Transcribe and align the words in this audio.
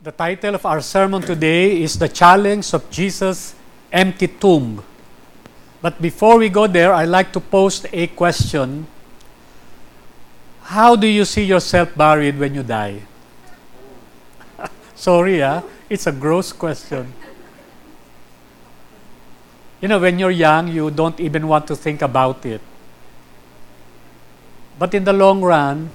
The 0.00 0.12
title 0.12 0.54
of 0.54 0.64
our 0.64 0.80
sermon 0.80 1.22
today 1.22 1.82
is 1.82 1.98
The 1.98 2.08
Challenge 2.08 2.72
of 2.72 2.88
Jesus' 2.88 3.56
Empty 3.90 4.28
Tomb. 4.28 4.84
But 5.82 6.00
before 6.00 6.38
we 6.38 6.48
go 6.48 6.68
there, 6.68 6.94
I'd 6.94 7.08
like 7.08 7.32
to 7.32 7.40
post 7.40 7.84
a 7.92 8.06
question. 8.06 8.86
How 10.62 10.94
do 10.94 11.08
you 11.08 11.24
see 11.24 11.42
yourself 11.42 11.96
buried 11.96 12.38
when 12.38 12.54
you 12.54 12.62
die? 12.62 13.02
Sorry, 14.94 15.42
ah, 15.42 15.62
it's 15.90 16.06
a 16.06 16.12
gross 16.12 16.52
question. 16.52 17.12
You 19.80 19.88
know, 19.88 19.98
when 19.98 20.20
you're 20.20 20.30
young, 20.30 20.68
you 20.68 20.92
don't 20.92 21.18
even 21.18 21.48
want 21.48 21.66
to 21.66 21.74
think 21.74 22.02
about 22.02 22.46
it. 22.46 22.60
But 24.78 24.94
in 24.94 25.02
the 25.02 25.12
long 25.12 25.42
run, 25.42 25.90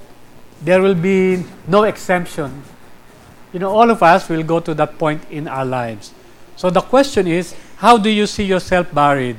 there 0.62 0.82
will 0.82 0.94
be 0.94 1.46
no 1.70 1.84
exemption. 1.84 2.64
You 3.54 3.60
know, 3.60 3.70
all 3.70 3.90
of 3.92 4.02
us 4.02 4.28
will 4.28 4.42
go 4.42 4.60
to 4.60 4.74
that 4.74 4.98
point 4.98 5.22
in 5.30 5.48
our 5.48 5.64
lives. 5.64 6.11
So 6.56 6.71
the 6.71 6.82
question 6.82 7.28
is, 7.28 7.56
how 7.78 7.98
do 7.98 8.10
you 8.10 8.25
see 8.25 8.44
yourself 8.44 8.92
buried? 8.92 9.38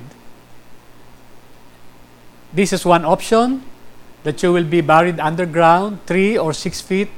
This 2.53 2.73
is 2.73 2.87
one 2.87 3.05
option 3.05 3.65
that 4.23 4.41
you 4.43 4.53
will 4.53 4.65
be 4.65 4.81
buried 4.81 5.19
underground, 5.19 5.99
three 6.07 6.39
or 6.39 6.53
six 6.53 6.81
feet 6.81 7.11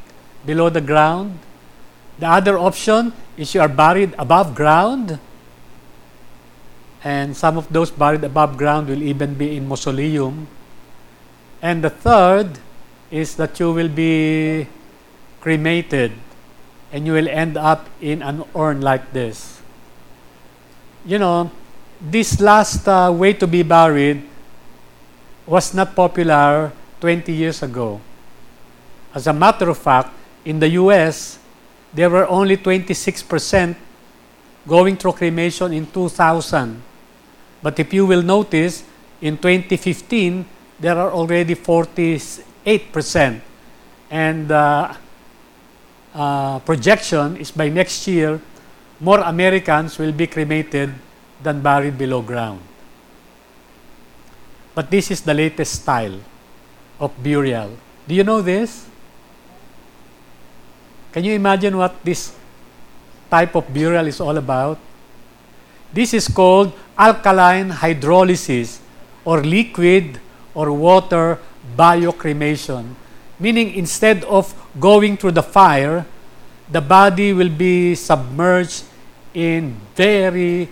below 0.47 0.71
the 0.71 0.81
ground. 0.81 1.39
The 2.19 2.27
other 2.27 2.59
option 2.59 3.13
is 3.37 3.55
you 3.55 3.61
are 3.61 3.69
buried 3.69 4.15
above 4.19 4.55
ground. 4.55 5.19
And 7.05 7.37
some 7.37 7.59
of 7.59 7.71
those 7.71 7.91
buried 7.91 8.25
above 8.25 8.57
ground 8.57 8.89
will 8.89 9.03
even 9.03 9.35
be 9.35 9.57
in 9.57 9.69
mausoleum. 9.69 10.49
And 11.61 11.85
the 11.85 11.91
third 11.91 12.59
is 13.11 13.37
that 13.37 13.61
you 13.61 13.73
will 13.73 13.89
be 13.89 14.67
cremated 15.41 16.13
and 16.93 17.07
you 17.07 17.13
will 17.13 17.29
end 17.29 17.57
up 17.57 17.89
in 18.01 18.23
an 18.23 18.45
urn 18.55 18.81
like 18.81 19.13
this. 19.13 19.61
You 21.05 21.19
know, 21.19 21.51
this 22.01 22.41
last 22.41 22.87
uh, 22.89 23.13
way 23.15 23.33
to 23.35 23.47
be 23.47 23.63
buried 23.63 24.23
was 25.47 25.73
not 25.75 25.95
popular 25.95 26.73
20 27.01 27.33
years 27.33 27.63
ago. 27.63 28.01
As 29.15 29.27
a 29.27 29.33
matter 29.33 29.71
of 29.71 29.79
fact, 29.79 30.11
in 30.45 30.59
the 30.59 30.69
US, 30.81 31.39
there 31.93 32.11
were 32.11 32.29
only 32.29 32.57
26% 32.57 33.77
going 34.67 34.97
through 34.97 35.13
cremation 35.13 35.73
in 35.73 35.87
2000. 35.87 36.83
But 37.63 37.79
if 37.79 37.93
you 37.95 38.07
will 38.07 38.23
notice, 38.23 38.85
in 39.21 39.39
2015, 39.39 40.45
there 40.79 40.99
are 40.99 41.11
already 41.11 41.55
48%. 41.55 43.41
And 44.11 44.53
uh, 44.53 44.95
uh, 46.17 46.59
projection 46.61 47.37
is 47.37 47.53
by 47.53 47.69
next 47.69 48.09
year, 48.09 48.41
more 48.99 49.21
Americans 49.21 49.99
will 49.99 50.13
be 50.13 50.27
cremated 50.27 50.93
than 51.43 51.61
buried 51.61 51.99
below 51.99 52.23
ground. 52.23 52.61
But 54.75 54.91
this 54.91 55.11
is 55.11 55.21
the 55.21 55.35
latest 55.35 55.83
style 55.83 56.19
of 56.99 57.13
burial. 57.23 57.77
Do 58.09 58.15
you 58.15 58.25
know 58.25 58.41
this? 58.41 58.89
Can 61.13 61.25
you 61.25 61.35
imagine 61.35 61.77
what 61.77 61.97
this 62.05 62.35
type 63.31 63.55
of 63.55 63.73
burial 63.73 64.07
is 64.07 64.21
all 64.21 64.37
about? 64.37 64.79
This 65.93 66.13
is 66.15 66.29
called 66.29 66.73
alkaline 66.99 67.71
hydrolysis 67.71 68.81
or 69.25 69.43
liquid 69.43 70.21
or 70.55 70.73
water 70.73 71.39
biocremation. 71.77 72.97
Meaning, 73.39 73.75
instead 73.75 74.25
of 74.25 74.55
going 74.81 75.17
through 75.17 75.33
the 75.33 75.43
fire, 75.43 76.07
the 76.71 76.81
body 76.81 77.33
will 77.33 77.51
be 77.53 77.95
submerged 77.95 78.85
in 79.35 79.77
very, 79.95 80.69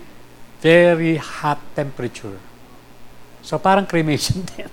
very 0.60 1.16
hot 1.16 1.60
temperature. 1.76 2.38
So, 3.42 3.58
parang 3.58 3.86
cremation 3.86 4.42
din. 4.56 4.70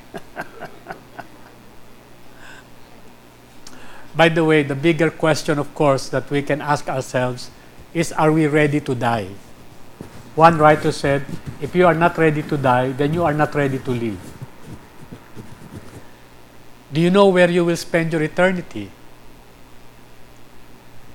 By 4.15 4.27
the 4.27 4.43
way, 4.43 4.63
the 4.63 4.75
bigger 4.75 5.09
question, 5.09 5.59
of 5.59 5.73
course, 5.73 6.09
that 6.09 6.29
we 6.29 6.41
can 6.41 6.61
ask 6.61 6.87
ourselves 6.87 7.49
is 7.93 8.11
are 8.11 8.31
we 8.31 8.47
ready 8.47 8.79
to 8.79 8.95
die? 8.95 9.27
One 10.35 10.57
writer 10.57 10.91
said, 10.91 11.25
if 11.61 11.75
you 11.75 11.87
are 11.87 11.93
not 11.93 12.17
ready 12.17 12.43
to 12.43 12.57
die, 12.57 12.91
then 12.91 13.13
you 13.13 13.23
are 13.23 13.33
not 13.33 13.55
ready 13.55 13.79
to 13.79 13.91
live. 13.91 14.19
Do 16.91 16.99
you 16.99 17.09
know 17.09 17.27
where 17.29 17.49
you 17.49 17.63
will 17.63 17.77
spend 17.77 18.11
your 18.11 18.21
eternity? 18.21 18.91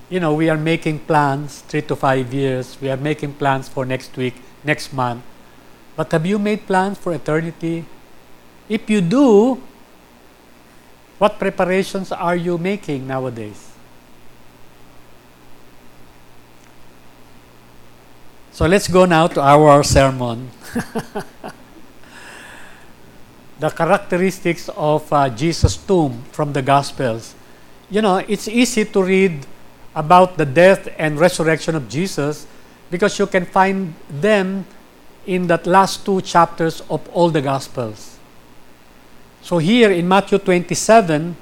You 0.09 0.21
know, 0.21 0.35
we 0.35 0.49
are 0.49 0.57
making 0.57 1.01
plans 1.01 1.61
three 1.69 1.83
to 1.83 1.97
five 1.97 2.33
years. 2.33 2.79
We 2.81 2.89
are 2.91 2.97
making 2.97 3.35
plans 3.35 3.69
for 3.69 3.85
next 3.85 4.17
week, 4.17 4.37
next 4.65 4.93
month. 4.93 5.23
But 5.97 6.13
have 6.13 6.25
you 6.25 6.39
made 6.39 6.67
plans 6.67 6.97
for 6.97 7.13
eternity? 7.13 7.85
If 8.69 8.89
you 8.89 9.01
do, 9.01 9.61
what 11.19 11.39
preparations 11.39 12.13
are 12.13 12.37
you 12.37 12.57
making 12.57 13.07
nowadays? 13.07 13.73
So 18.53 18.65
let's 18.67 18.89
go 18.89 19.05
now 19.05 19.27
to 19.27 19.41
our 19.41 19.83
sermon. 19.85 20.51
the 23.59 23.71
characteristics 23.71 24.69
of 24.77 25.11
uh, 25.13 25.29
Jesus' 25.31 25.77
tomb 25.77 26.23
from 26.33 26.53
the 26.53 26.63
Gospels. 26.63 27.35
You 27.91 28.03
know, 28.03 28.19
it's 28.19 28.49
easy 28.49 28.85
to 28.85 29.03
read 29.03 29.47
about 29.95 30.37
the 30.37 30.45
death 30.45 30.89
and 30.99 31.19
resurrection 31.19 31.75
of 31.75 31.89
Jesus 31.89 32.47
because 32.91 33.19
you 33.19 33.27
can 33.27 33.47
find 33.47 33.95
them 34.11 34.67
in 35.27 35.47
that 35.47 35.67
last 35.67 36.05
two 36.05 36.21
chapters 36.21 36.83
of 36.91 37.09
all 37.11 37.31
the 37.31 37.41
Gospels. 37.41 38.19
So 39.43 39.59
here 39.59 39.91
in 39.91 40.07
Matthew 40.07 40.39
27, 40.39 41.37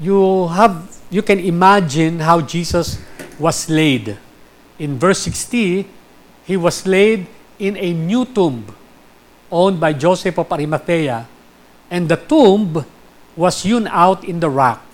you 0.00 0.48
have 0.48 0.96
you 1.10 1.22
can 1.22 1.40
imagine 1.40 2.20
how 2.20 2.40
Jesus 2.40 2.98
was 3.38 3.68
laid. 3.68 4.16
In 4.78 4.98
verse 4.98 5.20
60, 5.20 5.86
he 6.44 6.56
was 6.56 6.86
laid 6.86 7.26
in 7.58 7.76
a 7.76 7.92
new 7.92 8.24
tomb 8.24 8.64
owned 9.50 9.80
by 9.80 9.92
Joseph 9.92 10.38
of 10.38 10.52
Arimathea, 10.52 11.26
and 11.90 12.08
the 12.08 12.16
tomb 12.16 12.84
was 13.36 13.62
hewn 13.62 13.86
out 13.86 14.24
in 14.24 14.40
the 14.40 14.50
rock, 14.50 14.84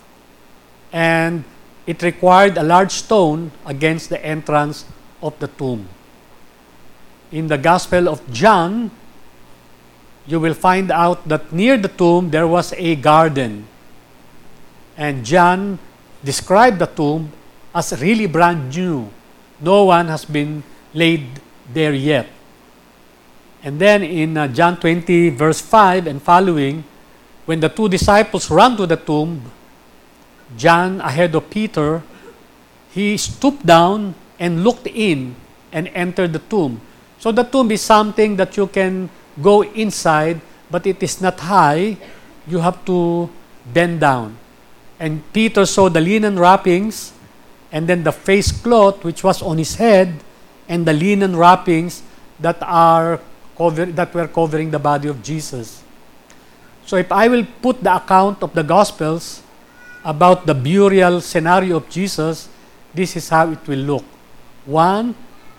and 0.92 1.44
it 1.86 2.02
required 2.02 2.56
a 2.56 2.62
large 2.62 2.92
stone 2.92 3.50
against 3.66 4.08
the 4.08 4.24
entrance 4.24 4.84
of 5.22 5.38
the 5.38 5.48
tomb. 5.48 5.88
In 7.32 7.48
the 7.48 7.58
Gospel 7.58 8.08
of 8.08 8.20
John, 8.32 8.90
you 10.26 10.40
will 10.40 10.54
find 10.54 10.90
out 10.90 11.28
that 11.28 11.52
near 11.52 11.76
the 11.76 11.88
tomb 11.88 12.30
there 12.30 12.46
was 12.46 12.72
a 12.76 12.96
garden. 12.96 13.66
And 14.96 15.24
John 15.24 15.78
described 16.22 16.78
the 16.78 16.86
tomb 16.86 17.32
as 17.74 17.92
really 18.00 18.26
brand 18.26 18.74
new. 18.74 19.10
No 19.60 19.84
one 19.84 20.08
has 20.08 20.24
been 20.24 20.62
laid 20.94 21.26
there 21.72 21.92
yet. 21.92 22.28
And 23.64 23.80
then 23.80 24.04
in 24.04 24.36
uh, 24.36 24.46
John 24.48 24.76
20, 24.76 25.30
verse 25.30 25.62
5 25.62 26.06
and 26.06 26.20
following, 26.20 26.84
when 27.46 27.60
the 27.60 27.70
two 27.70 27.88
disciples 27.88 28.50
ran 28.50 28.76
to 28.76 28.86
the 28.86 28.96
tomb, 28.96 29.40
John, 30.54 31.00
ahead 31.00 31.34
of 31.34 31.48
Peter, 31.48 32.02
he 32.92 33.16
stooped 33.16 33.64
down 33.64 34.14
and 34.38 34.62
looked 34.62 34.86
in 34.86 35.34
and 35.72 35.88
entered 35.96 36.34
the 36.34 36.38
tomb. 36.38 36.80
So 37.18 37.32
the 37.32 37.42
tomb 37.42 37.70
is 37.70 37.80
something 37.80 38.36
that 38.36 38.54
you 38.58 38.66
can 38.66 39.08
go 39.40 39.62
inside, 39.62 40.42
but 40.70 40.86
it 40.86 41.02
is 41.02 41.22
not 41.22 41.40
high. 41.40 41.96
You 42.46 42.58
have 42.58 42.84
to 42.84 43.30
bend 43.72 44.00
down. 44.00 44.36
And 45.00 45.24
Peter 45.32 45.64
saw 45.64 45.88
the 45.88 46.02
linen 46.02 46.38
wrappings, 46.38 47.14
and 47.72 47.88
then 47.88 48.04
the 48.04 48.12
face 48.12 48.52
cloth 48.52 49.02
which 49.04 49.24
was 49.24 49.40
on 49.40 49.56
his 49.56 49.76
head, 49.76 50.20
and 50.68 50.86
the 50.86 50.92
linen 50.92 51.34
wrappings 51.34 52.02
that 52.38 52.58
are 52.60 53.20
cover, 53.56 53.86
that 53.86 54.14
were 54.14 54.28
covering 54.28 54.70
the 54.70 54.78
body 54.78 55.08
of 55.08 55.22
Jesus. 55.22 55.82
So 56.86 56.96
if 56.96 57.10
I 57.10 57.28
will 57.28 57.46
put 57.62 57.82
the 57.82 57.96
account 57.96 58.42
of 58.42 58.52
the 58.52 58.62
Gospels 58.62 59.42
about 60.04 60.46
the 60.46 60.54
burial 60.54 61.20
scenario 61.20 61.76
of 61.76 61.88
Jesus, 61.88 62.48
this 62.92 63.16
is 63.16 63.28
how 63.28 63.50
it 63.50 63.66
will 63.66 63.78
look. 63.78 64.04
One, 64.66 65.14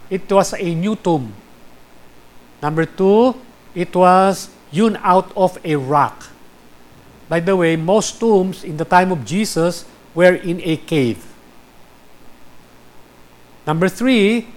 it 0.10 0.32
was 0.32 0.54
a 0.54 0.76
new 0.76 0.96
tomb. 0.96 1.34
Number 2.62 2.86
two, 2.86 3.36
it 3.74 3.94
was 3.96 4.50
hewn 4.72 4.98
out 5.02 5.32
of 5.36 5.58
a 5.64 5.76
rock. 5.76 6.30
By 7.28 7.40
the 7.40 7.56
way, 7.56 7.76
most 7.76 8.20
tombs 8.20 8.64
in 8.64 8.78
the 8.78 8.86
time 8.86 9.12
of 9.12 9.26
Jesus 9.26 9.86
were 10.14 10.36
in 10.36 10.62
a 10.64 10.78
cave. 10.78 11.26
Number 13.66 13.90
three, 13.90 14.48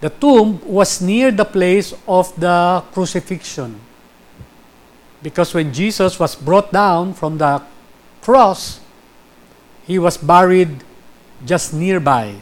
the 0.00 0.10
tomb 0.10 0.60
was 0.66 1.00
near 1.00 1.30
the 1.30 1.44
place 1.44 1.94
of 2.06 2.34
the 2.38 2.82
crucifixion. 2.92 3.80
Because 5.22 5.54
when 5.54 5.72
Jesus 5.72 6.18
was 6.18 6.34
brought 6.34 6.72
down 6.72 7.14
from 7.14 7.38
the 7.38 7.62
cross, 8.20 8.80
he 9.86 9.98
was 9.98 10.16
buried 10.16 10.84
just 11.44 11.72
nearby. 11.72 12.34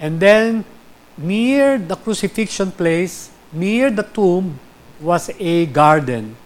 And 0.00 0.20
then 0.20 0.64
near 1.16 1.78
the 1.78 1.96
crucifixion 1.96 2.72
place, 2.72 3.30
near 3.52 3.90
the 3.90 4.02
tomb, 4.02 4.58
was 5.00 5.30
a 5.38 5.66
garden. 5.66 6.36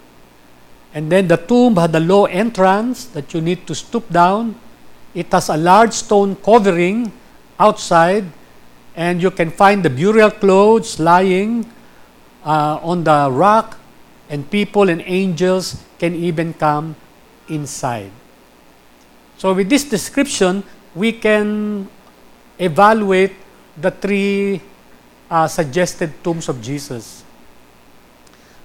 And 0.92 1.10
then 1.10 1.28
the 1.28 1.36
tomb 1.36 1.76
had 1.76 1.94
a 1.94 2.00
low 2.00 2.26
entrance 2.26 3.04
that 3.14 3.32
you 3.32 3.40
need 3.40 3.66
to 3.66 3.74
stoop 3.74 4.10
down. 4.10 4.58
It 5.14 5.30
has 5.32 5.48
a 5.48 5.56
large 5.56 5.92
stone 5.92 6.34
covering 6.36 7.12
outside, 7.58 8.24
and 8.96 9.22
you 9.22 9.30
can 9.30 9.50
find 9.50 9.82
the 9.82 9.90
burial 9.90 10.30
clothes 10.30 10.98
lying 10.98 11.70
uh, 12.44 12.78
on 12.82 13.04
the 13.04 13.28
rock, 13.30 13.78
and 14.28 14.48
people 14.50 14.88
and 14.88 15.02
angels 15.06 15.82
can 15.98 16.14
even 16.14 16.54
come 16.54 16.96
inside. 17.48 18.10
So, 19.38 19.54
with 19.54 19.68
this 19.68 19.84
description, 19.84 20.62
we 20.94 21.12
can 21.12 21.88
evaluate 22.58 23.32
the 23.76 23.90
three 23.90 24.60
uh, 25.30 25.48
suggested 25.48 26.12
tombs 26.22 26.48
of 26.48 26.60
Jesus. 26.60 27.24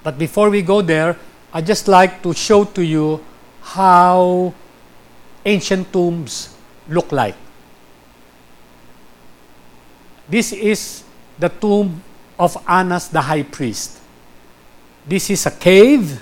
But 0.04 0.18
before 0.18 0.50
we 0.50 0.62
go 0.62 0.82
there, 0.82 1.18
I 1.54 1.62
just 1.62 1.88
like 1.88 2.22
to 2.24 2.34
show 2.34 2.66
to 2.66 2.84
you 2.84 3.24
how 3.62 4.54
ancient 5.46 5.94
tombs 5.94 6.54
look 6.90 7.12
like. 7.12 7.36
This 10.28 10.52
is 10.52 11.04
the 11.38 11.50
tomb 11.50 12.02
of 12.40 12.58
Annas 12.68 13.08
the 13.08 13.22
high 13.22 13.44
priest. 13.44 14.00
This 15.08 15.30
is 15.30 15.46
a 15.46 15.52
cave, 15.52 16.22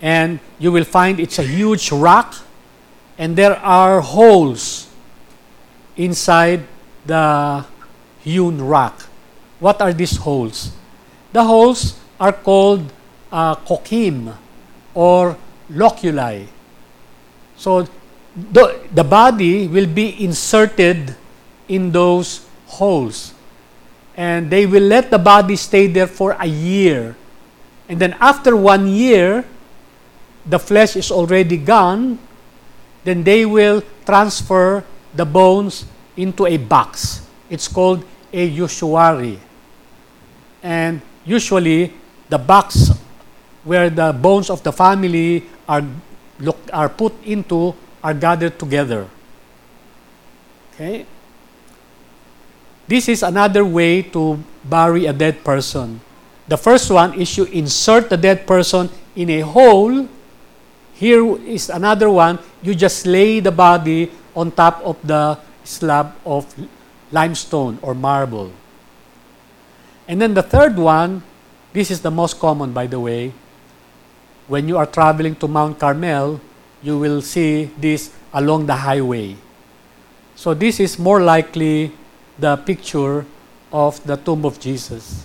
and 0.00 0.40
you 0.58 0.70
will 0.70 0.84
find 0.84 1.18
it's 1.18 1.38
a 1.38 1.42
huge 1.42 1.90
rock, 1.90 2.34
and 3.16 3.34
there 3.34 3.56
are 3.56 4.00
holes 4.00 4.88
inside 5.96 6.66
the 7.06 7.64
hewn 8.20 8.60
rock. 8.60 9.08
What 9.58 9.80
are 9.80 9.92
these 9.92 10.16
holes? 10.16 10.72
The 11.32 11.44
holes 11.44 11.98
are 12.20 12.32
called 12.32 12.92
uh, 13.30 13.56
kokim 13.56 14.34
or 14.92 15.36
loculi. 15.70 16.46
So 17.56 17.88
the, 18.36 18.80
the 18.92 19.04
body 19.04 19.66
will 19.66 19.86
be 19.86 20.24
inserted 20.24 21.16
in 21.68 21.90
those 21.90 22.44
holes. 22.72 23.34
And 24.16 24.50
they 24.50 24.66
will 24.66 24.84
let 24.84 25.10
the 25.10 25.18
body 25.18 25.56
stay 25.56 25.86
there 25.86 26.06
for 26.06 26.36
a 26.38 26.46
year. 26.46 27.16
And 27.88 28.00
then 28.00 28.16
after 28.20 28.56
one 28.56 28.88
year, 28.88 29.44
the 30.46 30.58
flesh 30.58 30.96
is 30.96 31.10
already 31.10 31.56
gone, 31.56 32.18
then 33.04 33.24
they 33.24 33.44
will 33.46 33.82
transfer 34.04 34.84
the 35.14 35.24
bones 35.24 35.84
into 36.16 36.46
a 36.46 36.56
box. 36.56 37.26
It's 37.50 37.68
called 37.68 38.04
a 38.32 38.60
ossuary. 38.60 39.38
And 40.62 41.00
usually, 41.24 41.92
the 42.28 42.38
box 42.38 42.90
where 43.64 43.90
the 43.90 44.12
bones 44.12 44.50
of 44.50 44.62
the 44.62 44.72
family 44.72 45.44
are, 45.68 45.82
look, 46.40 46.58
are 46.72 46.88
put 46.88 47.12
into 47.24 47.74
are 48.02 48.14
gathered 48.14 48.58
together. 48.58 49.06
Okay? 50.74 51.06
This 52.92 53.08
is 53.08 53.24
another 53.24 53.64
way 53.64 54.04
to 54.12 54.36
bury 54.68 55.08
a 55.08 55.16
dead 55.16 55.40
person. 55.40 55.96
The 56.44 56.60
first 56.60 56.92
one 56.92 57.16
is 57.16 57.32
you 57.40 57.48
insert 57.48 58.12
the 58.12 58.20
dead 58.20 58.44
person 58.44 58.92
in 59.16 59.32
a 59.32 59.40
hole. 59.40 60.04
Here 60.92 61.24
is 61.48 61.72
another 61.72 62.12
one. 62.12 62.36
You 62.60 62.76
just 62.76 63.08
lay 63.08 63.40
the 63.40 63.48
body 63.48 64.12
on 64.36 64.52
top 64.52 64.84
of 64.84 65.00
the 65.00 65.40
slab 65.64 66.12
of 66.28 66.44
limestone 67.08 67.80
or 67.80 67.96
marble. 67.96 68.52
And 70.04 70.20
then 70.20 70.36
the 70.36 70.44
third 70.44 70.76
one, 70.76 71.24
this 71.72 71.90
is 71.90 72.04
the 72.04 72.12
most 72.12 72.36
common, 72.36 72.76
by 72.76 72.92
the 72.92 73.00
way. 73.00 73.32
When 74.52 74.68
you 74.68 74.76
are 74.76 74.84
traveling 74.84 75.40
to 75.40 75.48
Mount 75.48 75.80
Carmel, 75.80 76.44
you 76.84 76.98
will 76.98 77.24
see 77.24 77.72
this 77.80 78.12
along 78.36 78.66
the 78.68 78.76
highway. 78.76 79.40
So, 80.36 80.52
this 80.52 80.76
is 80.78 80.98
more 80.98 81.22
likely 81.22 81.96
the 82.38 82.56
picture 82.56 83.24
of 83.72 84.02
the 84.06 84.16
tomb 84.16 84.44
of 84.44 84.60
Jesus. 84.60 85.24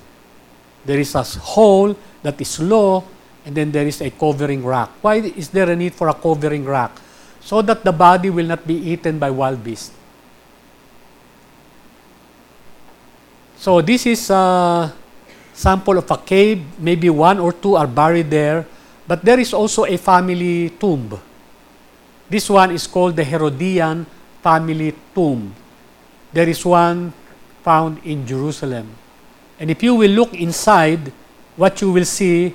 There 0.85 0.99
is 0.99 1.15
a 1.15 1.23
hole 1.23 1.95
that 2.23 2.39
is 2.39 2.59
low, 2.59 3.03
and 3.45 3.55
then 3.55 3.71
there 3.71 3.87
is 3.87 4.01
a 4.01 4.09
covering 4.09 4.63
rock. 4.63 4.91
Why 5.01 5.15
is 5.15 5.49
there 5.49 5.69
a 5.69 5.75
need 5.75 5.93
for 5.93 6.07
a 6.07 6.13
covering 6.13 6.65
rock? 6.65 7.01
So 7.41 7.61
that 7.61 7.83
the 7.83 7.91
body 7.91 8.29
will 8.29 8.45
not 8.45 8.67
be 8.67 8.75
eaten 8.75 9.19
by 9.19 9.31
wild 9.31 9.63
beasts. 9.63 9.91
So 13.57 13.81
this 13.81 14.05
is 14.05 14.29
a 14.29 14.93
sample 15.53 15.97
of 15.97 16.09
a 16.11 16.17
cave. 16.17 16.63
Maybe 16.79 17.09
one 17.09 17.39
or 17.39 17.51
two 17.51 17.75
are 17.75 17.87
buried 17.87 18.29
there. 18.29 18.65
But 19.07 19.23
there 19.23 19.39
is 19.39 19.53
also 19.53 19.85
a 19.85 19.97
family 19.97 20.69
tomb. 20.71 21.19
This 22.29 22.49
one 22.49 22.71
is 22.71 22.85
called 22.85 23.15
the 23.15 23.23
Herodian 23.23 24.05
family 24.43 24.93
tomb. 25.15 25.55
There 26.37 26.45
is 26.45 26.61
one 26.61 27.17
found 27.65 27.97
in 28.05 28.29
Jerusalem. 28.29 28.93
And 29.57 29.73
if 29.73 29.81
you 29.81 29.97
will 29.97 30.13
look 30.13 30.37
inside, 30.37 31.09
what 31.57 31.81
you 31.81 31.89
will 31.89 32.05
see 32.05 32.53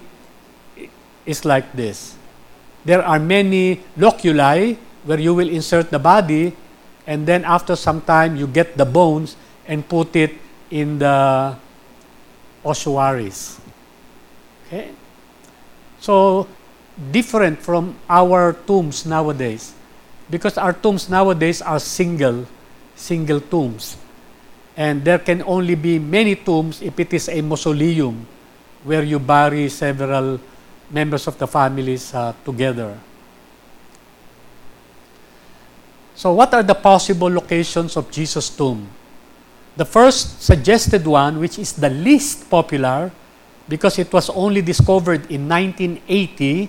is 1.26 1.42
like 1.42 1.66
this. 1.74 2.14
There 2.84 3.02
are 3.02 3.18
many 3.18 3.82
loculi 3.98 4.78
where 5.02 5.18
you 5.18 5.34
will 5.34 5.50
insert 5.50 5.90
the 5.90 5.98
body, 5.98 6.54
and 7.08 7.26
then 7.26 7.42
after 7.42 7.74
some 7.74 8.02
time, 8.02 8.36
you 8.38 8.46
get 8.46 8.78
the 8.78 8.86
bones 8.86 9.34
and 9.66 9.82
put 9.82 10.14
it 10.14 10.38
in 10.70 11.02
the 11.02 11.58
ossuaries. 12.62 13.58
Okay? 14.66 14.94
So, 15.98 16.46
different 17.10 17.58
from 17.58 17.98
our 18.08 18.52
tombs 18.52 19.04
nowadays. 19.06 19.74
Because 20.30 20.56
our 20.56 20.72
tombs 20.72 21.10
nowadays 21.10 21.60
are 21.60 21.80
single, 21.80 22.46
single 22.94 23.40
tombs. 23.40 23.96
And 24.76 25.04
there 25.04 25.18
can 25.18 25.42
only 25.42 25.74
be 25.74 25.98
many 25.98 26.36
tombs 26.36 26.80
if 26.80 26.98
it 26.98 27.12
is 27.12 27.28
a 27.28 27.40
mausoleum 27.42 28.26
where 28.84 29.02
you 29.02 29.18
bury 29.18 29.68
several 29.68 30.40
members 30.90 31.26
of 31.26 31.38
the 31.38 31.46
families 31.46 32.14
uh, 32.14 32.32
together. 32.44 32.98
So, 36.14 36.32
what 36.32 36.54
are 36.54 36.62
the 36.62 36.74
possible 36.74 37.28
locations 37.28 37.96
of 37.96 38.10
Jesus' 38.10 38.48
tomb? 38.50 38.86
The 39.76 39.84
first 39.84 40.42
suggested 40.42 41.06
one, 41.06 41.40
which 41.40 41.58
is 41.58 41.72
the 41.72 41.88
least 41.88 42.50
popular 42.50 43.10
because 43.68 43.98
it 43.98 44.12
was 44.12 44.28
only 44.30 44.60
discovered 44.60 45.30
in 45.30 45.48
1980, 45.48 46.68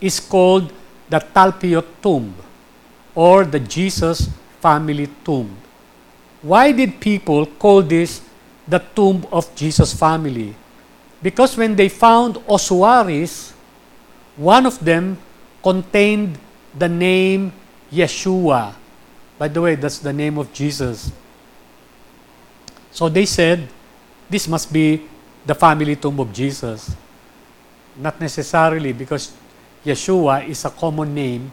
is 0.00 0.18
called 0.18 0.72
the 1.08 1.18
Talpiot 1.18 1.84
tomb 2.02 2.34
or 3.14 3.44
the 3.44 3.60
Jesus 3.60 4.30
family 4.62 5.10
tomb. 5.24 5.50
Why 6.40 6.70
did 6.70 7.00
people 7.00 7.46
call 7.46 7.82
this 7.82 8.22
the 8.66 8.78
tomb 8.78 9.26
of 9.30 9.52
Jesus 9.54 9.92
family? 9.92 10.54
Because 11.20 11.56
when 11.56 11.74
they 11.74 11.88
found 11.88 12.38
ossuaries, 12.48 13.52
one 14.36 14.66
of 14.66 14.78
them 14.84 15.18
contained 15.62 16.38
the 16.78 16.88
name 16.88 17.52
Yeshua. 17.92 18.74
By 19.38 19.48
the 19.48 19.60
way, 19.60 19.74
that's 19.74 19.98
the 19.98 20.12
name 20.12 20.38
of 20.38 20.52
Jesus. 20.52 21.10
So 22.90 23.08
they 23.08 23.26
said, 23.26 23.68
this 24.30 24.46
must 24.48 24.72
be 24.72 25.02
the 25.44 25.54
family 25.54 25.96
tomb 25.96 26.18
of 26.20 26.32
Jesus. 26.32 26.94
Not 27.96 28.20
necessarily 28.20 28.92
because 28.92 29.32
Yeshua 29.84 30.48
is 30.48 30.64
a 30.64 30.70
common 30.70 31.14
name 31.14 31.52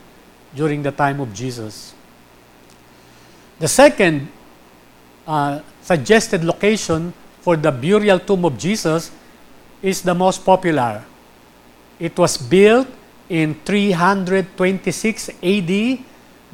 during 0.56 0.82
the 0.84 0.92
time 0.92 1.20
of 1.20 1.34
Jesus. 1.34 1.94
The 3.60 3.68
second 3.68 4.32
uh, 5.28 5.60
suggested 5.84 6.44
location 6.44 7.12
for 7.44 7.58
the 7.60 7.72
burial 7.72 8.20
tomb 8.20 8.46
of 8.46 8.58
Jesus 8.58 9.12
is 9.84 10.02
the 10.02 10.16
most 10.16 10.46
popular. 10.46 11.04
It 12.00 12.18
was 12.18 12.38
built 12.38 12.88
in 13.28 13.60
326 13.68 15.30
AD 15.44 15.72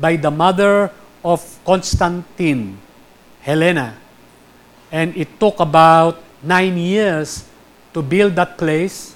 by 0.01 0.15
the 0.17 0.31
mother 0.31 0.89
of 1.23 1.45
Constantine, 1.63 2.77
Helena. 3.41 3.97
And 4.91 5.15
it 5.15 5.39
took 5.39 5.59
about 5.59 6.21
nine 6.41 6.77
years 6.77 7.45
to 7.93 8.01
build 8.01 8.35
that 8.35 8.57
place. 8.57 9.13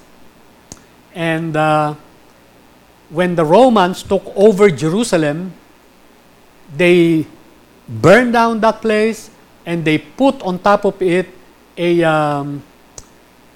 And 1.16 1.58
uh, 1.58 1.96
when 3.10 3.34
the 3.34 3.46
Romans 3.46 4.04
took 4.04 4.26
over 4.36 4.70
Jerusalem, 4.70 5.54
they 6.70 7.26
burned 7.90 8.34
down 8.34 8.60
that 8.62 8.82
place 8.82 9.32
and 9.66 9.84
they 9.84 9.98
put 9.98 10.42
on 10.44 10.60
top 10.60 10.86
of 10.86 11.02
it 11.02 11.28
a, 11.76 12.04
um, 12.04 12.62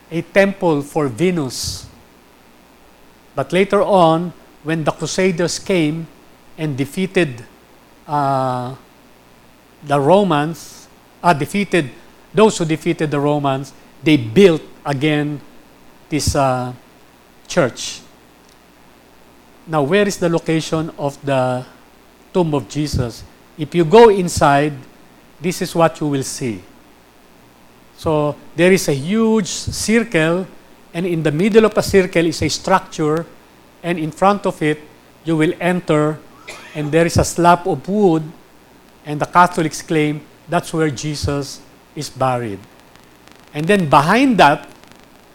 a 0.09 0.21
temple 0.21 0.81
for 0.81 1.07
Venus. 1.07 1.85
But 3.35 3.53
later 3.53 3.81
on, 3.81 4.33
when 4.63 4.83
the 4.83 4.91
Crusaders 4.91 5.59
came 5.59 6.07
and 6.57 6.77
defeated 6.77 7.45
uh, 8.07 8.75
the 9.83 9.99
Romans, 9.99 10.87
uh, 11.21 11.33
defeated 11.33 11.89
those 12.33 12.57
who 12.57 12.65
defeated 12.65 13.11
the 13.11 13.19
Romans, 13.19 13.73
they 14.03 14.17
built 14.17 14.61
again 14.85 15.39
this 16.09 16.35
uh, 16.35 16.73
church. 17.47 18.01
Now, 19.67 19.83
where 19.83 20.07
is 20.07 20.17
the 20.17 20.29
location 20.29 20.91
of 20.97 21.23
the 21.25 21.65
tomb 22.33 22.53
of 22.53 22.67
Jesus? 22.67 23.23
If 23.57 23.75
you 23.75 23.86
go 23.86 24.10
inside, 24.10 24.74
this 25.39 25.62
is 25.62 25.75
what 25.75 26.00
you 26.00 26.07
will 26.07 26.24
see. 26.24 26.62
So, 27.98 28.36
there 28.55 28.72
is 28.72 28.88
a 28.88 28.93
huge 28.93 29.48
circle, 29.48 30.48
and 30.93 31.05
in 31.05 31.22
the 31.22 31.31
middle 31.31 31.65
of 31.65 31.77
a 31.77 31.83
circle 31.83 32.25
is 32.25 32.41
a 32.41 32.50
structure, 32.50 33.25
and 33.83 34.00
in 34.00 34.12
front 34.12 34.45
of 34.45 34.62
it, 34.62 34.79
you 35.24 35.38
will 35.38 35.53
enter, 35.60 36.19
and 36.74 36.91
there 36.91 37.05
is 37.05 37.17
a 37.17 37.24
slab 37.24 37.67
of 37.67 37.88
wood, 37.88 38.24
and 39.05 39.19
the 39.22 39.25
Catholics 39.25 39.81
claim 39.81 40.22
that's 40.50 40.74
where 40.74 40.89
Jesus 40.89 41.62
is 41.95 42.10
buried. 42.10 42.60
And 43.53 43.67
then 43.67 43.89
behind 43.89 44.38
that, 44.39 44.67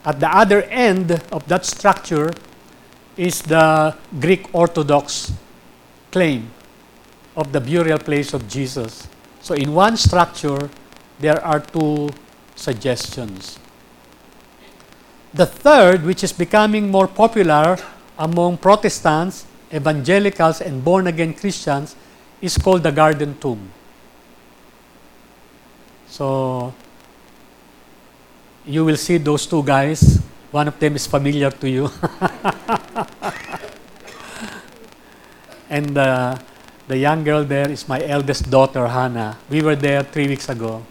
at 0.04 0.18
the 0.18 0.28
other 0.28 0.62
end 0.62 1.12
of 1.30 1.46
that 1.48 1.64
structure, 1.64 2.32
is 3.16 3.42
the 3.42 3.94
Greek 4.20 4.48
Orthodox 4.52 5.32
claim 6.10 6.50
of 7.38 7.54
the 7.54 7.60
burial 7.60 8.02
place 8.02 8.34
of 8.34 8.48
Jesus. 8.50 9.06
So 9.40 9.54
in 9.54 9.72
one 9.72 9.96
structure, 9.96 10.68
there 11.20 11.40
are 11.44 11.60
two 11.60 12.10
suggestions. 12.56 13.60
The 15.32 15.46
third, 15.46 16.02
which 16.02 16.24
is 16.24 16.32
becoming 16.32 16.90
more 16.90 17.06
popular 17.06 17.78
among 18.18 18.58
Protestants, 18.58 19.46
evangelicals, 19.72 20.60
and 20.60 20.82
born 20.82 21.06
again 21.06 21.32
Christians, 21.32 21.94
is 22.42 22.58
called 22.58 22.82
the 22.82 22.90
Garden 22.90 23.38
Tomb. 23.38 23.70
So 26.08 26.74
you 28.66 28.84
will 28.84 28.96
see 28.96 29.18
those 29.18 29.46
two 29.46 29.62
guys. 29.62 30.18
One 30.50 30.66
of 30.66 30.80
them 30.80 30.96
is 30.96 31.06
familiar 31.06 31.52
to 31.52 31.70
you. 31.70 31.84
and 35.70 35.96
uh, 35.96 36.36
the 36.88 36.96
young 36.96 37.22
girl 37.22 37.44
there 37.44 37.70
is 37.70 37.86
my 37.86 38.02
eldest 38.02 38.50
daughter, 38.50 38.88
Hannah. 38.88 39.36
We 39.48 39.60
were 39.60 39.76
there 39.76 40.02
three 40.02 40.26
weeks 40.26 40.48
ago. 40.48 40.82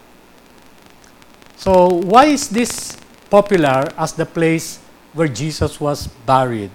So, 1.56 1.88
why 1.90 2.26
is 2.26 2.48
this 2.48 2.96
popular 3.28 3.90
as 3.98 4.12
the 4.12 4.24
place 4.24 4.78
where 5.12 5.26
Jesus 5.26 5.80
was 5.80 6.06
buried? 6.24 6.70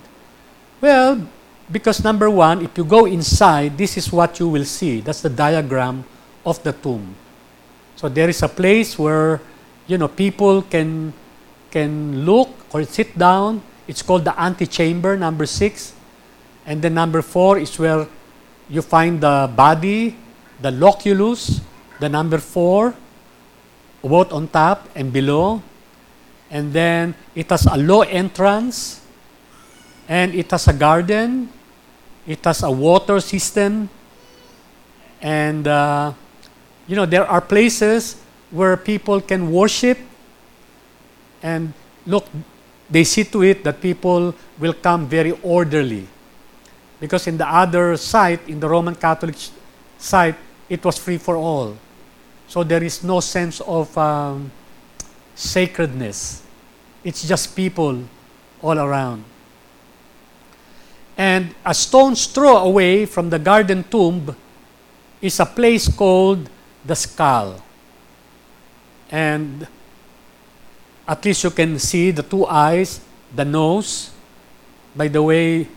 Well, 0.82 1.26
because 1.72 2.04
number 2.04 2.30
one, 2.30 2.62
if 2.62 2.78
you 2.78 2.84
go 2.84 3.06
inside, 3.06 3.78
this 3.78 3.96
is 3.96 4.12
what 4.12 4.40
you 4.40 4.50
will 4.50 4.66
see. 4.66 5.00
That's 5.00 5.22
the 5.22 5.30
diagram 5.30 6.04
of 6.46 6.62
the 6.64 6.74
tomb. 6.74 7.16
So 7.96 8.10
there 8.10 8.28
is 8.28 8.44
a 8.44 8.50
place 8.50 9.00
where 9.00 9.40
you 9.88 9.98
know 9.98 10.10
people 10.10 10.62
can 10.64 11.14
can 11.72 12.26
look 12.26 12.50
or 12.74 12.84
sit 12.84 13.18
down. 13.18 13.64
It's 13.88 14.02
called 14.02 14.26
the 14.26 14.36
antechamber, 14.36 15.16
number 15.16 15.46
six, 15.46 15.94
and 16.66 16.82
then 16.82 16.94
number 16.94 17.22
four 17.22 17.58
is 17.58 17.80
where 17.80 18.08
you 18.70 18.82
find 18.82 19.22
the 19.22 19.50
body, 19.56 20.16
the 20.62 20.72
loculus, 20.72 21.62
the 22.00 22.10
number 22.10 22.38
four, 22.38 22.96
both 24.02 24.32
on 24.32 24.48
top 24.48 24.90
and 24.96 25.12
below, 25.12 25.62
and 26.50 26.74
then 26.74 27.16
it 27.36 27.50
has 27.50 27.66
a 27.66 27.78
low 27.78 28.02
entrance, 28.02 29.02
and 30.08 30.36
it 30.36 30.52
has 30.52 30.68
a 30.68 30.74
garden, 30.74 31.50
it 32.28 32.44
has 32.44 32.64
a 32.64 32.72
water 32.72 33.20
system, 33.20 33.90
and 35.22 35.68
uh, 35.68 36.14
you 36.88 36.96
know, 36.96 37.06
there 37.06 37.26
are 37.26 37.42
places 37.42 38.22
where 38.52 38.76
people 38.78 39.22
can 39.22 39.52
worship 39.52 39.98
and 41.42 41.74
look, 42.06 42.26
they 42.90 43.04
see 43.04 43.24
to 43.24 43.44
it 43.44 43.64
that 43.64 43.82
people 43.82 44.34
will 44.60 44.74
come 44.74 45.08
very 45.08 45.32
orderly. 45.44 46.08
Because 47.04 47.28
in 47.28 47.36
the 47.36 47.46
other 47.46 47.98
site, 47.98 48.48
in 48.48 48.62
the 48.62 48.70
Roman 48.70 48.96
Catholic 48.96 49.36
site, 49.98 50.38
it 50.70 50.82
was 50.86 50.98
free 50.98 51.18
for 51.18 51.36
all. 51.36 51.76
So 52.48 52.64
there 52.64 52.82
is 52.82 53.04
no 53.04 53.20
sense 53.20 53.60
of 53.60 53.92
um, 53.98 54.50
sacredness. 55.36 56.44
It's 57.04 57.28
just 57.28 57.58
people 57.58 58.06
all 58.62 58.80
around. 58.80 59.26
And 61.18 61.54
a 61.66 61.74
stone's 61.74 62.26
throw 62.26 62.56
away 62.60 63.06
from 63.06 63.30
the 63.30 63.38
garden 63.38 63.84
tomb 63.84 64.34
is 65.22 65.42
a 65.42 65.46
place 65.46 65.94
called 65.94 66.50
the 66.86 66.96
skull. 66.96 67.62
And 69.12 69.68
at 71.06 71.26
least 71.26 71.44
you 71.44 71.52
can 71.52 71.80
see 71.80 72.12
the 72.12 72.24
two 72.24 72.46
eyes, 72.46 73.02
the 73.36 73.44
nose. 73.44 74.12
By 74.96 75.10
the 75.10 75.22
way, 75.22 75.68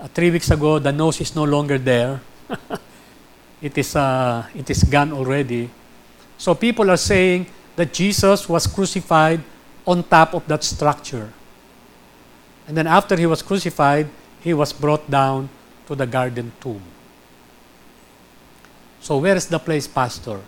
uh, 0.00 0.08
three 0.08 0.30
weeks 0.30 0.50
ago, 0.50 0.78
the 0.78 0.92
nose 0.92 1.20
is 1.20 1.34
no 1.34 1.44
longer 1.44 1.78
there. 1.78 2.20
it, 3.62 3.76
is, 3.76 3.96
uh, 3.96 4.46
it 4.54 4.68
is 4.70 4.84
gone 4.84 5.12
already. 5.12 5.70
So 6.38 6.54
people 6.54 6.90
are 6.90 6.96
saying 6.96 7.46
that 7.76 7.92
Jesus 7.92 8.48
was 8.48 8.66
crucified 8.66 9.40
on 9.86 10.02
top 10.02 10.34
of 10.34 10.46
that 10.48 10.64
structure. 10.64 11.32
And 12.68 12.76
then 12.76 12.86
after 12.86 13.16
he 13.16 13.26
was 13.26 13.42
crucified, 13.42 14.08
he 14.42 14.52
was 14.54 14.72
brought 14.72 15.10
down 15.10 15.48
to 15.86 15.94
the 15.94 16.06
garden 16.06 16.52
tomb. 16.60 16.82
So 19.00 19.18
where 19.18 19.36
is 19.36 19.46
the 19.46 19.58
place, 19.58 19.86
Pastor? 19.86 20.40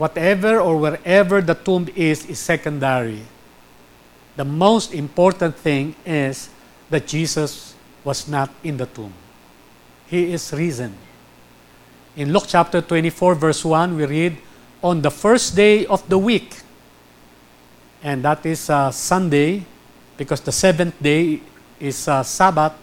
whatever 0.00 0.60
or 0.60 0.80
wherever 0.80 1.42
the 1.44 1.52
tomb 1.52 1.86
is, 1.94 2.24
is 2.24 2.38
secondary. 2.38 3.20
The 4.36 4.44
most 4.44 4.94
important 4.94 5.56
thing 5.56 5.94
is 6.06 6.48
that 6.90 7.06
Jesus 7.06 7.74
was 8.04 8.28
not 8.28 8.50
in 8.62 8.76
the 8.76 8.86
tomb. 8.86 9.12
He 10.06 10.32
is 10.32 10.52
risen. 10.52 10.94
In 12.16 12.32
Luke 12.32 12.44
chapter 12.48 12.80
24, 12.82 13.34
verse 13.36 13.64
1, 13.64 13.96
we 13.96 14.04
read, 14.04 14.36
On 14.82 15.00
the 15.00 15.10
first 15.10 15.54
day 15.54 15.86
of 15.86 16.06
the 16.08 16.18
week, 16.18 16.56
and 18.02 18.24
that 18.24 18.44
is 18.44 18.68
uh, 18.68 18.90
Sunday, 18.90 19.64
because 20.16 20.40
the 20.40 20.52
seventh 20.52 21.00
day 21.00 21.40
is 21.78 22.08
uh, 22.08 22.22
Sabbath, 22.22 22.74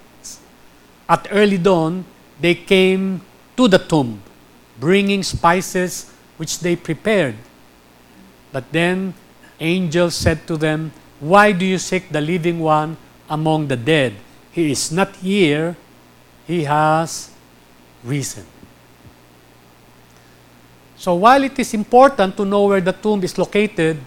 at 1.10 1.28
early 1.32 1.58
dawn, 1.58 2.06
they 2.40 2.56
came 2.56 3.22
to 3.56 3.68
the 3.68 3.78
tomb, 3.78 4.22
bringing 4.80 5.24
spices 5.24 6.12
which 6.38 6.60
they 6.60 6.76
prepared. 6.76 7.36
But 8.52 8.72
then 8.72 9.14
angels 9.60 10.16
said 10.16 10.48
to 10.48 10.58
them, 10.58 10.92
Why 11.20 11.52
do 11.52 11.66
you 11.66 11.78
seek 11.78 12.10
the 12.10 12.22
living 12.22 12.60
one 12.60 12.98
among 13.30 13.68
the 13.68 13.76
dead? 13.76 14.14
He 14.52 14.72
is 14.72 14.92
not 14.92 15.16
here, 15.18 15.76
he 16.48 16.64
has 16.64 17.30
risen. 18.04 18.46
So 20.98 21.14
while 21.16 21.44
it 21.44 21.58
is 21.60 21.74
important 21.74 22.36
to 22.38 22.46
know 22.46 22.66
where 22.66 22.82
the 22.82 22.94
tomb 22.94 23.24
is 23.24 23.38
located, 23.38 23.98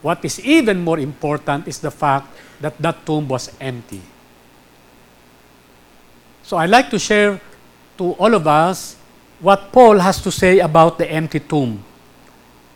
what 0.00 0.24
is 0.24 0.40
even 0.40 0.82
more 0.82 0.98
important 0.98 1.68
is 1.68 1.78
the 1.78 1.90
fact 1.90 2.28
that 2.60 2.76
that 2.78 3.04
tomb 3.04 3.28
was 3.28 3.52
empty. 3.60 4.00
So 6.42 6.56
I'd 6.56 6.70
like 6.70 6.90
to 6.90 6.98
share 6.98 7.40
to 7.98 8.12
all 8.12 8.34
of 8.34 8.46
us 8.46 8.96
what 9.40 9.72
Paul 9.72 9.98
has 9.98 10.22
to 10.22 10.30
say 10.30 10.60
about 10.60 10.98
the 10.98 11.10
empty 11.10 11.40
tomb 11.40 11.82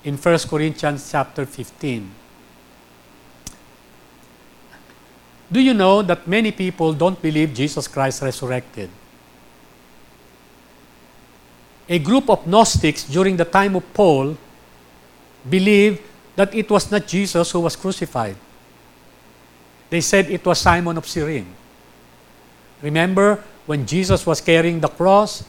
in 0.05 0.17
1 0.17 0.39
Corinthians 0.49 1.11
chapter 1.11 1.45
15. 1.45 2.18
Do 5.51 5.61
you 5.61 5.73
know 5.73 6.03
that 6.03 6.29
many 6.29 6.53
people 6.53 6.93
don't 6.93 7.21
believe 7.21 7.55
Jesus 7.55 7.89
Christ 7.89 8.23
resurrected? 8.23 8.91
A 11.89 11.99
group 11.99 12.29
of 12.29 12.47
Gnostics 12.47 13.05
during 13.05 13.37
the 13.37 13.47
time 13.47 13.75
of 13.77 13.95
Paul 13.95 14.37
believed 15.49 16.03
that 16.37 16.55
it 16.55 16.69
was 16.69 16.91
not 16.91 17.07
Jesus 17.07 17.51
who 17.51 17.61
was 17.61 17.77
crucified. 17.77 18.37
They 19.89 20.03
said 20.03 20.31
it 20.31 20.45
was 20.45 20.61
Simon 20.61 20.99
of 20.99 21.09
Cyrene. 21.09 21.49
Remember 22.83 23.43
when 23.65 23.87
Jesus 23.87 24.27
was 24.27 24.41
carrying 24.43 24.81
the 24.81 24.89
cross, 24.89 25.45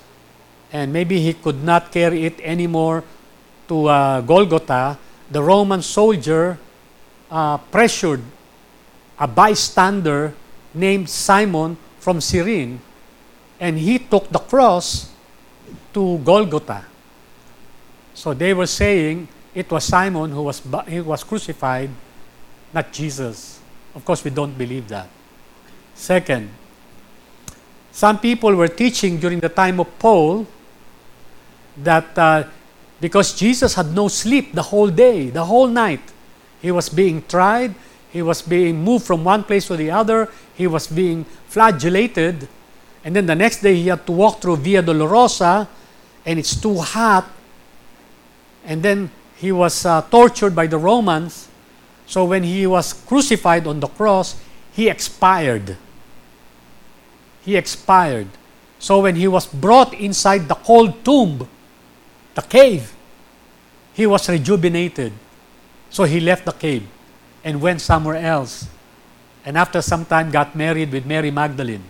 and 0.72 0.94
maybe 0.94 1.20
he 1.20 1.34
could 1.34 1.62
not 1.62 1.92
carry 1.92 2.24
it 2.26 2.40
anymore 2.40 3.04
to 3.68 3.88
uh, 3.88 4.22
Golgotha, 4.22 4.98
the 5.30 5.44
Roman 5.44 5.82
soldier 5.82 6.58
uh, 7.30 7.58
pressured 7.58 8.24
a 9.20 9.28
bystander 9.28 10.34
named 10.74 11.10
Simon 11.10 11.78
from 12.00 12.22
Cyrene, 12.22 12.80
and 13.60 13.78
he 13.78 14.00
took 14.00 14.30
the 14.30 14.40
cross 14.40 15.12
to 15.94 16.18
Golgotha. 16.20 16.86
So 18.14 18.34
they 18.34 18.54
were 18.54 18.68
saying 18.68 19.28
it 19.54 19.70
was 19.70 19.84
Simon 19.84 20.32
who 20.32 20.44
was, 20.44 20.62
he 20.88 21.02
was 21.02 21.24
crucified, 21.24 21.90
not 22.74 22.92
Jesus. 22.92 23.60
Of 23.94 24.06
course, 24.06 24.24
we 24.24 24.32
don't 24.32 24.58
believe 24.58 24.88
that. 24.88 25.10
Second, 25.94 26.50
some 27.92 28.20
people 28.20 28.56
were 28.56 28.68
teaching 28.68 29.20
during 29.20 29.40
the 29.40 29.50
time 29.50 29.80
of 29.80 29.88
Paul 30.00 30.48
that 31.76 32.18
uh, 32.18 32.44
because 33.02 33.34
Jesus 33.34 33.74
had 33.74 33.94
no 33.94 34.08
sleep 34.08 34.54
the 34.54 34.62
whole 34.62 34.90
day, 34.90 35.30
the 35.30 35.44
whole 35.46 35.68
night. 35.68 36.02
He 36.62 36.72
was 36.72 36.90
being 36.90 37.24
tried, 37.28 37.74
he 38.12 38.22
was 38.22 38.42
being 38.42 38.84
moved 38.84 39.06
from 39.06 39.24
one 39.24 39.44
place 39.44 39.68
to 39.68 39.78
the 39.78 39.92
other, 39.92 40.30
he 40.56 40.66
was 40.68 40.88
being 40.88 41.26
flagellated, 41.48 42.48
and 43.04 43.16
then 43.16 43.26
the 43.26 43.36
next 43.36 43.62
day 43.62 43.76
he 43.76 43.88
had 43.88 44.06
to 44.06 44.12
walk 44.12 44.42
through 44.42 44.58
Via 44.58 44.82
Dolorosa, 44.82 45.68
and 46.26 46.40
it's 46.40 46.60
too 46.60 46.78
hot, 46.78 47.30
and 48.66 48.82
then 48.82 49.12
he 49.38 49.52
was 49.52 49.86
uh, 49.86 50.02
tortured 50.10 50.56
by 50.56 50.68
the 50.68 50.78
Romans. 50.78 51.48
So 52.08 52.26
when 52.26 52.44
he 52.44 52.66
was 52.66 52.94
crucified 52.94 53.68
on 53.68 53.80
the 53.80 53.88
cross, 53.88 54.36
he 54.74 54.90
expired. 54.90 55.78
He 57.46 57.56
expired. 57.56 58.28
So 58.80 59.02
when 59.02 59.16
he 59.16 59.28
was 59.28 59.46
brought 59.46 59.94
inside 59.94 60.48
the 60.48 60.56
cold 60.56 61.06
tomb, 61.06 61.48
the 62.34 62.42
cave, 62.42 62.94
he 63.94 64.08
was 64.08 64.28
rejuvenated. 64.28 65.14
So 65.90 66.04
he 66.04 66.20
left 66.20 66.46
the 66.46 66.52
cave 66.52 66.88
and 67.44 67.62
went 67.62 67.82
somewhere 67.82 68.18
else. 68.18 68.68
And 69.46 69.58
after 69.58 69.82
some 69.82 70.06
time 70.06 70.32
got 70.32 70.56
married 70.56 70.92
with 70.92 71.06
Mary 71.06 71.32
Magdalene. 71.32 71.84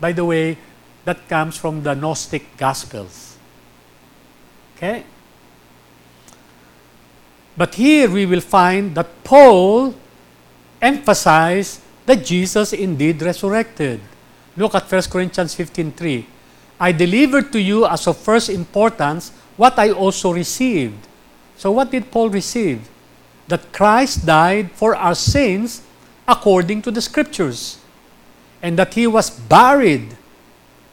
By 0.00 0.12
the 0.12 0.24
way, 0.24 0.56
that 1.04 1.28
comes 1.28 1.56
from 1.56 1.82
the 1.82 1.94
Gnostic 1.94 2.56
Gospels. 2.56 3.36
Okay? 4.76 5.04
But 7.56 7.74
here 7.74 8.08
we 8.08 8.24
will 8.24 8.40
find 8.40 8.94
that 8.94 9.24
Paul 9.24 9.94
emphasized 10.80 11.80
that 12.06 12.24
Jesus 12.24 12.72
indeed 12.72 13.20
resurrected. 13.20 14.00
Look 14.56 14.74
at 14.74 14.88
1 14.88 15.10
Corinthians 15.10 15.54
15:3. 15.54 16.24
I 16.80 16.92
delivered 16.92 17.52
to 17.52 17.60
you 17.60 17.84
as 17.84 18.06
of 18.06 18.16
first 18.16 18.48
importance 18.48 19.32
what 19.56 19.78
I 19.78 19.90
also 19.90 20.32
received. 20.32 21.06
So 21.58 21.72
what 21.72 21.90
did 21.90 22.10
Paul 22.10 22.30
receive? 22.30 22.88
That 23.50 23.72
Christ 23.74 24.24
died 24.24 24.70
for 24.78 24.94
our 24.94 25.18
sins 25.18 25.82
according 26.28 26.86
to 26.86 26.94
the 26.94 27.02
scriptures, 27.02 27.82
and 28.62 28.78
that 28.78 28.94
he 28.94 29.10
was 29.10 29.26
buried, 29.26 30.14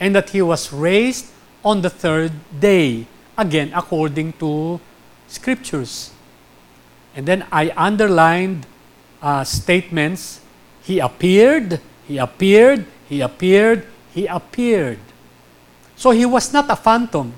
and 0.02 0.18
that 0.18 0.34
he 0.34 0.42
was 0.42 0.74
raised 0.74 1.30
on 1.64 1.86
the 1.86 1.90
third 1.94 2.34
day, 2.58 3.06
again 3.38 3.70
according 3.78 4.34
to 4.42 4.82
scriptures. 5.28 6.10
And 7.14 7.28
then 7.28 7.46
I 7.52 7.70
underlined 7.78 8.66
uh, 9.22 9.44
statements. 9.44 10.42
He 10.82 10.98
appeared, 10.98 11.80
he 12.08 12.18
appeared, 12.18 12.86
he 13.06 13.22
appeared, 13.22 13.86
he 14.14 14.26
appeared. 14.26 15.00
So 15.96 16.10
he 16.10 16.26
was 16.26 16.54
not 16.54 16.66
a 16.70 16.76
phantom. 16.76 17.34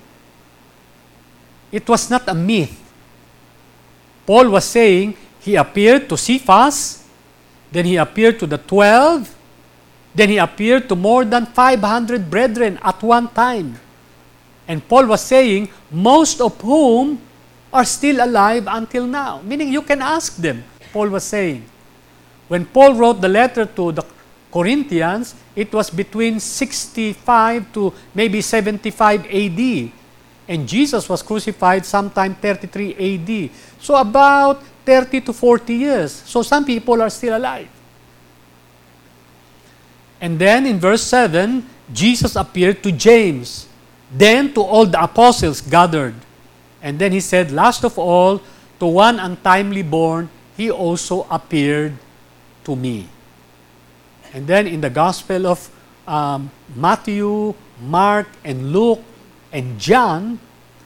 It 1.71 1.87
was 1.89 2.09
not 2.09 2.23
a 2.27 2.33
myth. 2.33 2.79
Paul 4.29 4.53
was 4.53 4.65
saying 4.65 5.17
he 5.41 5.55
appeared 5.55 6.05
to 6.05 6.13
Cephas, 6.15 7.01
then 7.71 7.85
he 7.89 7.97
appeared 7.97 8.37
to 8.37 8.45
the 8.45 8.59
twelve, 8.59 9.25
then 10.13 10.29
he 10.29 10.37
appeared 10.37 10.87
to 10.89 10.95
more 10.95 11.25
than 11.25 11.47
500 11.47 12.29
brethren 12.29 12.77
at 12.83 13.01
one 13.01 13.27
time. 13.29 13.79
And 14.67 14.87
Paul 14.87 15.07
was 15.07 15.21
saying, 15.21 15.69
most 15.89 16.41
of 16.41 16.61
whom 16.61 17.19
are 17.73 17.85
still 17.85 18.23
alive 18.23 18.65
until 18.69 19.07
now. 19.07 19.41
Meaning 19.41 19.73
you 19.73 19.81
can 19.81 19.99
ask 19.99 20.35
them, 20.37 20.63
Paul 20.93 21.09
was 21.09 21.23
saying. 21.23 21.65
When 22.49 22.67
Paul 22.67 22.93
wrote 22.93 23.21
the 23.21 23.29
letter 23.29 23.65
to 23.65 23.91
the 23.91 24.05
Corinthians, 24.53 25.33
it 25.55 25.73
was 25.73 25.89
between 25.89 26.39
65 26.39 27.73
to 27.73 27.93
maybe 28.13 28.41
75 28.41 29.25
AD. 29.25 29.91
And 30.49 30.67
Jesus 30.67 31.07
was 31.07 31.21
crucified 31.21 31.85
sometime 31.85 32.33
33 32.33 32.93
AD. 32.97 33.51
So 33.79 33.95
about 33.95 34.61
30 34.85 35.21
to 35.21 35.33
40 35.33 35.73
years. 35.73 36.11
So 36.11 36.41
some 36.41 36.65
people 36.65 37.01
are 37.01 37.09
still 37.09 37.37
alive. 37.37 37.69
And 40.19 40.37
then 40.37 40.65
in 40.65 40.79
verse 40.79 41.03
7, 41.03 41.65
Jesus 41.93 42.35
appeared 42.35 42.83
to 42.83 42.91
James, 42.91 43.67
then 44.11 44.53
to 44.53 44.61
all 44.61 44.85
the 44.85 45.01
apostles 45.01 45.61
gathered. 45.61 46.15
And 46.81 46.99
then 46.99 47.11
he 47.11 47.19
said, 47.19 47.51
Last 47.51 47.83
of 47.83 47.97
all, 47.97 48.41
to 48.79 48.85
one 48.85 49.19
untimely 49.19 49.83
born, 49.83 50.29
he 50.57 50.71
also 50.71 51.25
appeared 51.29 51.93
to 52.65 52.75
me. 52.75 53.07
And 54.33 54.45
then 54.45 54.67
in 54.67 54.81
the 54.81 54.89
Gospel 54.89 55.47
of 55.47 55.69
um, 56.07 56.51
Matthew, 56.75 57.53
Mark, 57.81 58.27
and 58.43 58.73
Luke, 58.73 59.03
and 59.51 59.79
John, 59.79 60.39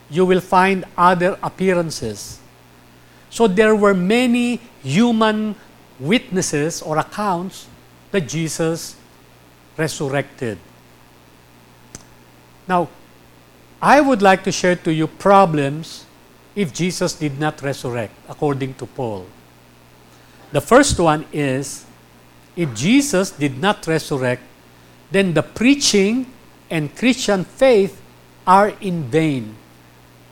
you 0.10 0.25
will 0.25 0.41
find 0.41 0.86
other 0.97 1.38
appearances. 1.41 2.39
So 3.33 3.47
there 3.47 3.75
were 3.75 3.95
many 3.95 4.61
human 4.83 5.55
witnesses 5.99 6.83
or 6.83 6.99
accounts 6.99 7.65
that 8.11 8.29
Jesus 8.29 8.95
resurrected. 9.75 10.59
Now, 12.67 12.89
I 13.81 14.01
would 14.01 14.21
like 14.21 14.43
to 14.43 14.51
share 14.51 14.75
to 14.85 14.93
you 14.93 15.07
problems 15.07 16.05
if 16.53 16.71
Jesus 16.71 17.13
did 17.13 17.39
not 17.39 17.63
resurrect, 17.63 18.13
according 18.29 18.75
to 18.75 18.85
Paul. 18.85 19.25
The 20.51 20.61
first 20.61 20.99
one 20.99 21.25
is 21.33 21.85
if 22.55 22.69
Jesus 22.75 23.31
did 23.31 23.57
not 23.57 23.87
resurrect, 23.87 24.43
then 25.09 25.33
the 25.33 25.41
preaching 25.41 26.27
and 26.69 26.95
Christian 26.95 27.45
faith 27.45 27.99
are 28.45 28.77
in 28.79 29.09
vain. 29.09 29.55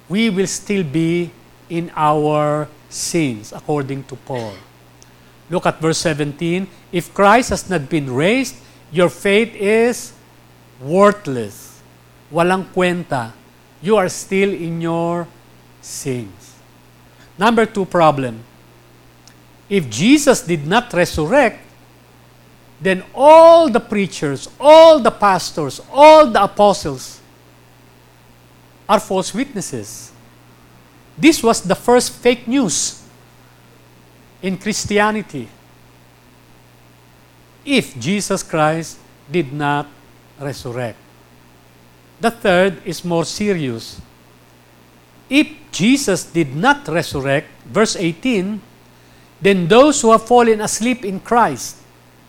We 0.07 0.29
will 0.29 0.45
still 0.45 0.83
be 0.83 1.31
in 1.67 1.91
our 1.95 2.69
sins, 2.93 3.51
according 3.51 4.03
to 4.05 4.15
Paul. 4.15 4.53
Look 5.49 5.65
at 5.65 5.79
verse 5.81 5.97
17. 5.99 6.67
If 6.91 7.13
Christ 7.13 7.49
has 7.49 7.69
not 7.69 7.89
been 7.89 8.13
raised, 8.13 8.55
your 8.91 9.09
faith 9.09 9.55
is 9.55 10.13
worthless. 10.79 11.81
Walang 12.31 12.71
kwenta 12.71 13.33
you 13.81 13.97
are 13.97 14.09
still 14.09 14.53
in 14.53 14.79
your 14.79 15.27
sins. 15.81 16.55
Number 17.37 17.65
two 17.65 17.85
problem. 17.85 18.43
If 19.67 19.89
Jesus 19.89 20.41
did 20.41 20.67
not 20.67 20.93
resurrect, 20.93 21.59
then 22.79 23.03
all 23.13 23.69
the 23.69 23.79
preachers, 23.79 24.47
all 24.59 24.99
the 24.99 25.11
pastors, 25.11 25.81
all 25.91 26.27
the 26.27 26.43
apostles 26.43 27.19
are 28.87 28.99
false 28.99 29.33
witnesses. 29.33 30.10
This 31.21 31.43
was 31.45 31.61
the 31.61 31.77
first 31.77 32.17
fake 32.17 32.47
news 32.49 33.05
in 34.41 34.57
Christianity. 34.57 35.47
If 37.63 37.93
Jesus 38.01 38.41
Christ 38.41 38.97
did 39.29 39.53
not 39.53 39.85
resurrect. 40.41 40.97
The 42.19 42.31
third 42.31 42.81
is 42.85 43.05
more 43.05 43.23
serious. 43.23 44.01
If 45.29 45.53
Jesus 45.71 46.25
did 46.25 46.55
not 46.55 46.87
resurrect, 46.87 47.47
verse 47.69 47.95
18, 47.95 48.59
then 49.39 49.67
those 49.67 50.01
who 50.01 50.11
have 50.11 50.25
fallen 50.25 50.59
asleep 50.59 51.05
in 51.05 51.19
Christ, 51.19 51.77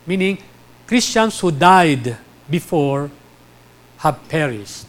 meaning 0.05 0.37
Christians 0.85 1.39
who 1.39 1.49
died 1.49 2.15
before, 2.47 3.09
have 3.97 4.21
perished. 4.29 4.85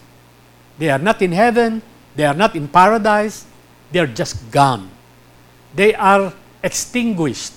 They 0.76 0.90
are 0.90 1.00
not 1.00 1.22
in 1.22 1.32
heaven, 1.32 1.80
they 2.14 2.24
are 2.24 2.36
not 2.36 2.54
in 2.54 2.68
paradise, 2.68 3.46
they 3.92 4.00
are 4.00 4.06
just 4.06 4.50
gone. 4.50 4.90
They 5.74 5.94
are 5.94 6.32
extinguished. 6.62 7.52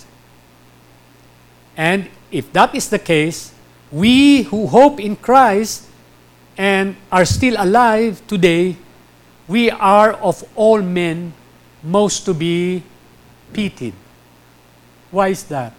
And 1.76 2.10
if 2.32 2.52
that 2.54 2.74
is 2.76 2.90
the 2.90 3.00
case, 3.00 3.54
we 3.92 4.44
who 4.44 4.68
hope 4.68 5.00
in 5.00 5.16
Christ 5.16 5.86
and 6.58 6.96
are 7.12 7.26
still 7.26 7.56
alive 7.58 8.22
today, 8.28 8.76
we 9.48 9.70
are 9.70 10.14
of 10.14 10.44
all 10.56 10.82
men 10.82 11.32
most 11.84 12.26
to 12.26 12.34
be 12.34 12.84
pitied. 13.54 13.94
Why 15.12 15.30
is 15.30 15.44
that? 15.46 15.74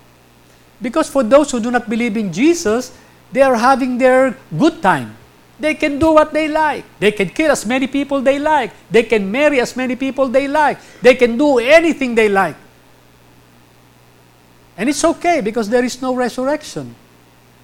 Because 0.80 1.11
for 1.11 1.22
those 1.22 1.50
who 1.50 1.61
do 1.61 1.70
not 1.70 1.90
believe 1.90 2.16
in 2.16 2.32
Jesus, 2.32 2.96
they 3.32 3.42
are 3.42 3.56
having 3.56 3.98
their 3.98 4.37
good 4.56 4.80
time. 4.80 5.17
They 5.59 5.75
can 5.75 5.99
do 5.99 6.12
what 6.12 6.33
they 6.33 6.49
like. 6.49 6.85
They 7.01 7.11
can 7.12 7.31
kill 7.31 7.51
as 7.51 7.66
many 7.66 7.87
people 7.87 8.21
they 8.21 8.38
like. 8.38 8.73
They 8.90 9.03
can 9.03 9.31
marry 9.31 9.61
as 9.61 9.75
many 9.75 9.97
people 9.97 10.29
they 10.29 10.47
like. 10.47 10.79
They 11.03 11.14
can 11.14 11.37
do 11.37 11.59
anything 11.59 12.14
they 12.14 12.29
like. 12.29 12.57
And 14.77 14.88
it's 14.88 15.05
okay 15.05 15.40
because 15.40 15.68
there 15.68 15.85
is 15.85 16.01
no 16.01 16.14
resurrection. 16.14 16.94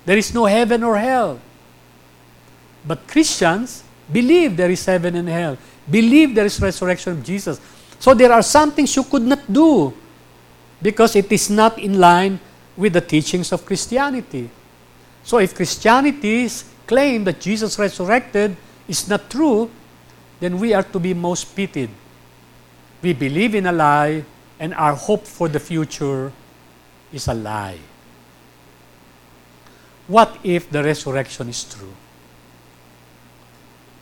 There 0.04 0.18
is 0.18 0.34
no 0.34 0.44
heaven 0.46 0.82
or 0.82 0.98
hell. 0.98 1.40
But 2.84 3.06
Christians 3.06 3.84
believe 4.10 4.56
there 4.56 4.70
is 4.70 4.84
heaven 4.84 5.14
and 5.14 5.28
hell, 5.28 5.56
believe 5.88 6.34
there 6.34 6.44
is 6.44 6.60
resurrection 6.60 7.12
of 7.12 7.24
Jesus. 7.24 7.60
So 7.98 8.12
there 8.12 8.32
are 8.32 8.42
some 8.42 8.72
things 8.72 8.94
you 8.96 9.04
could 9.04 9.22
not 9.22 9.50
do 9.50 9.94
because 10.82 11.16
it 11.16 11.30
is 11.32 11.48
not 11.48 11.78
in 11.78 11.98
line 11.98 12.38
with 12.76 12.92
the 12.92 13.00
teachings 13.00 13.52
of 13.52 13.64
Christianity. 13.64 14.50
So 15.22 15.38
if 15.38 15.54
Christianity's 15.54 16.64
claim 16.86 17.24
that 17.24 17.40
Jesus 17.40 17.78
resurrected 17.78 18.56
is 18.88 19.08
not 19.08 19.30
true, 19.30 19.70
then 20.40 20.58
we 20.58 20.74
are 20.74 20.82
to 20.82 20.98
be 20.98 21.14
most 21.14 21.56
pitied. 21.56 21.90
We 23.02 23.12
believe 23.12 23.54
in 23.54 23.66
a 23.66 23.72
lie, 23.72 24.24
and 24.58 24.74
our 24.74 24.94
hope 24.94 25.26
for 25.26 25.48
the 25.48 25.60
future 25.60 26.32
is 27.12 27.28
a 27.28 27.34
lie. 27.34 27.78
What 30.06 30.38
if 30.44 30.70
the 30.70 30.82
resurrection 30.82 31.48
is 31.48 31.64
true? 31.64 31.94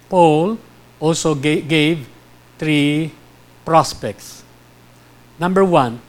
Paul 0.09 0.59
also 1.01 1.35
gave 1.35 2.07
three 2.59 3.13
prospects. 3.65 4.43
Number 5.39 5.65
one, 5.65 6.01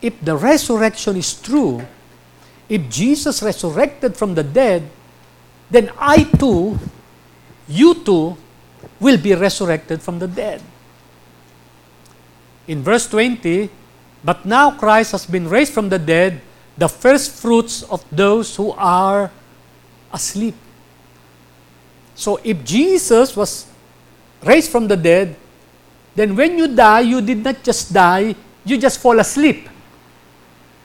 if 0.00 0.20
the 0.20 0.36
resurrection 0.36 1.16
is 1.16 1.34
true, 1.34 1.82
if 2.68 2.88
Jesus 2.88 3.42
resurrected 3.42 4.16
from 4.16 4.34
the 4.34 4.42
dead, 4.42 4.88
then 5.74 5.90
I 5.98 6.24
too, 6.24 6.78
you 7.68 7.94
too, 8.04 8.36
will 9.00 9.18
be 9.18 9.34
resurrected 9.34 10.00
from 10.00 10.18
the 10.18 10.28
dead. 10.28 10.62
In 12.66 12.82
verse 12.82 13.08
20, 13.08 13.68
but 14.22 14.46
now 14.46 14.70
Christ 14.70 15.12
has 15.12 15.26
been 15.26 15.48
raised 15.48 15.72
from 15.72 15.88
the 15.88 15.98
dead, 15.98 16.40
the 16.78 16.88
first 16.88 17.42
fruits 17.42 17.82
of 17.84 18.04
those 18.10 18.56
who 18.56 18.72
are 18.72 19.30
asleep. 20.12 20.54
So 22.14 22.40
if 22.42 22.64
Jesus 22.64 23.36
was 23.36 23.66
raised 24.42 24.70
from 24.70 24.88
the 24.88 24.96
dead, 24.96 25.36
then 26.14 26.36
when 26.36 26.56
you 26.56 26.68
die, 26.74 27.00
you 27.00 27.20
did 27.20 27.42
not 27.44 27.62
just 27.62 27.92
die, 27.92 28.34
you 28.64 28.78
just 28.78 29.00
fall 29.00 29.18
asleep. 29.18 29.68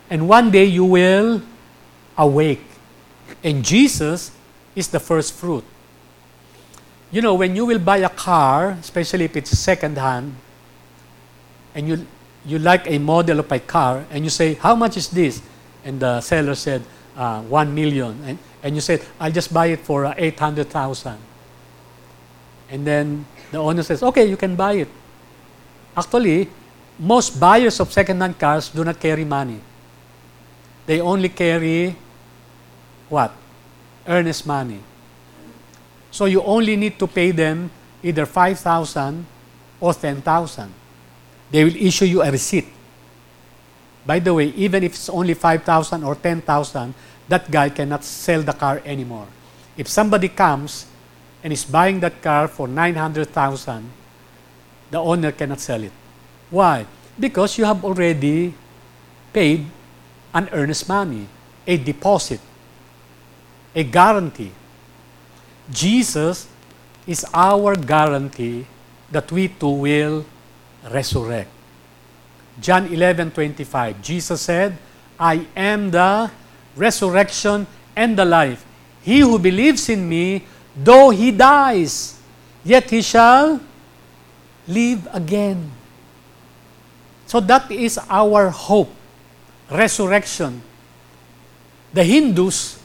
And 0.09 0.27
one 0.27 0.49
day 0.49 0.65
you 0.65 0.83
will 0.83 1.41
awake. 2.17 2.65
And 3.43 3.63
Jesus 3.63 4.31
is 4.79 4.87
the 4.87 4.99
first 4.99 5.33
fruit. 5.33 5.63
You 7.11 7.21
know, 7.21 7.33
when 7.33 7.55
you 7.55 7.65
will 7.65 7.79
buy 7.79 7.97
a 7.97 8.09
car, 8.09 8.71
especially 8.79 9.25
if 9.25 9.35
it's 9.35 9.51
second 9.57 9.97
hand, 9.97 10.35
and 11.75 11.87
you, 11.87 12.07
you 12.45 12.59
like 12.59 12.89
a 12.89 12.97
model 12.97 13.39
of 13.39 13.51
a 13.51 13.59
car, 13.59 14.05
and 14.09 14.23
you 14.23 14.29
say, 14.29 14.53
How 14.55 14.75
much 14.75 14.97
is 14.97 15.09
this? 15.09 15.41
And 15.83 15.99
the 15.99 16.21
seller 16.21 16.55
said, 16.55 16.83
uh, 17.15 17.41
1 17.41 17.73
million. 17.73 18.17
And, 18.25 18.37
and 18.63 18.75
you 18.75 18.81
said, 18.81 19.01
I'll 19.19 19.31
just 19.31 19.53
buy 19.53 19.67
it 19.67 19.79
for 19.79 20.05
uh, 20.05 20.13
800,000. 20.17 21.17
And 22.69 22.85
then 22.85 23.25
the 23.51 23.57
owner 23.57 23.83
says, 23.83 24.03
Okay, 24.03 24.25
you 24.25 24.37
can 24.37 24.55
buy 24.55 24.73
it. 24.73 24.87
Actually, 25.97 26.47
most 26.99 27.39
buyers 27.39 27.79
of 27.79 27.91
second-hand 27.91 28.37
cars 28.37 28.69
do 28.69 28.83
not 28.83 28.99
carry 28.99 29.25
money. 29.25 29.59
They 30.85 31.01
only 31.01 31.29
carry 31.29 31.95
what? 33.09 33.33
Earnest 34.09 34.47
money. 34.47 34.81
So 36.09 36.25
you 36.25 36.41
only 36.41 36.75
need 36.75 36.97
to 36.97 37.05
pay 37.05 37.29
them 37.29 37.69
either 38.01 38.25
5,000 38.25 39.25
or 39.79 39.93
10,000. 39.93 40.73
They 41.51 41.63
will 41.63 41.75
issue 41.75 42.05
you 42.05 42.21
a 42.23 42.31
receipt. 42.31 42.65
By 44.05 44.17
the 44.17 44.33
way, 44.33 44.47
even 44.57 44.83
if 44.83 44.93
it's 44.93 45.09
only 45.09 45.35
5,000 45.35 46.03
or 46.03 46.15
10,000, 46.15 46.93
that 47.27 47.51
guy 47.51 47.69
cannot 47.69 48.03
sell 48.03 48.41
the 48.41 48.53
car 48.53 48.81
anymore. 48.83 49.27
If 49.77 49.87
somebody 49.87 50.29
comes 50.29 50.87
and 51.43 51.53
is 51.53 51.63
buying 51.63 51.99
that 51.99 52.21
car 52.21 52.47
for 52.47 52.67
900,000, 52.67 53.91
the 54.89 54.97
owner 54.97 55.31
cannot 55.31 55.59
sell 55.59 55.83
it. 55.83 55.93
Why? 56.49 56.85
Because 57.19 57.57
you 57.57 57.65
have 57.65 57.85
already 57.85 58.53
paid 59.31 59.65
an 60.33 60.49
earnest 60.51 60.89
money, 60.89 61.27
a 61.67 61.77
deposit 61.77 62.39
a 63.75 63.83
guarantee. 63.83 64.51
Jesus 65.71 66.47
is 67.05 67.25
our 67.33 67.75
guarantee 67.75 68.65
that 69.11 69.31
we 69.31 69.47
too 69.47 69.69
will 69.69 70.25
resurrect. 70.89 71.49
John 72.59 72.87
11 72.87 73.31
25, 73.31 74.01
Jesus 74.01 74.41
said, 74.41 74.77
I 75.19 75.45
am 75.55 75.91
the 75.91 76.31
resurrection 76.75 77.67
and 77.95 78.17
the 78.17 78.25
life. 78.25 78.65
He 79.01 79.19
who 79.19 79.39
believes 79.39 79.89
in 79.89 80.07
me, 80.07 80.43
though 80.75 81.09
he 81.09 81.31
dies, 81.31 82.19
yet 82.63 82.89
he 82.89 83.01
shall 83.01 83.59
live 84.67 85.07
again. 85.13 85.71
So 87.25 87.39
that 87.41 87.69
is 87.71 87.99
our 88.09 88.49
hope, 88.49 88.89
resurrection. 89.69 90.61
The 91.93 92.03
Hindus 92.03 92.78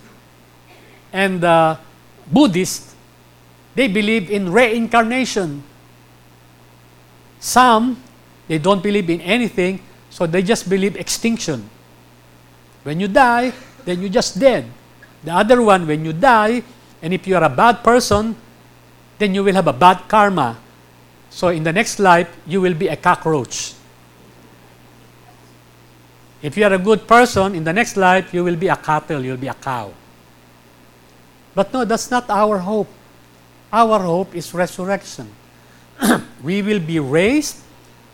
and 1.14 1.40
the 1.40 1.78
Buddhists, 2.26 2.92
they 3.78 3.86
believe 3.86 4.30
in 4.30 4.50
reincarnation. 4.50 5.62
Some, 7.38 8.02
they 8.48 8.58
don't 8.58 8.82
believe 8.82 9.08
in 9.08 9.20
anything, 9.22 9.78
so 10.10 10.26
they 10.26 10.42
just 10.42 10.68
believe 10.68 10.96
extinction. 10.96 11.70
When 12.82 12.98
you 12.98 13.06
die, 13.06 13.52
then 13.84 14.00
you're 14.00 14.10
just 14.10 14.40
dead. 14.40 14.66
The 15.22 15.32
other 15.32 15.62
one, 15.62 15.86
when 15.86 16.04
you 16.04 16.12
die, 16.12 16.62
and 17.00 17.14
if 17.14 17.26
you 17.26 17.36
are 17.36 17.44
a 17.44 17.48
bad 17.48 17.84
person, 17.84 18.34
then 19.18 19.34
you 19.34 19.44
will 19.44 19.54
have 19.54 19.68
a 19.68 19.72
bad 19.72 20.08
karma. 20.08 20.58
So 21.30 21.48
in 21.48 21.62
the 21.62 21.72
next 21.72 22.00
life, 22.00 22.28
you 22.46 22.60
will 22.60 22.74
be 22.74 22.88
a 22.88 22.96
cockroach. 22.96 23.74
If 26.42 26.56
you 26.56 26.64
are 26.64 26.74
a 26.74 26.78
good 26.78 27.06
person, 27.06 27.54
in 27.54 27.62
the 27.62 27.72
next 27.72 27.96
life, 27.96 28.34
you 28.34 28.42
will 28.42 28.56
be 28.56 28.68
a 28.68 28.76
cattle, 28.76 29.24
you'll 29.24 29.36
be 29.36 29.48
a 29.48 29.54
cow. 29.54 29.94
But 31.54 31.72
no, 31.72 31.84
that's 31.84 32.10
not 32.10 32.28
our 32.30 32.58
hope. 32.58 32.88
Our 33.72 33.98
hope 34.00 34.34
is 34.34 34.52
resurrection. 34.54 35.30
we 36.42 36.62
will 36.62 36.80
be 36.80 36.98
raised 36.98 37.58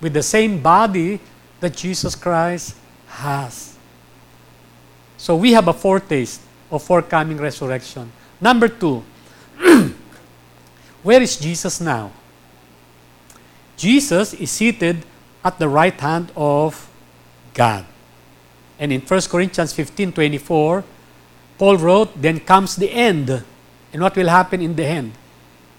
with 0.00 0.12
the 0.12 0.22
same 0.22 0.62
body 0.62 1.20
that 1.60 1.76
Jesus 1.76 2.14
Christ 2.14 2.76
has. 3.08 3.76
So 5.16 5.36
we 5.36 5.52
have 5.52 5.68
a 5.68 5.72
foretaste 5.72 6.40
of 6.70 6.82
forthcoming 6.82 7.36
resurrection. 7.36 8.10
Number 8.40 8.68
two, 8.68 9.04
where 11.02 11.20
is 11.20 11.36
Jesus 11.36 11.80
now? 11.80 12.10
Jesus 13.76 14.34
is 14.34 14.50
seated 14.50 15.04
at 15.44 15.58
the 15.58 15.68
right 15.68 15.98
hand 15.98 16.32
of 16.36 16.88
God. 17.54 17.84
And 18.78 18.92
in 18.92 19.00
1 19.02 19.20
Corinthians 19.22 19.72
15 19.72 20.12
24, 20.12 20.84
Paul 21.60 21.76
wrote, 21.76 22.16
Then 22.16 22.40
comes 22.40 22.74
the 22.74 22.88
end. 22.88 23.28
And 23.92 24.00
what 24.00 24.16
will 24.16 24.32
happen 24.32 24.64
in 24.64 24.74
the 24.76 24.86
end? 24.86 25.12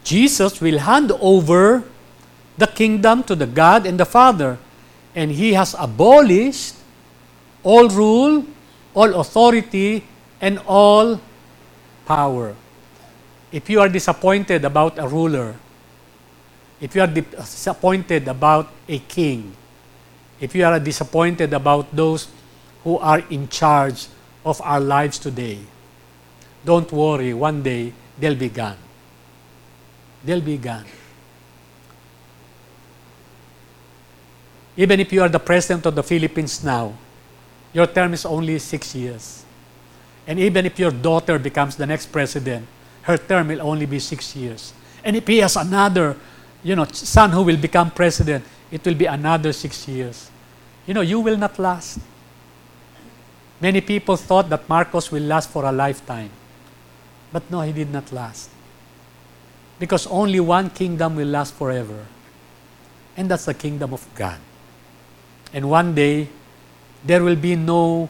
Jesus 0.04 0.62
will 0.62 0.78
hand 0.78 1.12
over 1.17 1.82
the 2.56 2.67
kingdom 2.67 3.24
to 3.24 3.34
the 3.34 3.48
God 3.48 3.88
and 3.88 3.98
the 3.98 4.06
Father. 4.06 4.60
And 5.15 5.32
He 5.32 5.58
has 5.58 5.74
abolished 5.74 6.76
all 7.63 7.89
rule, 7.89 8.46
all 8.94 9.10
authority, 9.17 10.06
and 10.39 10.62
all 10.70 11.20
power. 12.06 12.54
If 13.52 13.67
you 13.67 13.82
are 13.82 13.89
disappointed 13.89 14.63
about 14.63 15.00
a 15.00 15.08
ruler, 15.08 15.56
if 16.80 16.94
you 16.94 17.02
are 17.02 17.10
disappointed 17.10 18.28
about 18.28 18.70
a 18.88 19.00
king, 19.00 19.58
if 20.39 20.54
you 20.54 20.63
are 20.63 20.80
disappointed 20.80 21.54
about 21.54 21.89
those 21.89 22.28
who 22.84 23.00
are 23.00 23.26
in 23.34 23.50
charge 23.50 24.06
of 24.46 24.62
our 24.62 24.80
lives 24.80 25.17
today. 25.17 25.71
Don't 26.63 26.91
worry, 26.91 27.34
one 27.34 27.63
day 27.63 27.93
they'll 28.19 28.36
be 28.36 28.50
gone. 28.50 28.78
They'll 30.24 30.41
be 30.41 30.58
gone. 30.58 30.86
Even 34.78 35.00
if 35.00 35.12
you 35.12 35.21
are 35.21 35.30
the 35.30 35.39
president 35.39 35.86
of 35.86 35.95
the 35.95 36.04
Philippines 36.04 36.63
now, 36.63 36.93
your 37.74 37.88
term 37.88 38.13
is 38.13 38.26
only 38.26 38.60
six 38.60 38.95
years. 38.95 39.43
And 40.28 40.39
even 40.39 40.65
if 40.65 40.78
your 40.78 40.91
daughter 40.91 41.39
becomes 41.39 41.76
the 41.76 41.86
next 41.86 42.08
president, 42.08 42.67
her 43.04 43.17
term 43.17 43.47
will 43.47 43.62
only 43.62 43.86
be 43.86 44.00
six 44.00 44.36
years. 44.36 44.74
And 45.04 45.15
if 45.15 45.28
he 45.28 45.39
has 45.39 45.56
another, 45.56 46.15
you 46.63 46.76
know, 46.76 46.86
son 46.86 47.32
who 47.32 47.41
will 47.41 47.58
become 47.58 47.91
president, 47.91 48.45
it 48.69 48.86
will 48.86 48.93
be 48.93 49.06
another 49.06 49.52
six 49.52 49.88
years. 49.88 50.30
You 50.86 50.93
know, 50.93 51.02
you 51.02 51.19
will 51.19 51.38
not 51.38 51.58
last. 51.58 52.00
Many 53.60 53.82
people 53.82 54.15
thought 54.15 54.50
that 54.50 54.67
Marcos 54.69 55.12
will 55.12 55.24
last 55.24 55.50
for 55.50 55.65
a 55.65 55.71
lifetime. 55.71 56.30
But 57.32 57.50
no, 57.50 57.62
he 57.62 57.72
did 57.72 57.91
not 57.91 58.12
last. 58.12 58.50
Because 59.80 60.06
only 60.08 60.39
one 60.39 60.70
kingdom 60.70 61.15
will 61.15 61.28
last 61.28 61.54
forever. 61.54 62.06
And 63.17 63.30
that's 63.30 63.46
the 63.46 63.54
kingdom 63.54 63.94
of 63.94 64.06
God. 64.15 64.39
And 65.54 65.70
one 65.70 65.96
day, 65.96 66.28
there 67.04 67.24
will 67.24 67.36
be 67.36 67.56
no 67.56 68.10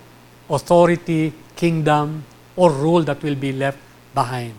authority, 0.49 1.34
kingdom, 1.55 2.25
or 2.55 2.71
rule 2.71 3.03
that 3.03 3.23
will 3.23 3.36
be 3.36 3.51
left 3.51 3.77
behind. 4.13 4.53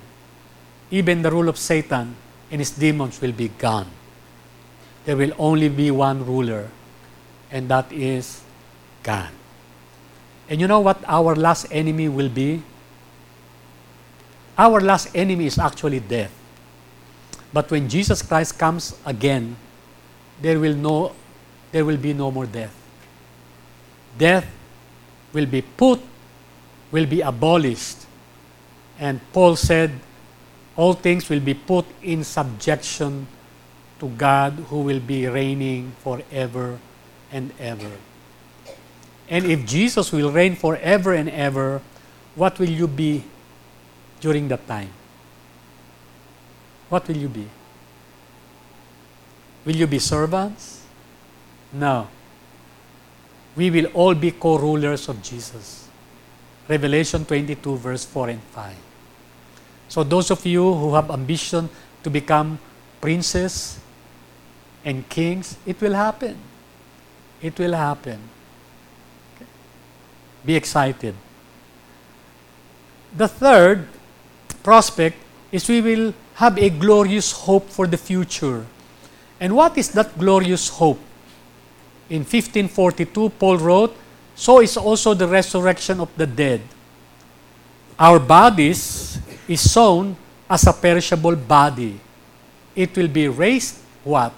Even 0.91 1.23
the 1.23 1.31
rule 1.31 1.49
of 1.49 1.59
Satan 1.59 2.17
and 2.51 2.61
his 2.61 2.71
demons 2.71 3.21
will 3.21 3.33
be 3.33 3.49
gone. 3.49 3.87
There 5.05 5.17
will 5.17 5.33
only 5.39 5.69
be 5.69 5.91
one 5.91 6.25
ruler, 6.25 6.69
and 7.51 7.69
that 7.69 7.91
is 7.93 8.43
God. 9.03 9.31
And 10.49 10.61
you 10.61 10.67
know 10.67 10.81
what 10.81 11.03
our 11.07 11.35
last 11.35 11.67
enemy 11.71 12.09
will 12.09 12.29
be? 12.29 12.63
Our 14.57 14.81
last 14.81 15.15
enemy 15.15 15.47
is 15.47 15.59
actually 15.59 16.01
death. 16.01 16.33
But 17.53 17.71
when 17.71 17.89
Jesus 17.89 18.23
Christ 18.23 18.59
comes 18.59 18.97
again, 19.05 19.57
there 20.41 20.59
will 20.59 20.75
no 20.75 21.13
there 21.71 21.85
will 21.85 21.97
be 21.97 22.13
no 22.13 22.31
more 22.31 22.47
death. 22.47 22.75
Death 24.19 24.47
will 25.33 25.47
be 25.47 25.63
put 25.63 26.01
will 26.91 27.07
be 27.07 27.21
abolished. 27.21 28.05
And 28.99 29.21
Paul 29.33 29.57
said 29.57 29.91
all 30.77 30.93
things 30.93 31.29
will 31.29 31.41
be 31.41 31.55
put 31.55 31.87
in 32.03 32.25
subjection 32.25 33.27
to 34.01 34.09
God 34.09 34.53
who 34.69 34.81
will 34.81 35.01
be 35.01 35.27
reigning 35.27 35.93
forever 36.01 36.79
and 37.31 37.53
ever. 37.59 37.91
And 39.29 39.47
if 39.47 39.65
Jesus 39.65 40.13
will 40.13 40.31
reign 40.31 40.57
forever 40.57 41.15
and 41.15 41.29
ever, 41.31 41.81
what 42.35 42.59
will 42.59 42.69
you 42.69 42.87
be 42.87 43.25
during 44.23 44.49
that 44.49 44.67
time? 44.67 44.91
What 46.89 47.07
will 47.09 47.17
you 47.17 47.29
be? 47.29 47.47
Will 49.67 49.77
you 49.77 49.87
be 49.87 49.99
servants? 49.99 50.85
No. 51.73 52.09
We 53.57 53.71
will 53.71 53.87
all 53.93 54.15
be 54.15 54.31
co 54.31 54.57
rulers 54.57 55.09
of 55.09 55.23
Jesus. 55.23 55.89
Revelation 56.69 57.25
22, 57.25 57.77
verse 57.77 58.05
4 58.05 58.29
and 58.31 58.43
5. 58.43 58.75
So, 59.89 60.05
those 60.05 60.31
of 60.31 60.47
you 60.47 60.73
who 60.73 60.95
have 60.95 61.11
ambition 61.11 61.69
to 62.03 62.11
become 62.11 62.59
princes 63.01 63.79
and 64.85 65.07
kings, 65.09 65.57
it 65.67 65.81
will 65.81 65.95
happen. 65.95 66.37
It 67.43 67.59
will 67.59 67.73
happen. 67.73 68.21
Okay. 69.37 69.47
Be 70.47 70.55
excited. 70.55 71.15
The 73.15 73.29
third 73.29 73.89
prospect 74.63 75.17
is 75.51 75.69
we 75.69 75.81
will 75.81 76.15
have 76.35 76.59
a 76.59 76.71
glorious 76.71 77.33
hope 77.33 77.69
for 77.69 77.87
the 77.87 77.97
future. 77.97 78.65
And 79.39 79.55
what 79.55 79.77
is 79.77 79.91
that 79.93 80.19
glorious 80.19 80.69
hope? 80.69 80.99
In 82.09 82.21
1542, 82.21 83.31
Paul 83.31 83.59
wrote, 83.59 83.97
So 84.35 84.61
is 84.61 84.77
also 84.77 85.15
the 85.15 85.27
resurrection 85.29 86.01
of 86.01 86.09
the 86.17 86.27
dead. 86.27 86.63
Our 87.99 88.19
bodies 88.19 89.19
is 89.47 89.71
sown 89.71 90.17
as 90.49 90.67
a 90.67 90.73
perishable 90.73 91.37
body. 91.37 92.01
It 92.75 92.97
will 92.97 93.09
be 93.09 93.29
raised 93.29 93.79
what? 94.05 94.33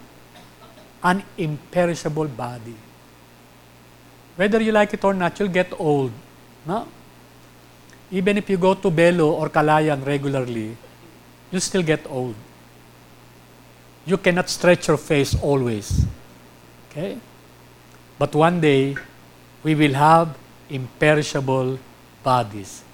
An 1.02 1.22
imperishable 1.38 2.28
body. 2.28 2.74
Whether 4.37 4.60
you 4.60 4.72
like 4.72 4.92
it 4.94 5.04
or 5.04 5.14
not, 5.14 5.38
you'll 5.38 5.48
get 5.48 5.72
old. 5.78 6.12
No? 6.66 6.88
Even 8.10 8.38
if 8.38 8.48
you 8.50 8.56
go 8.56 8.74
to 8.74 8.90
Belo 8.90 9.32
or 9.32 9.48
Calayan 9.48 10.04
regularly, 10.04 10.76
you 11.50 11.60
still 11.60 11.82
get 11.82 12.06
old. 12.08 12.34
You 14.06 14.18
cannot 14.18 14.48
stretch 14.50 14.88
your 14.88 14.98
face 14.98 15.34
always. 15.40 16.04
Okay? 16.90 17.18
But 18.18 18.34
one 18.34 18.60
day, 18.60 18.96
we 19.62 19.74
will 19.74 19.94
have 19.94 20.36
imperishable 20.68 21.78
bodies. 22.22 22.84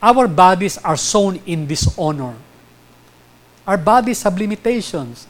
Our 0.00 0.28
bodies 0.28 0.78
are 0.78 0.96
sown 0.96 1.40
in 1.44 1.66
dishonor. 1.66 2.34
Our 3.66 3.76
bodies 3.76 4.22
have 4.22 4.38
limitations. 4.38 5.26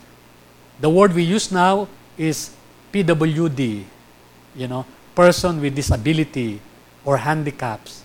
The 0.80 0.90
word 0.90 1.14
we 1.14 1.22
use 1.22 1.50
now 1.50 1.88
is 2.18 2.50
PWD, 2.92 3.84
you 4.54 4.68
know, 4.68 4.86
person 5.14 5.60
with 5.60 5.74
disability 5.74 6.60
or 7.04 7.16
handicaps. 7.16 8.03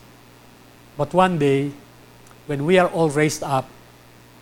But 0.99 1.13
one 1.13 1.39
day, 1.39 1.71
when 2.45 2.65
we 2.65 2.77
are 2.77 2.89
all 2.89 3.07
raised 3.07 3.41
up, 3.41 3.69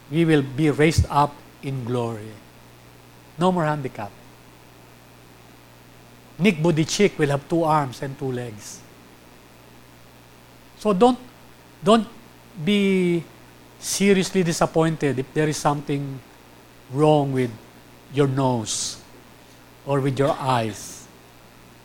we 0.10 0.26
will 0.26 0.42
be 0.42 0.72
raised 0.72 1.06
up 1.08 1.36
in 1.62 1.86
glory. 1.86 2.34
No 3.38 3.52
more 3.52 3.64
handicap. 3.64 4.10
Nick 6.40 6.58
Vujicic 6.58 7.16
will 7.20 7.30
have 7.30 7.48
two 7.48 7.64
arms 7.64 8.02
and 8.02 8.18
two 8.18 8.32
legs. 8.32 8.82
So 10.80 10.94
don't 10.94 11.20
don't 11.84 12.08
be 12.66 13.24
seriously 13.78 14.42
disappointed 14.42 15.20
if 15.20 15.32
there 15.36 15.48
is 15.48 15.58
something 15.58 16.20
wrong 16.92 17.34
with 17.34 17.52
your 18.12 18.28
nose 18.28 18.98
or 19.86 20.02
with 20.02 20.18
your 20.18 20.34
eyes. 20.34 21.06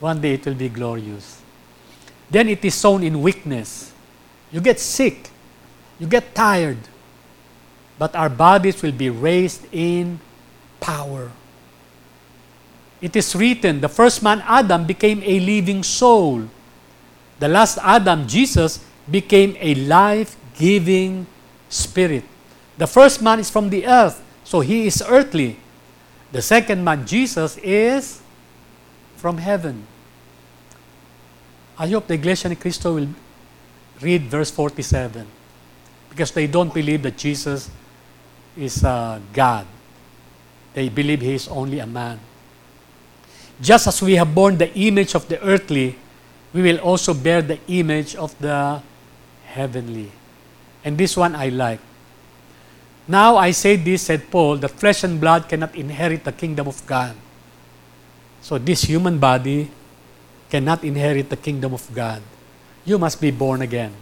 One 0.00 0.22
day 0.22 0.32
it 0.40 0.46
will 0.46 0.56
be 0.56 0.70
glorious. 0.70 1.42
Then 2.30 2.48
it 2.48 2.64
is 2.64 2.74
sown 2.74 3.02
in 3.02 3.20
weakness. 3.20 3.91
You 4.52 4.60
get 4.60 4.78
sick. 4.78 5.30
You 5.98 6.06
get 6.06 6.34
tired. 6.34 6.78
But 7.98 8.14
our 8.14 8.28
bodies 8.28 8.82
will 8.82 8.92
be 8.92 9.10
raised 9.10 9.66
in 9.72 10.20
power. 10.80 11.30
It 13.00 13.16
is 13.16 13.34
written, 13.34 13.80
the 13.80 13.88
first 13.88 14.22
man, 14.22 14.44
Adam, 14.46 14.86
became 14.86 15.22
a 15.24 15.40
living 15.40 15.82
soul. 15.82 16.46
The 17.40 17.48
last 17.48 17.78
Adam, 17.82 18.28
Jesus, 18.28 18.78
became 19.10 19.56
a 19.58 19.74
life 19.74 20.36
giving 20.54 21.26
spirit. 21.68 22.22
The 22.78 22.86
first 22.86 23.20
man 23.20 23.40
is 23.40 23.50
from 23.50 23.70
the 23.70 23.86
earth, 23.86 24.22
so 24.44 24.60
he 24.60 24.86
is 24.86 25.02
earthly. 25.06 25.56
The 26.30 26.42
second 26.42 26.84
man, 26.84 27.06
Jesus, 27.06 27.58
is 27.58 28.22
from 29.16 29.38
heaven. 29.38 29.86
I 31.78 31.88
hope 31.88 32.06
the 32.06 32.14
Iglesia 32.14 32.48
ni 32.48 32.54
Cristo 32.54 32.94
will 32.94 33.08
read 34.02 34.22
verse 34.22 34.50
47 34.50 35.26
because 36.10 36.30
they 36.32 36.46
don't 36.46 36.74
believe 36.74 37.02
that 37.02 37.16
Jesus 37.16 37.70
is 38.56 38.84
uh, 38.84 39.18
God. 39.32 39.66
They 40.74 40.88
believe 40.88 41.20
he 41.20 41.34
is 41.34 41.48
only 41.48 41.78
a 41.78 41.86
man. 41.86 42.20
Just 43.60 43.86
as 43.86 44.02
we 44.02 44.14
have 44.16 44.34
borne 44.34 44.58
the 44.58 44.72
image 44.74 45.14
of 45.14 45.28
the 45.28 45.40
earthly, 45.42 45.96
we 46.52 46.62
will 46.62 46.78
also 46.78 47.14
bear 47.14 47.40
the 47.40 47.58
image 47.68 48.14
of 48.16 48.36
the 48.38 48.82
heavenly. 49.46 50.10
And 50.84 50.98
this 50.98 51.16
one 51.16 51.34
I 51.34 51.48
like. 51.48 51.80
Now 53.06 53.36
I 53.36 53.50
say 53.52 53.76
this, 53.76 54.02
said 54.02 54.30
Paul, 54.30 54.56
that 54.58 54.70
flesh 54.72 55.04
and 55.04 55.20
blood 55.20 55.48
cannot 55.48 55.74
inherit 55.74 56.24
the 56.24 56.32
kingdom 56.32 56.68
of 56.68 56.84
God. 56.86 57.14
So 58.40 58.58
this 58.58 58.82
human 58.82 59.18
body 59.18 59.70
cannot 60.50 60.84
inherit 60.84 61.30
the 61.30 61.36
kingdom 61.36 61.74
of 61.74 61.88
God. 61.94 62.22
You 62.84 62.98
must 62.98 63.20
be 63.20 63.30
born 63.30 63.62
again. 63.62 63.92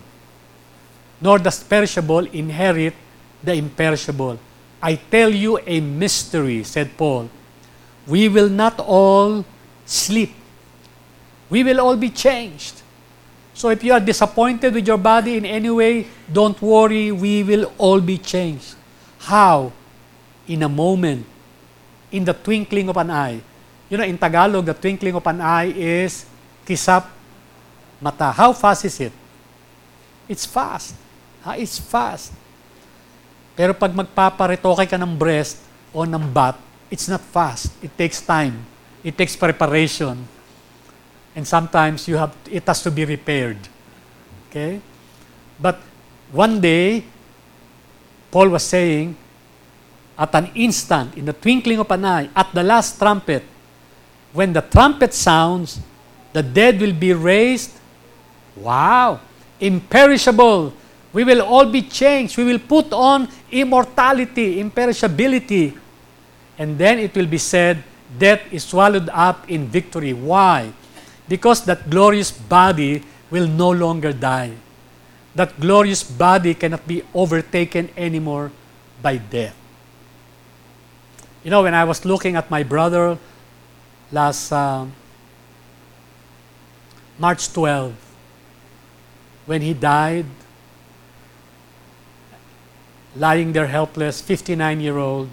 Nor 1.21 1.39
does 1.39 1.63
perishable 1.63 2.25
inherit 2.33 2.95
the 3.43 3.55
imperishable. 3.55 4.39
I 4.83 4.97
tell 4.97 5.29
you 5.29 5.59
a 5.67 5.81
mystery, 5.81 6.65
said 6.65 6.97
Paul. 6.97 7.29
We 8.07 8.29
will 8.29 8.49
not 8.49 8.81
all 8.81 9.45
sleep. 9.85 10.33
We 11.51 11.63
will 11.65 11.81
all 11.81 11.97
be 11.97 12.09
changed. 12.09 12.81
So 13.53 13.69
if 13.69 13.85
you 13.85 13.93
are 13.93 14.01
disappointed 14.01 14.73
with 14.73 14.87
your 14.87 14.97
body 14.97 15.37
in 15.37 15.45
any 15.45 15.69
way, 15.69 16.07
don't 16.33 16.57
worry, 16.63 17.13
we 17.13 17.43
will 17.43 17.73
all 17.77 18.01
be 18.01 18.17
changed. 18.17 18.75
How? 19.19 19.73
In 20.49 20.63
a 20.63 20.69
moment, 20.69 21.27
in 22.11 22.25
the 22.25 22.33
twinkling 22.33 22.89
of 22.89 22.97
an 22.97 23.11
eye. 23.11 23.41
You 23.91 23.99
know, 23.99 24.05
in 24.05 24.17
Tagalog, 24.17 24.65
the 24.65 24.75
twinkling 24.75 25.15
of 25.15 25.27
an 25.27 25.41
eye 25.43 25.75
is 25.77 26.25
kisap 26.65 27.05
mata. 28.01 28.33
How 28.33 28.53
fast 28.53 28.85
is 28.85 28.99
it? 28.99 29.15
It's 30.27 30.49
fast. 30.49 30.97
Ha? 31.45 31.55
It's 31.61 31.79
fast. 31.79 32.33
Pero 33.55 33.77
pag 33.77 33.93
magpaparetoke 33.93 34.89
ka 34.89 34.97
ng 34.97 35.15
breast 35.15 35.61
o 35.93 36.03
ng 36.09 36.25
butt, 36.33 36.57
it's 36.89 37.07
not 37.07 37.21
fast. 37.21 37.71
It 37.85 37.93
takes 37.95 38.25
time. 38.25 38.65
It 39.05 39.17
takes 39.17 39.37
preparation. 39.37 40.17
And 41.37 41.45
sometimes 41.47 42.09
you 42.09 42.17
have 42.17 42.35
it 42.49 42.67
has 42.67 42.83
to 42.83 42.91
be 42.91 43.05
repaired. 43.05 43.61
Okay? 44.49 44.83
But 45.61 45.79
one 46.33 46.61
day, 46.61 47.05
Paul 48.31 48.51
was 48.51 48.63
saying, 48.63 49.17
at 50.17 50.35
an 50.35 50.53
instant, 50.55 51.17
in 51.17 51.25
the 51.25 51.33
twinkling 51.33 51.81
of 51.81 51.91
an 51.91 52.05
eye, 52.05 52.29
at 52.37 52.53
the 52.53 52.63
last 52.63 52.99
trumpet, 52.99 53.43
when 54.33 54.53
the 54.53 54.61
trumpet 54.61 55.15
sounds, 55.15 55.81
the 56.33 56.43
dead 56.43 56.81
will 56.81 56.93
be 56.93 57.13
raised. 57.13 57.80
Wow! 58.61 59.21
Imperishable 59.61 60.73
We 61.13 61.25
will 61.25 61.43
all 61.43 61.67
be 61.67 61.83
changed. 61.83 62.39
We 62.39 62.45
will 62.45 62.63
put 62.63 62.93
on 62.93 63.29
immortality, 63.51 64.63
imperishability. 64.63 65.75
And 66.59 66.79
then 66.79 66.99
it 66.99 67.15
will 67.15 67.27
be 67.27 67.39
said, 67.39 67.83
death 68.19 68.41
is 68.53 68.65
swallowed 68.65 69.09
up 69.11 69.49
in 69.51 69.67
victory. 69.67 70.13
Why? 70.13 70.73
Because 71.29 71.65
that 71.65 71.91
glorious 71.91 72.31
body 72.31 73.03
will 73.31 73.49
no 73.49 73.71
longer 73.71 74.13
die. 74.13 74.55
That 75.35 75.59
glorious 75.59 76.03
body 76.03 76.55
cannot 76.55 76.87
be 76.87 77.03
overtaken 77.15 77.91
anymore 77.97 78.53
by 79.03 79.17
death. 79.17 79.57
You 81.43 81.51
know, 81.51 81.63
when 81.63 81.75
I 81.75 81.85
was 81.85 82.05
looking 82.05 82.37
at 82.37 82.51
my 82.51 82.63
brother 82.63 83.17
last 84.13 84.53
uh, 84.53 84.87
March 87.19 87.53
12, 87.53 88.10
when 89.51 89.67
he 89.67 89.75
died, 89.75 90.31
lying 93.17 93.51
there 93.51 93.67
helpless, 93.67 94.23
59 94.23 94.79
year 94.79 94.95
old. 94.95 95.27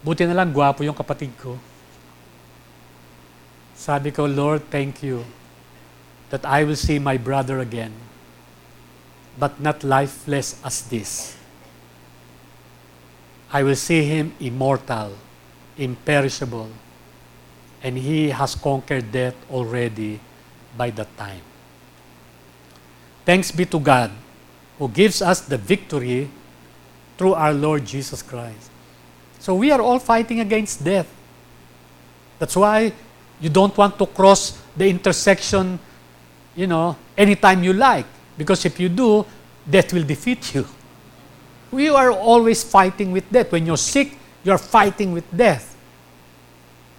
Buti 0.00 0.24
na 0.24 0.32
lang, 0.32 0.56
gwapo 0.56 0.80
yung 0.80 0.96
kapatid 0.96 1.36
ko. 1.36 1.60
Sabi 3.76 4.08
ko, 4.08 4.24
Lord, 4.24 4.64
thank 4.72 5.04
you 5.04 5.20
that 6.32 6.48
I 6.48 6.64
will 6.64 6.80
see 6.80 6.96
my 6.96 7.20
brother 7.20 7.60
again, 7.60 7.92
but 9.36 9.60
not 9.60 9.84
lifeless 9.84 10.56
as 10.64 10.80
this. 10.88 11.36
I 13.52 13.60
will 13.60 13.76
see 13.76 14.00
him 14.08 14.32
immortal, 14.40 15.12
imperishable, 15.76 16.72
and 17.84 18.00
he 18.00 18.32
has 18.32 18.56
conquered 18.56 19.12
death 19.12 19.36
already 19.52 20.24
by 20.72 20.88
that 20.96 21.12
time. 21.20 21.51
Thanks 23.24 23.50
be 23.50 23.64
to 23.66 23.78
God 23.78 24.10
who 24.78 24.88
gives 24.88 25.22
us 25.22 25.40
the 25.42 25.58
victory 25.58 26.28
through 27.16 27.34
our 27.34 27.52
Lord 27.52 27.84
Jesus 27.86 28.22
Christ. 28.22 28.70
So 29.38 29.54
we 29.54 29.70
are 29.70 29.80
all 29.80 29.98
fighting 29.98 30.40
against 30.40 30.84
death. 30.84 31.06
That's 32.38 32.56
why 32.56 32.92
you 33.40 33.48
don't 33.48 33.76
want 33.76 33.98
to 33.98 34.06
cross 34.06 34.58
the 34.76 34.88
intersection, 34.88 35.78
you 36.56 36.66
know, 36.66 36.96
anytime 37.16 37.62
you 37.62 37.72
like. 37.72 38.06
Because 38.36 38.64
if 38.64 38.80
you 38.80 38.88
do, 38.88 39.26
death 39.68 39.92
will 39.92 40.04
defeat 40.04 40.54
you. 40.54 40.66
We 41.70 41.88
are 41.88 42.10
always 42.10 42.64
fighting 42.64 43.12
with 43.12 43.30
death. 43.30 43.52
When 43.52 43.66
you're 43.66 43.76
sick, 43.76 44.18
you're 44.44 44.58
fighting 44.58 45.12
with 45.12 45.24
death. 45.36 45.76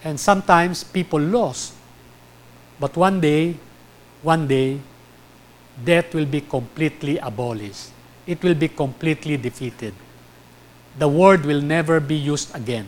And 0.04 0.20
sometimes 0.20 0.84
people 0.84 1.20
lose. 1.20 1.74
But 2.80 2.96
one 2.98 3.22
day, 3.22 3.56
one 4.22 4.48
day, 4.48 4.80
death 5.84 6.14
will 6.14 6.26
be 6.26 6.42
completely 6.42 7.18
abolished. 7.18 7.92
It 8.28 8.42
will 8.44 8.56
be 8.56 8.68
completely 8.68 9.38
defeated 9.38 9.94
the 10.98 11.08
word 11.08 11.46
will 11.46 11.62
never 11.62 12.00
be 12.00 12.16
used 12.16 12.54
again. 12.56 12.88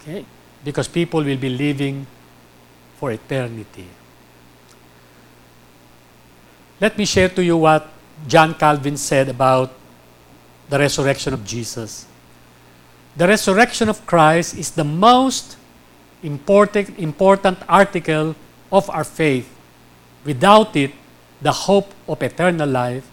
Okay? 0.00 0.24
Because 0.64 0.88
people 0.88 1.22
will 1.24 1.36
be 1.36 1.48
living 1.48 2.06
for 2.96 3.12
eternity. 3.12 3.86
Let 6.80 6.98
me 6.98 7.04
share 7.04 7.28
to 7.30 7.42
you 7.42 7.56
what 7.56 7.88
John 8.26 8.54
Calvin 8.54 8.96
said 8.96 9.28
about 9.28 9.72
the 10.68 10.78
resurrection 10.78 11.32
of 11.32 11.44
Jesus. 11.44 12.06
The 13.16 13.28
resurrection 13.28 13.88
of 13.88 14.04
Christ 14.06 14.56
is 14.56 14.70
the 14.70 14.84
most 14.84 15.56
important, 16.22 16.98
important 16.98 17.58
article 17.68 18.34
of 18.70 18.88
our 18.90 19.04
faith. 19.04 19.48
Without 20.24 20.76
it, 20.76 20.92
the 21.40 21.52
hope 21.52 21.92
of 22.08 22.22
eternal 22.22 22.68
life 22.68 23.08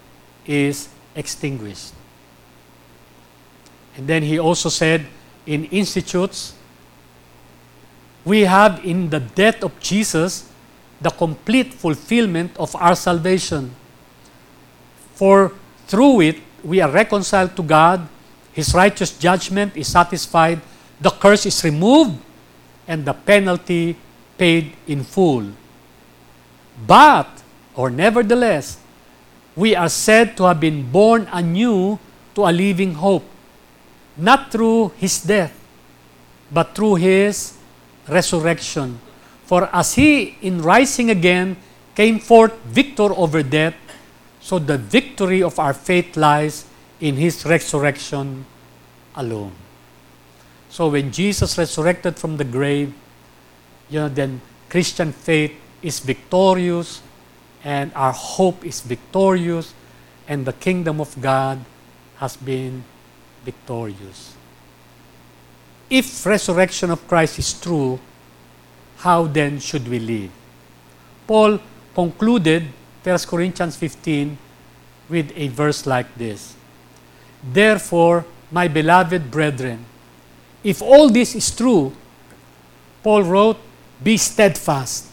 is 0.46 0.90
extinguished. 1.16 1.94
And 3.98 4.08
then 4.08 4.24
he 4.24 4.40
also 4.40 4.70
said, 4.70 5.06
in 5.46 5.66
institutes, 5.66 6.54
we 8.24 8.42
have 8.42 8.86
in 8.86 9.10
the 9.10 9.20
death 9.20 9.64
of 9.64 9.80
Jesus 9.80 10.50
the 11.02 11.10
complete 11.10 11.74
fulfillment 11.74 12.56
of 12.58 12.76
our 12.76 12.96
salvation. 12.96 13.74
For 15.16 15.54
through 15.88 16.22
it, 16.22 16.38
we 16.64 16.82
are 16.82 16.92
reconciled 16.92 17.56
to 17.56 17.64
God, 17.64 18.08
His 18.54 18.74
righteous 18.74 19.18
judgment 19.18 19.76
is 19.76 19.88
satisfied, 19.88 20.60
the 21.00 21.10
curse 21.10 21.46
is 21.46 21.64
removed, 21.64 22.20
and 22.88 23.06
the 23.06 23.14
penalty 23.14 23.96
paid 24.38 24.76
in 24.88 25.04
full. 25.04 25.52
But, 26.86 27.44
or 27.76 27.90
nevertheless, 27.90 28.78
we 29.56 29.76
are 29.76 29.90
said 29.90 30.38
to 30.38 30.44
have 30.44 30.60
been 30.60 30.92
born 30.92 31.28
anew 31.32 32.00
to 32.36 32.46
a 32.46 32.52
living 32.52 32.94
hope 32.96 33.26
not 34.20 34.52
through 34.52 34.92
his 34.98 35.24
death, 35.24 35.56
but 36.52 36.76
through 36.76 36.96
his 36.96 37.56
resurrection. 38.08 39.00
For 39.46 39.70
as 39.74 39.96
he, 39.96 40.38
in 40.42 40.62
rising 40.62 41.10
again, 41.10 41.58
came 41.96 42.20
forth 42.20 42.54
victor 42.68 43.16
over 43.16 43.42
death, 43.42 43.76
so 44.42 44.60
the 44.60 44.78
victory 44.78 45.42
of 45.42 45.58
our 45.58 45.74
faith 45.74 46.16
lies 46.16 46.66
in 47.00 47.16
his 47.16 47.46
resurrection 47.46 48.46
alone. 49.16 49.54
So 50.70 50.90
when 50.90 51.12
Jesus 51.12 51.58
resurrected 51.58 52.20
from 52.20 52.38
the 52.38 52.44
grave, 52.44 52.94
you 53.90 54.02
know, 54.02 54.10
then 54.10 54.42
Christian 54.70 55.12
faith 55.12 55.54
is 55.82 56.00
victorious 56.00 57.02
and 57.64 57.92
our 57.96 58.14
hope 58.14 58.66
is 58.66 58.82
victorious 58.82 59.74
and 60.28 60.46
the 60.46 60.54
kingdom 60.54 61.02
of 61.02 61.20
God 61.22 61.60
has 62.18 62.38
been 62.38 62.84
victorious. 63.44 64.36
If 65.90 66.26
resurrection 66.26 66.92
of 66.92 67.08
Christ 67.08 67.40
is 67.40 67.54
true, 67.54 68.00
how 68.98 69.26
then 69.26 69.60
should 69.60 69.88
we 69.88 70.00
live? 70.00 70.32
Paul 71.26 71.60
concluded 71.96 72.68
1 73.04 73.18
Corinthians 73.28 73.76
15 73.76 74.38
with 75.10 75.32
a 75.36 75.48
verse 75.48 75.86
like 75.86 76.14
this. 76.16 76.56
Therefore, 77.44 78.26
my 78.52 78.68
beloved 78.68 79.32
brethren, 79.32 79.86
if 80.64 80.82
all 80.82 81.10
this 81.10 81.36
is 81.36 81.50
true, 81.56 81.94
Paul 83.02 83.24
wrote, 83.24 83.58
be 84.04 84.18
steadfast, 84.18 85.09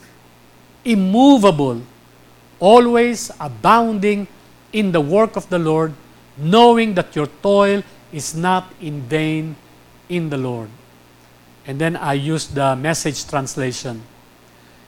immovable, 0.87 1.83
always 2.61 3.31
abounding 3.41 4.27
in 4.73 4.93
the 4.93 5.01
work 5.01 5.37
of 5.37 5.49
the 5.51 5.59
Lord, 5.59 5.93
knowing 6.39 6.95
that 6.95 7.15
your 7.17 7.27
toil 7.43 7.83
is 8.13 8.35
not 8.35 8.73
in 8.81 9.03
vain 9.03 9.57
in 10.09 10.31
the 10.31 10.39
Lord. 10.39 10.71
And 11.67 11.81
then 11.81 11.97
I 11.97 12.15
use 12.15 12.47
the 12.47 12.77
message 12.77 13.27
translation. 13.27 14.03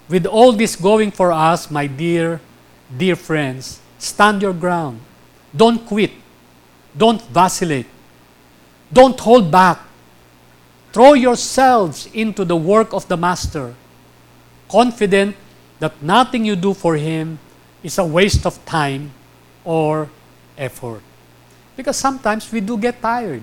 With 0.08 0.24
all 0.24 0.52
this 0.52 0.76
going 0.76 1.11
for 1.11 1.32
us, 1.32 1.70
my 1.70 1.87
dear, 1.87 2.40
dear 2.96 3.16
friends, 3.16 3.80
stand 3.98 4.40
your 4.40 4.54
ground. 4.54 5.00
Don't 5.54 5.84
quit. 5.84 6.12
Don't 6.96 7.20
vacillate. 7.28 7.87
Don't 8.92 9.18
hold 9.18 9.50
back. 9.50 9.80
Throw 10.92 11.12
yourselves 11.12 12.08
into 12.14 12.44
the 12.44 12.56
work 12.56 12.94
of 12.94 13.06
the 13.08 13.16
Master, 13.16 13.74
confident 14.70 15.37
that 15.79 16.03
nothing 16.03 16.45
you 16.45 16.57
do 16.57 16.75
for 16.75 16.97
Him 16.97 17.38
is 17.83 17.99
a 17.99 18.05
waste 18.05 18.47
of 18.47 18.64
time 18.64 19.12
or 19.64 20.09
effort. 20.57 21.03
Because 21.77 21.97
sometimes 21.97 22.51
we 22.51 22.61
do 22.61 22.77
get 22.77 23.01
tired 23.01 23.43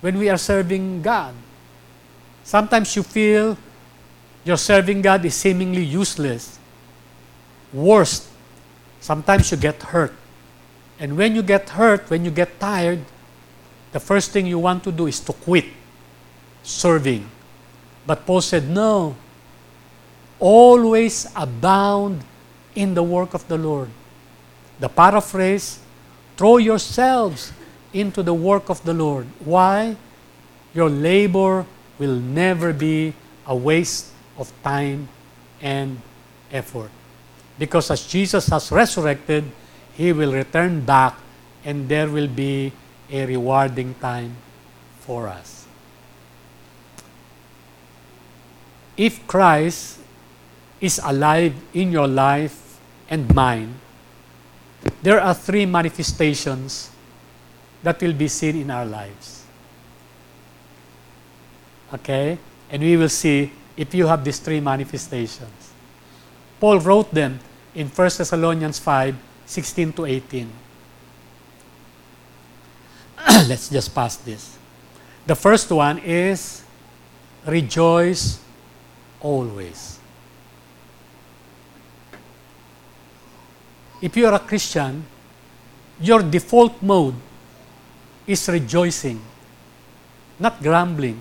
when 0.00 0.18
we 0.18 0.28
are 0.28 0.38
serving 0.38 1.02
God. 1.02 1.34
Sometimes 2.42 2.96
you 2.96 3.02
feel 3.02 3.56
your 4.44 4.56
serving 4.56 5.02
God 5.02 5.24
is 5.24 5.34
seemingly 5.34 5.84
useless. 5.84 6.58
Worst, 7.72 8.28
sometimes 9.00 9.50
you 9.50 9.56
get 9.56 9.82
hurt. 9.82 10.14
And 10.98 11.16
when 11.16 11.34
you 11.34 11.42
get 11.42 11.70
hurt, 11.70 12.10
when 12.10 12.24
you 12.24 12.30
get 12.30 12.58
tired, 12.58 13.04
the 13.92 14.00
first 14.00 14.32
thing 14.32 14.46
you 14.46 14.58
want 14.58 14.82
to 14.84 14.92
do 14.92 15.06
is 15.06 15.20
to 15.20 15.32
quit 15.32 15.66
serving. 16.62 17.28
But 18.06 18.26
Paul 18.26 18.40
said, 18.40 18.68
no, 18.68 19.14
always 20.40 21.30
abound 21.36 22.24
in 22.74 22.94
the 22.94 23.02
work 23.02 23.34
of 23.34 23.46
the 23.48 23.58
Lord. 23.58 23.90
The 24.80 24.88
paraphrase 24.88 25.80
Throw 26.40 26.56
yourselves 26.56 27.52
into 27.92 28.22
the 28.22 28.32
work 28.32 28.70
of 28.70 28.82
the 28.82 28.94
Lord. 28.94 29.26
Why? 29.44 29.94
Your 30.72 30.88
labor 30.88 31.66
will 31.98 32.16
never 32.16 32.72
be 32.72 33.12
a 33.46 33.54
waste 33.54 34.08
of 34.38 34.50
time 34.64 35.10
and 35.60 36.00
effort. 36.50 36.88
Because 37.58 37.90
as 37.90 38.06
Jesus 38.06 38.46
has 38.46 38.72
resurrected, 38.72 39.44
He 39.92 40.14
will 40.14 40.32
return 40.32 40.80
back 40.80 41.20
and 41.62 41.86
there 41.90 42.08
will 42.08 42.26
be 42.26 42.72
a 43.12 43.26
rewarding 43.26 43.92
time 44.00 44.34
for 45.00 45.28
us. 45.28 45.66
If 48.96 49.26
Christ 49.26 49.99
is 50.80 51.00
alive 51.04 51.54
in 51.74 51.92
your 51.92 52.08
life 52.08 52.80
and 53.08 53.34
mine, 53.34 53.74
there 55.02 55.20
are 55.20 55.34
three 55.34 55.66
manifestations 55.66 56.90
that 57.82 58.00
will 58.00 58.12
be 58.12 58.28
seen 58.28 58.56
in 58.56 58.70
our 58.70 58.86
lives. 58.86 59.44
Okay? 61.92 62.38
And 62.70 62.82
we 62.82 62.96
will 62.96 63.08
see 63.08 63.52
if 63.76 63.94
you 63.94 64.06
have 64.06 64.24
these 64.24 64.38
three 64.38 64.60
manifestations. 64.60 65.72
Paul 66.60 66.78
wrote 66.80 67.12
them 67.12 67.40
in 67.74 67.88
1 67.88 68.10
Thessalonians 68.18 68.78
5 68.78 69.16
16 69.46 69.92
to 69.94 70.06
18. 70.06 70.48
Let's 73.48 73.68
just 73.68 73.92
pass 73.94 74.16
this. 74.16 74.56
The 75.26 75.34
first 75.34 75.70
one 75.70 75.98
is 75.98 76.62
rejoice 77.46 78.38
always. 79.20 79.99
If 84.00 84.16
you 84.16 84.26
are 84.26 84.34
a 84.34 84.38
Christian, 84.38 85.04
your 86.00 86.22
default 86.22 86.80
mode 86.82 87.14
is 88.26 88.48
rejoicing. 88.48 89.20
not 90.40 90.56
grumbling, 90.64 91.20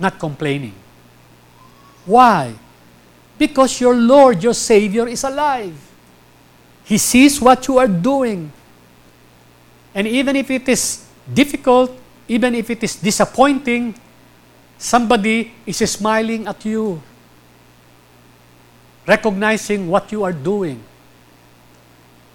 not 0.00 0.18
complaining. 0.18 0.72
Why? 2.08 2.56
Because 3.36 3.78
your 3.78 3.94
Lord, 3.94 4.42
your 4.42 4.56
Savior, 4.56 5.06
is 5.06 5.22
alive. 5.22 5.76
He 6.84 6.96
sees 6.96 7.40
what 7.40 7.68
you 7.68 7.76
are 7.76 7.86
doing. 7.86 8.50
And 9.94 10.08
even 10.08 10.34
if 10.34 10.50
it 10.50 10.66
is 10.68 11.04
difficult, 11.28 11.92
even 12.26 12.54
if 12.54 12.70
it 12.70 12.82
is 12.82 12.96
disappointing, 12.96 13.94
somebody 14.78 15.52
is 15.66 15.78
smiling 15.84 16.48
at 16.48 16.64
you, 16.64 17.02
recognizing 19.06 19.88
what 19.88 20.10
you 20.10 20.24
are 20.24 20.32
doing. 20.32 20.80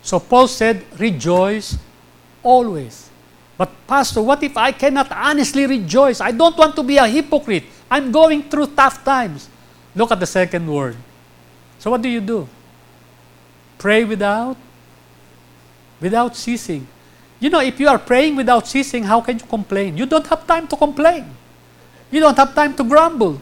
So 0.06 0.20
Paul 0.22 0.48
said, 0.48 0.86
rejoice 1.02 1.82
always. 2.44 3.10
But 3.58 3.74
Pastor, 3.88 4.22
what 4.22 4.44
if 4.44 4.56
I 4.56 4.72
cannot 4.72 5.12
honestly 5.12 5.66
rejoice? 5.66 6.22
I 6.22 6.30
don't 6.30 6.56
want 6.56 6.76
to 6.76 6.84
be 6.84 6.98
a 6.98 7.08
hypocrite. 7.08 7.64
I'm 7.90 8.12
going 8.12 8.44
through 8.44 8.68
tough 8.78 9.04
times. 9.04 9.50
Look 9.96 10.12
at 10.12 10.20
the 10.20 10.28
second 10.28 10.72
word. 10.72 10.96
So 11.80 11.90
what 11.90 12.04
do 12.04 12.10
you 12.10 12.22
do? 12.22 12.48
Pray 13.80 14.04
without 14.04 14.58
without 16.00 16.36
ceasing. 16.36 16.86
You 17.40 17.50
know, 17.50 17.62
if 17.62 17.80
you 17.80 17.88
are 17.88 17.98
praying 17.98 18.36
without 18.36 18.68
ceasing, 18.68 19.04
how 19.04 19.22
can 19.22 19.40
you 19.40 19.46
complain? 19.46 19.98
You 19.98 20.06
don't 20.06 20.28
have 20.28 20.46
time 20.46 20.68
to 20.68 20.76
complain. 20.76 21.26
You 22.12 22.20
don't 22.20 22.38
have 22.38 22.54
time 22.54 22.76
to 22.76 22.84
grumble. 22.84 23.42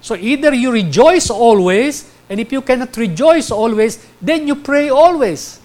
So 0.00 0.16
either 0.16 0.52
you 0.52 0.72
rejoice 0.72 1.30
always, 1.30 2.10
and 2.28 2.40
if 2.40 2.50
you 2.50 2.60
cannot 2.60 2.96
rejoice 2.96 3.50
always, 3.50 4.04
then 4.20 4.46
you 4.46 4.56
pray 4.56 4.88
always. 4.88 5.60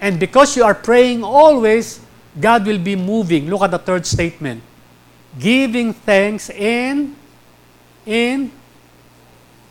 And 0.00 0.18
because 0.18 0.56
you 0.56 0.64
are 0.64 0.74
praying 0.74 1.22
always, 1.22 2.00
God 2.38 2.66
will 2.66 2.78
be 2.78 2.96
moving. 2.96 3.48
Look 3.48 3.62
at 3.62 3.70
the 3.70 3.78
third 3.78 4.04
statement. 4.06 4.62
Giving 5.38 5.92
thanks 5.92 6.50
in 6.50 7.14
in 8.04 8.50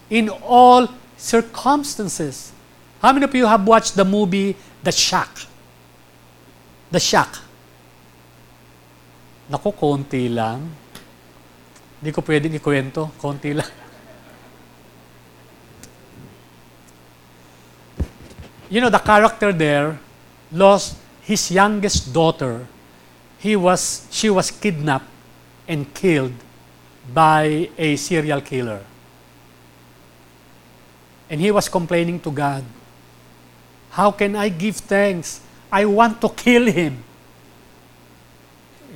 in 0.09 0.29
all 0.29 0.87
circumstances. 1.17 2.51
How 3.01 3.11
many 3.11 3.25
of 3.25 3.35
you 3.35 3.45
have 3.45 3.67
watched 3.67 3.95
the 3.95 4.05
movie 4.05 4.55
The 4.83 4.91
Shack? 4.91 5.29
The 6.91 6.99
Shack. 6.99 7.35
Naku, 9.49 9.71
konti 9.75 10.33
lang. 10.33 10.71
Hindi 11.99 12.15
ko 12.15 12.21
pwedeng 12.23 12.55
ikwento. 12.55 13.11
Konti 13.19 13.51
lang. 13.51 13.80
You 18.71 18.79
know, 18.79 18.89
the 18.89 18.99
character 18.99 19.51
there 19.51 19.99
lost 20.49 20.95
his 21.23 21.51
youngest 21.51 22.13
daughter. 22.13 22.65
He 23.37 23.57
was, 23.57 24.07
she 24.09 24.29
was 24.29 24.49
kidnapped 24.49 25.11
and 25.67 25.93
killed 25.93 26.33
by 27.13 27.69
a 27.77 27.97
serial 27.97 28.39
killer. 28.39 28.79
And 31.29 31.41
he 31.41 31.51
was 31.51 31.67
complaining 31.67 32.21
to 32.21 32.31
God, 32.31 32.63
How 33.89 34.09
can 34.11 34.37
I 34.37 34.47
give 34.47 34.77
thanks? 34.77 35.41
I 35.69 35.83
want 35.83 36.21
to 36.21 36.29
kill 36.29 36.65
him. 36.67 37.03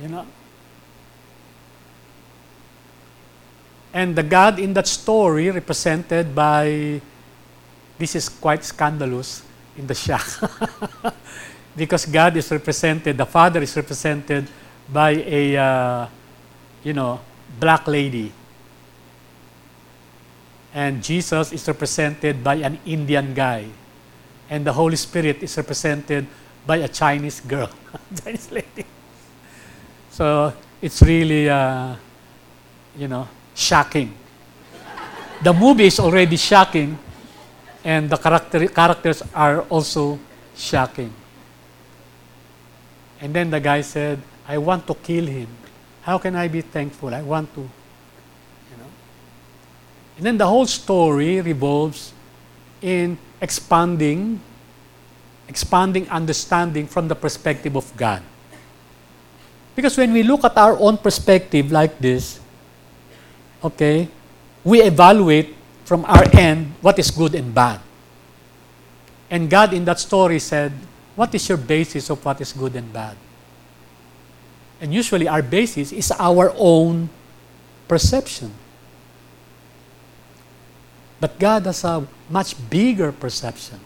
You 0.00 0.08
know? 0.08 0.26
And 3.92 4.16
the 4.16 4.22
God 4.22 4.58
in 4.58 4.72
that 4.72 4.86
story, 4.86 5.50
represented 5.50 6.34
by, 6.34 7.02
this 7.98 8.14
is 8.14 8.30
quite 8.30 8.64
scandalous 8.64 9.42
in 9.76 9.86
the 9.86 9.94
shack. 9.94 10.24
because 11.76 12.06
God 12.06 12.36
is 12.36 12.50
represented, 12.50 13.16
the 13.16 13.26
Father 13.26 13.62
is 13.62 13.76
represented 13.76 14.48
by 14.92 15.10
a, 15.10 15.56
uh, 15.56 16.06
you 16.82 16.92
know, 16.92 17.20
black 17.60 17.86
lady. 17.86 18.32
And 20.74 21.02
Jesus 21.02 21.52
is 21.52 21.66
represented 21.68 22.42
by 22.44 22.56
an 22.56 22.78
Indian 22.84 23.34
guy. 23.34 23.66
And 24.48 24.64
the 24.64 24.72
Holy 24.72 24.96
Spirit 24.96 25.42
is 25.42 25.56
represented 25.56 26.26
by 26.66 26.76
a 26.78 26.88
Chinese 26.88 27.40
girl, 27.40 27.70
Chinese 28.22 28.50
lady. 28.50 28.84
So 30.10 30.52
it's 30.80 31.02
really, 31.02 31.48
uh, 31.48 31.94
you 32.96 33.08
know, 33.08 33.28
shocking. 33.54 34.14
the 35.42 35.52
movie 35.52 35.86
is 35.86 36.00
already 36.00 36.36
shocking, 36.36 36.98
and 37.86 38.10
the 38.10 38.16
character, 38.16 38.66
characters 38.66 39.22
are 39.32 39.62
also 39.70 40.18
shocking. 40.56 41.14
And 43.20 43.32
then 43.32 43.48
the 43.48 43.60
guy 43.60 43.80
said, 43.82 44.18
I 44.46 44.58
want 44.58 44.88
to 44.88 44.94
kill 44.94 45.24
him. 45.24 45.46
How 46.02 46.18
can 46.18 46.34
I 46.34 46.48
be 46.48 46.62
thankful? 46.62 47.14
I 47.14 47.22
want 47.22 47.54
to, 47.54 47.60
you 47.62 48.76
know. 48.76 48.90
And 50.18 50.26
then 50.26 50.36
the 50.36 50.46
whole 50.46 50.66
story 50.66 51.40
revolves 51.40 52.12
in 52.82 53.18
expanding, 53.40 54.40
expanding 55.46 56.08
understanding 56.10 56.88
from 56.88 57.06
the 57.06 57.14
perspective 57.14 57.76
of 57.76 57.86
God. 57.96 58.22
Because 59.76 59.96
when 59.96 60.12
we 60.12 60.24
look 60.24 60.42
at 60.42 60.56
our 60.56 60.76
own 60.76 60.98
perspective 60.98 61.70
like 61.70 61.98
this, 62.00 62.40
okay, 63.62 64.08
we 64.64 64.82
evaluate 64.82 65.55
from 65.86 66.04
our 66.04 66.26
end 66.34 66.74
what 66.82 66.98
is 66.98 67.10
good 67.10 67.34
and 67.34 67.54
bad. 67.54 67.80
And 69.30 69.48
God 69.48 69.72
in 69.72 69.84
that 69.86 69.98
story 70.00 70.38
said, 70.38 70.72
What 71.14 71.34
is 71.34 71.48
your 71.48 71.58
basis 71.58 72.10
of 72.10 72.22
what 72.24 72.40
is 72.40 72.52
good 72.52 72.74
and 72.74 72.92
bad? 72.92 73.16
And 74.80 74.92
usually 74.92 75.26
our 75.26 75.42
basis 75.42 75.92
is 75.92 76.12
our 76.18 76.52
own 76.56 77.08
perception. 77.88 78.52
But 81.18 81.38
God 81.38 81.64
has 81.64 81.82
a 81.84 82.06
much 82.28 82.54
bigger 82.68 83.10
perception. 83.10 83.80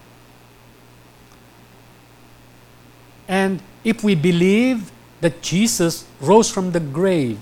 And 3.28 3.62
if 3.84 4.02
we 4.02 4.16
believe 4.16 4.90
that 5.20 5.40
Jesus 5.42 6.04
rose 6.20 6.50
from 6.50 6.72
the 6.72 6.80
grave, 6.80 7.38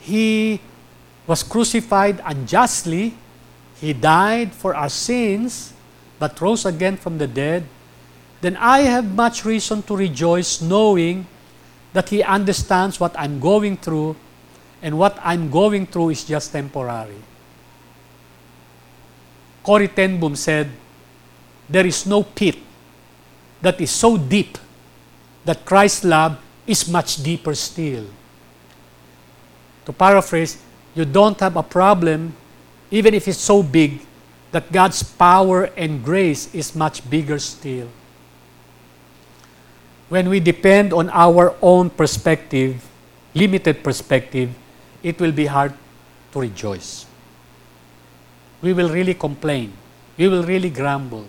He 0.00 0.60
was 1.26 1.42
crucified 1.42 2.20
unjustly, 2.24 3.14
He 3.80 3.92
died 3.92 4.52
for 4.52 4.74
our 4.74 4.88
sins, 4.88 5.72
but 6.18 6.40
rose 6.40 6.66
again 6.66 6.96
from 6.96 7.18
the 7.18 7.26
dead, 7.26 7.64
then 8.40 8.56
I 8.56 8.80
have 8.80 9.14
much 9.14 9.44
reason 9.44 9.82
to 9.84 9.96
rejoice 9.96 10.60
knowing 10.60 11.26
that 11.92 12.08
He 12.08 12.22
understands 12.22 13.00
what 13.00 13.14
I'm 13.18 13.40
going 13.40 13.76
through, 13.76 14.16
and 14.82 14.98
what 14.98 15.18
I'm 15.22 15.50
going 15.50 15.86
through 15.86 16.10
is 16.10 16.24
just 16.24 16.52
temporary. 16.52 17.18
Corrie 19.62 19.88
ten 19.88 20.18
Boom 20.20 20.36
said, 20.36 20.70
There 21.68 21.86
is 21.86 22.06
no 22.06 22.22
pit 22.22 22.58
that 23.60 23.80
is 23.80 23.90
so 23.90 24.16
deep 24.16 24.56
that 25.44 25.64
Christ's 25.64 26.04
love 26.04 26.38
is 26.66 26.88
much 26.88 27.22
deeper 27.22 27.54
still. 27.54 28.06
To 29.86 29.92
paraphrase, 29.92 30.58
you 30.94 31.04
don't 31.04 31.38
have 31.40 31.56
a 31.56 31.62
problem, 31.62 32.36
even 32.90 33.14
if 33.14 33.28
it's 33.28 33.38
so 33.38 33.62
big, 33.62 34.00
that 34.50 34.72
God's 34.72 35.02
power 35.02 35.64
and 35.76 36.02
grace 36.02 36.54
is 36.54 36.74
much 36.74 37.08
bigger 37.08 37.38
still 37.38 37.88
when 40.08 40.28
we 40.28 40.40
depend 40.40 40.92
on 40.92 41.10
our 41.10 41.54
own 41.60 41.90
perspective, 41.90 42.84
limited 43.34 43.84
perspective, 43.84 44.50
it 45.02 45.20
will 45.20 45.32
be 45.32 45.46
hard 45.46 45.74
to 46.32 46.40
rejoice. 46.40 47.06
We 48.60 48.72
will 48.72 48.88
really 48.88 49.14
complain. 49.14 49.72
We 50.16 50.28
will 50.28 50.42
really 50.42 50.70
grumble. 50.70 51.26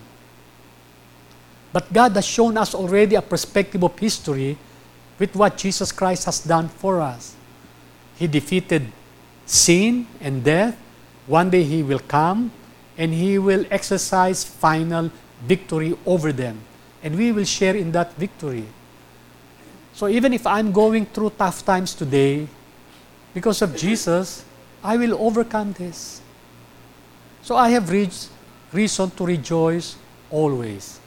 But 1.72 1.92
God 1.94 2.14
has 2.14 2.26
shown 2.26 2.58
us 2.58 2.74
already 2.74 3.16
a 3.16 3.22
perspective 3.22 3.84
of 3.84 3.98
history 4.00 4.58
with 5.20 5.36
what 5.36 5.58
Jesus 5.58 5.92
Christ 5.92 6.26
has 6.26 6.40
done 6.40 6.70
for 6.70 7.02
us. 7.02 7.36
He 8.18 8.26
defeated 8.26 8.88
sin 9.46 10.08
and 10.20 10.44
death. 10.44 10.76
One 11.30 11.52
day 11.52 11.62
He 11.62 11.84
will 11.84 12.02
come 12.02 12.52
and 12.98 13.14
He 13.14 13.38
will 13.38 13.66
exercise 13.70 14.44
final 14.44 15.12
victory 15.46 15.96
over 16.06 16.34
them 16.34 16.58
and 17.04 17.16
we 17.16 17.32
will 17.32 17.46
share 17.46 17.76
in 17.76 17.92
that 17.94 18.14
victory. 18.16 18.66
So 19.94 20.08
even 20.08 20.34
if 20.34 20.48
I'm 20.48 20.72
going 20.72 21.06
through 21.06 21.38
tough 21.38 21.64
times 21.64 21.94
today, 21.94 22.48
because 23.34 23.62
of 23.62 23.78
Jesus, 23.78 24.44
I 24.84 24.98
will 24.98 25.16
overcome 25.22 25.74
this. 25.74 26.20
So 27.44 27.56
I 27.56 27.70
have 27.70 27.90
reached 27.90 28.30
reason 28.74 29.12
to 29.12 29.26
rejoice 29.26 29.96
always. 30.32 31.00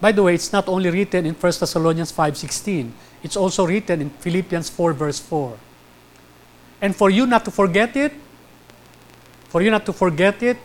By 0.00 0.12
the 0.12 0.22
way, 0.22 0.34
it's 0.34 0.52
not 0.52 0.68
only 0.68 0.88
written 0.88 1.26
in 1.26 1.34
1 1.34 1.40
Thessalonians 1.60 2.12
5.16, 2.12 2.90
it's 3.22 3.36
also 3.36 3.66
written 3.66 4.00
in 4.00 4.08
Philippians 4.08 4.70
4 4.70 4.94
verse 4.94 5.20
4. 5.20 5.58
And 6.80 6.96
for 6.96 7.10
you 7.10 7.26
not 7.26 7.44
to 7.44 7.50
forget 7.50 7.94
it, 7.94 8.14
for 9.50 9.60
you 9.60 9.70
not 9.70 9.84
to 9.84 9.92
forget 9.92 10.42
it, 10.42 10.56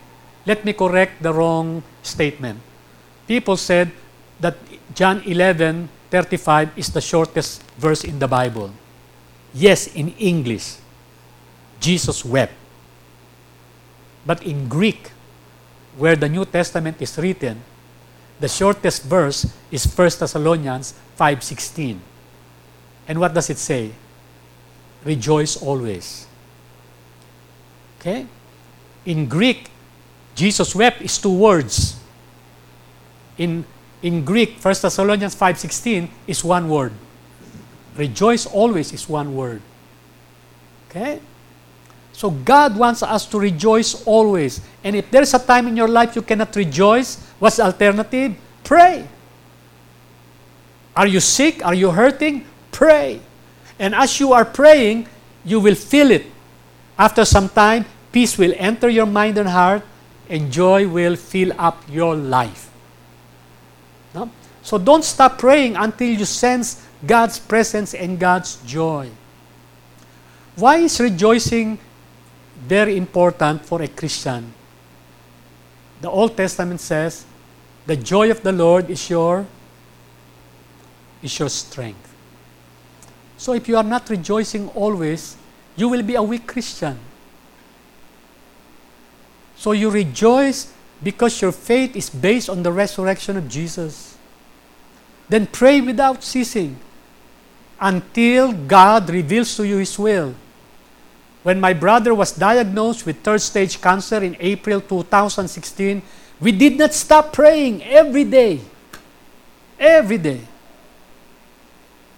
let 0.45 0.63
me 0.63 0.71
correct 0.71 1.21
the 1.21 1.33
wrong 1.33 1.83
statement 2.01 2.61
people 3.27 3.57
said 3.57 3.91
that 4.39 4.57
John 4.93 5.21
11, 5.25 5.89
35 6.09 6.77
is 6.77 6.89
the 6.93 7.01
shortest 7.01 7.61
verse 7.77 8.03
in 8.03 8.19
the 8.19 8.27
Bible. 8.27 8.71
Yes, 9.53 9.87
in 9.87 10.09
English, 10.17 10.77
Jesus 11.79 12.23
wept. 12.23 12.53
But 14.25 14.43
in 14.43 14.67
Greek, 14.67 15.11
where 15.97 16.15
the 16.15 16.29
New 16.29 16.45
Testament 16.45 17.01
is 17.01 17.17
written, 17.17 17.61
the 18.39 18.49
shortest 18.49 19.03
verse 19.03 19.47
is 19.71 19.85
1 19.85 20.19
Thessalonians 20.19 20.93
5:16. 21.17 21.99
And 23.07 23.19
what 23.19 23.33
does 23.33 23.49
it 23.49 23.57
say? 23.57 23.91
Rejoice 25.05 25.55
always. 25.55 26.25
Okay? 27.99 28.25
In 29.05 29.27
Greek, 29.27 29.69
Jesus 30.33 30.75
wept 30.75 31.01
is 31.01 31.17
two 31.17 31.33
words. 31.33 31.99
In 33.37 33.65
in 34.01 34.25
Greek, 34.25 34.61
1 34.61 34.81
Thessalonians 34.81 35.33
5:16 35.33 36.09
is 36.27 36.43
one 36.43 36.69
word. 36.69 36.93
Rejoice 37.95 38.45
always 38.45 38.91
is 38.91 39.07
one 39.07 39.33
word. 39.33 39.61
Okay? 40.89 41.19
So 42.13 42.29
God 42.29 42.77
wants 42.77 43.03
us 43.03 43.25
to 43.27 43.39
rejoice 43.39 44.05
always. 44.05 44.61
And 44.83 44.95
if 44.95 45.11
there's 45.11 45.33
a 45.33 45.39
time 45.39 45.67
in 45.67 45.75
your 45.75 45.87
life 45.87 46.15
you 46.15 46.21
cannot 46.21 46.55
rejoice, 46.55 47.17
what's 47.39 47.57
the 47.57 47.63
alternative? 47.63 48.35
Pray. 48.63 49.07
Are 50.95 51.07
you 51.07 51.19
sick? 51.19 51.65
Are 51.65 51.73
you 51.73 51.91
hurting? 51.91 52.45
Pray. 52.71 53.19
And 53.79 53.93
as 53.93 54.19
you 54.19 54.31
are 54.31 54.45
praying, 54.45 55.07
you 55.43 55.59
will 55.59 55.75
feel 55.75 56.11
it. 56.11 56.25
After 56.97 57.25
some 57.25 57.49
time, 57.49 57.83
peace 58.15 58.37
will 58.37 58.53
enter 58.55 58.87
your 58.87 59.05
mind 59.05 59.37
and 59.37 59.49
heart, 59.49 59.83
and 60.29 60.47
joy 60.49 60.87
will 60.87 61.17
fill 61.17 61.51
up 61.59 61.83
your 61.91 62.15
life. 62.15 62.71
No? 64.13 64.31
So 64.63 64.77
don't 64.77 65.03
stop 65.03 65.37
praying 65.37 65.75
until 65.75 66.07
you 66.07 66.23
sense 66.23 66.87
God's 67.05 67.37
presence 67.37 67.93
and 67.93 68.17
God's 68.17 68.55
joy. 68.65 69.09
Why 70.55 70.77
is 70.77 70.97
rejoicing 71.01 71.77
very 72.67 72.97
important 72.97 73.65
for 73.65 73.81
a 73.81 73.87
Christian. 73.87 74.53
The 76.01 76.09
Old 76.09 76.35
Testament 76.35 76.81
says, 76.81 77.25
the 77.85 77.95
joy 77.95 78.31
of 78.31 78.41
the 78.41 78.51
Lord 78.51 78.89
is 78.89 79.09
your 79.09 79.45
is 81.21 81.39
your 81.39 81.49
strength. 81.49 82.13
So 83.37 83.53
if 83.53 83.67
you 83.67 83.77
are 83.77 83.83
not 83.83 84.09
rejoicing 84.09 84.69
always, 84.69 85.37
you 85.75 85.89
will 85.89 86.03
be 86.03 86.15
a 86.15 86.21
weak 86.21 86.47
Christian. 86.47 86.97
So 89.55 89.71
you 89.71 89.89
rejoice 89.89 90.71
because 91.01 91.41
your 91.41 91.51
faith 91.51 91.95
is 91.95 92.09
based 92.09 92.49
on 92.49 92.63
the 92.63 92.71
resurrection 92.71 93.37
of 93.37 93.47
Jesus. 93.47 94.17
Then 95.29 95.47
pray 95.47 95.81
without 95.81 96.23
ceasing 96.23 96.77
until 97.79 98.53
God 98.53 99.09
reveals 99.09 99.55
to 99.57 99.67
you 99.67 99.77
His 99.77 99.97
will. 99.97 100.35
When 101.43 101.59
my 101.59 101.73
brother 101.73 102.13
was 102.15 102.31
diagnosed 102.31 103.05
with 103.05 103.21
third 103.21 103.41
stage 103.41 103.79
cancer 103.79 104.23
in 104.23 104.35
April 104.39 104.81
2016, 104.81 106.01
we 106.41 106.51
did 106.51 106.77
not 106.77 106.93
stop 106.93 107.33
praying 107.33 107.83
every 107.83 108.23
day. 108.23 108.61
Every 109.79 110.17
day. 110.17 110.41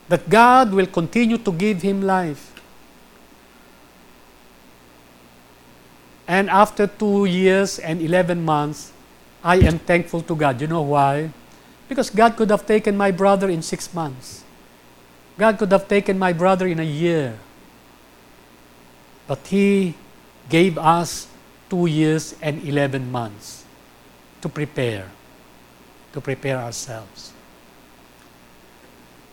That 0.08 0.30
God 0.30 0.72
will 0.72 0.88
continue 0.88 1.38
to 1.40 1.52
give 1.52 1.82
him 1.82 2.02
life. 2.02 2.57
And 6.28 6.50
after 6.50 6.88
two 6.88 7.26
years 7.26 7.80
and 7.80 8.02
11 8.02 8.44
months, 8.44 8.92
I 9.44 9.58
am 9.64 9.80
thankful 9.80 10.22
to 10.22 10.36
God. 10.36 10.60
You 10.60 10.68
know 10.68 10.82
why? 10.82 11.32
Because 11.88 12.10
God 12.10 12.36
could 12.36 12.50
have 12.50 12.68
taken 12.68 12.98
my 12.98 13.12
brother 13.12 13.50
in 13.50 13.62
six 13.62 13.94
months. 13.94 14.44
God 15.38 15.58
could 15.58 15.72
have 15.72 15.88
taken 15.88 16.20
my 16.20 16.34
brother 16.34 16.68
in 16.68 16.80
a 16.80 16.84
year. 16.84 17.40
But 19.26 19.48
He 19.48 19.96
gave 20.50 20.78
us 20.78 21.28
two 21.70 21.86
years 21.86 22.36
and 22.42 22.62
11 22.64 23.12
months 23.12 23.64
to 24.42 24.50
prepare, 24.50 25.08
to 26.14 26.20
prepare 26.20 26.58
ourselves. 26.58 27.32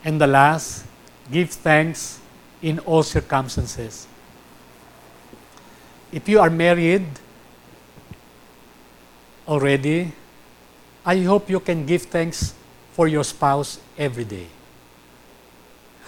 And 0.03 0.21
the 0.21 0.27
last, 0.27 0.85
give 1.31 1.49
thanks 1.49 2.19
in 2.61 2.79
all 2.79 3.03
circumstances. 3.03 4.07
If 6.15 6.29
you 6.31 6.39
are 6.39 6.49
married 6.49 7.03
already, 9.45 10.13
I 11.05 11.19
hope 11.27 11.49
you 11.49 11.59
can 11.59 11.85
give 11.85 12.03
thanks 12.03 12.55
for 12.93 13.09
your 13.09 13.25
spouse 13.25 13.79
every 13.97 14.23
day. 14.23 14.47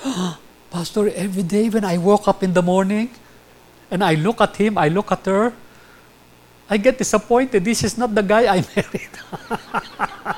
Pastor, 0.71 1.09
every 1.09 1.43
day 1.43 1.67
when 1.67 1.83
I 1.83 1.97
woke 1.97 2.25
up 2.29 2.41
in 2.41 2.53
the 2.53 2.61
morning, 2.61 3.11
and 3.91 4.01
I 4.01 4.15
look 4.15 4.39
at 4.39 4.55
him, 4.55 4.77
I 4.77 4.87
look 4.87 5.11
at 5.11 5.25
her, 5.25 5.51
I 6.69 6.77
get 6.77 6.97
disappointed. 6.97 7.65
This 7.65 7.83
is 7.83 7.97
not 7.97 8.15
the 8.15 8.23
guy 8.23 8.47
I 8.47 8.63
married. 8.75 9.11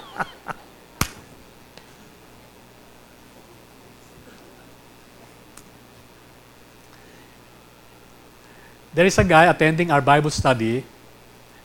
there 8.93 9.05
is 9.05 9.17
a 9.17 9.23
guy 9.23 9.45
attending 9.45 9.91
our 9.91 10.01
Bible 10.01 10.29
study, 10.29 10.83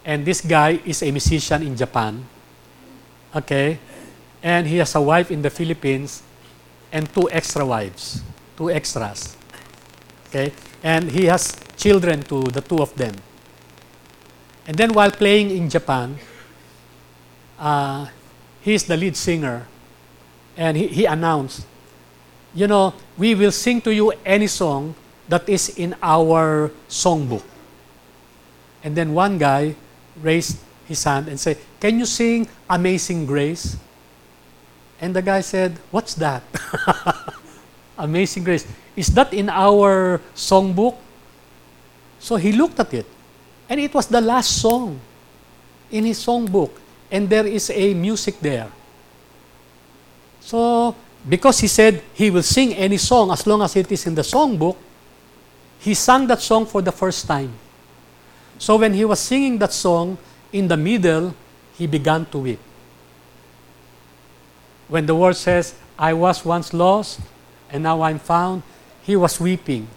and 0.05 0.25
this 0.25 0.41
guy 0.41 0.81
is 0.85 1.03
a 1.03 1.11
musician 1.11 1.63
in 1.63 1.77
Japan. 1.77 2.25
Okay? 3.35 3.79
And 4.43 4.67
he 4.67 4.77
has 4.79 4.95
a 4.95 5.01
wife 5.01 5.31
in 5.31 5.41
the 5.41 5.51
Philippines 5.51 6.23
and 6.93 7.13
two 7.13 7.31
extra 7.31 7.65
wives, 7.65 8.23
two 8.57 8.71
extras. 8.71 9.37
Okay? 10.29 10.53
And 10.83 11.11
he 11.11 11.25
has 11.25 11.57
children 11.77 12.23
to 12.25 12.43
the 12.45 12.61
two 12.61 12.79
of 12.79 12.95
them. 12.95 13.15
And 14.67 14.77
then 14.77 14.93
while 14.93 15.11
playing 15.11 15.51
in 15.51 15.69
Japan, 15.69 16.19
uh, 17.59 18.07
he's 18.61 18.85
the 18.85 18.97
lead 18.97 19.17
singer. 19.17 19.67
And 20.57 20.77
he, 20.77 20.87
he 20.89 21.05
announced, 21.07 21.67
you 22.55 22.69
know, 22.69 22.95
we 23.17 23.35
will 23.35 23.51
sing 23.53 23.81
to 23.83 23.93
you 23.93 24.13
any 24.25 24.47
song 24.47 24.95
that 25.29 25.49
is 25.49 25.71
in 25.79 25.95
our 26.03 26.71
songbook. 26.89 27.43
And 28.83 28.95
then 28.95 29.15
one 29.15 29.39
guy 29.39 29.75
raised 30.21 30.59
his 30.87 31.03
hand 31.05 31.29
and 31.29 31.41
said, 31.41 31.59
Can 31.81 31.99
you 31.99 32.07
sing 32.07 32.49
Amazing 32.69 33.27
Grace? 33.27 33.77
And 35.01 35.15
the 35.17 35.23
guy 35.23 35.41
said, 35.41 35.79
What's 35.91 36.15
that? 36.15 36.43
Amazing 37.99 38.45
Grace. 38.45 38.67
Is 38.97 39.09
that 39.15 39.33
in 39.33 39.49
our 39.49 40.21
songbook? 40.35 40.97
So 42.19 42.37
he 42.37 42.53
looked 42.53 42.81
at 42.81 42.93
it, 42.95 43.07
and 43.69 43.81
it 43.81 43.93
was 43.93 44.07
the 44.07 44.21
last 44.21 44.61
song 44.61 45.01
in 45.91 46.05
his 46.05 46.25
songbook, 46.25 46.71
and 47.11 47.29
there 47.29 47.47
is 47.47 47.71
a 47.71 47.93
music 47.95 48.41
there. 48.41 48.71
So, 50.41 50.95
because 51.29 51.61
he 51.61 51.69
said 51.69 52.03
he 52.15 52.31
will 52.31 52.43
sing 52.43 52.75
any 52.75 52.97
song 52.97 53.31
as 53.31 53.47
long 53.47 53.63
as 53.63 53.77
it 53.77 53.91
is 53.91 54.07
in 54.07 54.15
the 54.15 54.23
songbook, 54.23 54.77
he 55.85 55.95
sang 55.95 56.27
that 56.27 56.41
song 56.41 56.67
for 56.67 56.83
the 56.83 56.93
first 56.93 57.27
time. 57.27 57.53
So 58.59 58.77
when 58.77 58.95
he 58.95 59.05
was 59.05 59.21
singing 59.21 59.59
that 59.59 59.73
song, 59.73 60.19
in 60.53 60.69
the 60.69 60.77
middle, 60.77 61.35
he 61.77 61.87
began 61.87 62.27
to 62.27 62.39
weep. 62.39 62.61
When 64.89 65.07
the 65.07 65.15
word 65.15 65.37
says, 65.37 65.75
I 65.99 66.13
was 66.13 66.45
once 66.45 66.73
lost, 66.73 67.21
and 67.71 67.83
now 67.83 68.03
I'm 68.03 68.19
found, 68.19 68.63
he 69.03 69.15
was 69.17 69.39
weeping. 69.39 69.89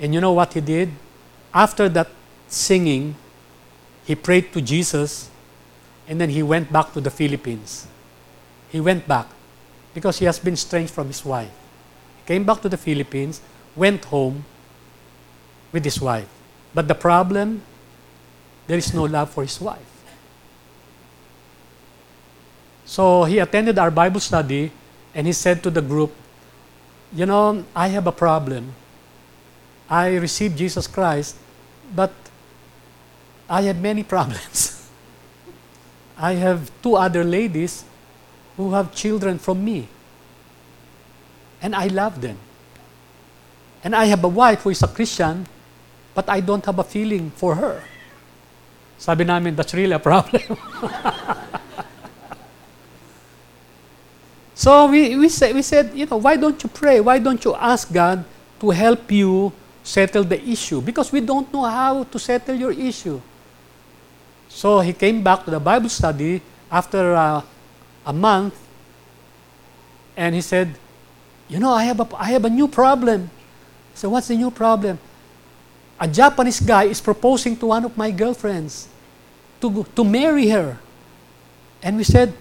And 0.00 0.12
you 0.12 0.20
know 0.20 0.32
what 0.32 0.52
he 0.54 0.60
did? 0.60 0.90
after 1.52 1.88
that 1.88 2.08
singing, 2.48 3.14
he 4.04 4.14
prayed 4.14 4.52
to 4.52 4.60
Jesus 4.60 5.28
and 6.08 6.20
then 6.20 6.30
he 6.30 6.42
went 6.42 6.72
back 6.72 6.92
to 6.94 7.00
the 7.00 7.10
Philippines. 7.10 7.86
He 8.70 8.80
went 8.80 9.06
back 9.06 9.28
because 9.94 10.18
he 10.18 10.24
has 10.24 10.38
been 10.38 10.54
estranged 10.54 10.92
from 10.92 11.08
his 11.08 11.24
wife. 11.24 11.52
He 12.18 12.34
came 12.34 12.44
back 12.44 12.62
to 12.62 12.68
the 12.68 12.76
Philippines, 12.76 13.40
went 13.76 14.06
home 14.06 14.44
with 15.72 15.84
his 15.84 16.00
wife. 16.00 16.28
But 16.74 16.88
the 16.88 16.94
problem, 16.94 17.62
there 18.66 18.78
is 18.78 18.94
no 18.94 19.04
love 19.04 19.30
for 19.30 19.42
his 19.42 19.60
wife. 19.60 19.88
So 22.84 23.24
he 23.24 23.38
attended 23.38 23.78
our 23.78 23.90
Bible 23.90 24.20
study 24.20 24.70
and 25.14 25.26
he 25.26 25.32
said 25.32 25.62
to 25.62 25.70
the 25.70 25.82
group, 25.82 26.12
You 27.12 27.26
know, 27.26 27.64
I 27.74 27.88
have 27.88 28.06
a 28.06 28.12
problem. 28.12 28.74
I 29.88 30.16
received 30.16 30.56
Jesus 30.56 30.86
Christ, 30.86 31.36
but 31.94 32.12
I 33.48 33.62
have 33.62 33.80
many 33.80 34.02
problems. 34.14 34.88
I 36.16 36.34
have 36.34 36.70
two 36.82 36.94
other 36.96 37.24
ladies 37.24 37.84
who 38.56 38.72
have 38.72 38.94
children 38.94 39.38
from 39.38 39.64
me. 39.64 39.88
And 41.60 41.74
I 41.74 41.86
love 41.86 42.20
them. 42.20 42.38
And 43.84 43.94
I 43.96 44.04
have 44.06 44.22
a 44.22 44.28
wife 44.28 44.62
who 44.62 44.70
is 44.70 44.82
a 44.82 44.88
Christian, 44.88 45.46
but 46.14 46.28
I 46.28 46.40
don't 46.40 46.64
have 46.64 46.78
a 46.78 46.84
feeling 46.84 47.30
for 47.30 47.54
her. 47.54 47.82
Sabi 48.98 49.24
namin, 49.24 49.56
that's 49.56 49.74
really 49.74 49.92
a 49.94 49.98
problem. 49.98 50.42
So 54.62 54.86
we, 54.86 55.16
we, 55.16 55.28
say, 55.28 55.52
we 55.52 55.62
said, 55.62 55.90
you 55.92 56.06
know, 56.06 56.18
why 56.18 56.36
don't 56.36 56.62
you 56.62 56.68
pray? 56.68 57.00
Why 57.00 57.18
don't 57.18 57.44
you 57.44 57.52
ask 57.56 57.92
God 57.92 58.24
to 58.60 58.70
help 58.70 59.10
you 59.10 59.52
settle 59.82 60.22
the 60.22 60.38
issue? 60.38 60.80
Because 60.80 61.10
we 61.10 61.20
don't 61.20 61.52
know 61.52 61.64
how 61.64 62.04
to 62.04 62.16
settle 62.16 62.54
your 62.54 62.70
issue. 62.70 63.20
So 64.48 64.78
he 64.78 64.92
came 64.92 65.20
back 65.20 65.44
to 65.46 65.50
the 65.50 65.58
Bible 65.58 65.88
study 65.88 66.42
after 66.70 67.12
uh, 67.12 67.42
a 68.06 68.12
month 68.12 68.54
and 70.16 70.32
he 70.32 70.40
said, 70.40 70.78
You 71.48 71.58
know, 71.58 71.72
I 71.72 71.82
have 71.82 71.98
a, 71.98 72.06
I 72.14 72.30
have 72.30 72.44
a 72.44 72.50
new 72.50 72.68
problem. 72.68 73.30
So 73.94 74.10
what's 74.10 74.28
the 74.28 74.36
new 74.36 74.52
problem? 74.52 75.00
A 76.02 76.08
Japanese 76.08 76.58
guy 76.58 76.90
is 76.90 77.00
proposing 77.00 77.54
to 77.62 77.66
one 77.66 77.84
of 77.84 77.96
my 77.96 78.10
girlfriends 78.10 78.88
to, 79.60 79.86
to 79.94 80.02
marry 80.02 80.48
her. 80.48 80.76
And 81.80 81.96
we 81.96 82.02
said, 82.02 82.34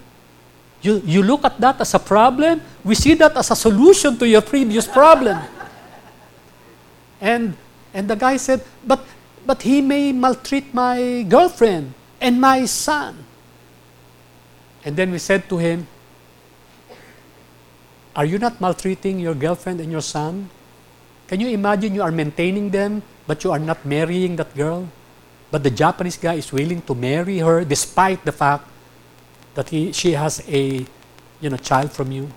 you, 0.82 1.00
you 1.06 1.22
look 1.22 1.46
at 1.46 1.62
that 1.62 1.80
as 1.80 1.94
a 1.94 2.00
problem, 2.00 2.60
we 2.84 2.96
see 2.96 3.14
that 3.14 3.38
as 3.38 3.52
a 3.52 3.56
solution 3.56 4.18
to 4.18 4.28
your 4.28 4.42
previous 4.42 4.88
problem. 4.88 5.38
and, 7.22 7.56
and 7.94 8.10
the 8.10 8.16
guy 8.16 8.38
said, 8.38 8.66
but, 8.84 9.06
but 9.46 9.62
he 9.62 9.80
may 9.80 10.12
maltreat 10.12 10.74
my 10.74 11.22
girlfriend 11.30 11.94
and 12.20 12.42
my 12.42 12.66
son. 12.66 13.24
And 14.84 14.96
then 14.96 15.12
we 15.12 15.20
said 15.20 15.48
to 15.50 15.60
him, 15.60 15.86
Are 18.16 18.26
you 18.26 18.40
not 18.40 18.60
maltreating 18.60 19.20
your 19.20 19.36
girlfriend 19.36 19.82
and 19.82 19.92
your 19.92 20.02
son? 20.02 20.50
Can 21.28 21.40
you 21.40 21.50
imagine 21.50 21.94
you 21.94 22.02
are 22.02 22.12
maintaining 22.12 22.72
them, 22.72 23.04
but 23.28 23.44
you 23.44 23.52
are 23.52 23.60
not 23.60 23.86
marrying 23.86 24.36
that 24.38 24.56
girl? 24.56 24.88
But 25.52 25.64
the 25.64 25.70
Japanese 25.70 26.18
guy 26.18 26.36
is 26.36 26.52
willing 26.52 26.82
to 26.84 26.96
marry 26.96 27.40
her 27.40 27.64
despite 27.66 28.24
the 28.24 28.32
fact 28.32 28.68
that 29.56 29.70
he, 29.70 29.92
she 29.92 30.14
has 30.14 30.42
a 30.48 30.86
you 31.42 31.50
know, 31.50 31.58
child 31.58 31.92
from 31.92 32.12
you. 32.12 32.30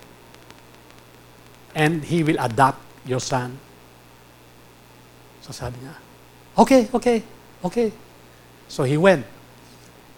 And 1.73 2.03
he 2.03 2.23
will 2.23 2.37
adopt 2.39 2.79
your 3.05 3.19
son. 3.19 3.57
So 5.41 5.51
sabi 5.51 5.77
niya, 5.77 5.95
okay, 6.57 6.89
okay, 6.93 7.23
okay. 7.63 7.91
So 8.67 8.83
he 8.83 8.97
went. 8.97 9.25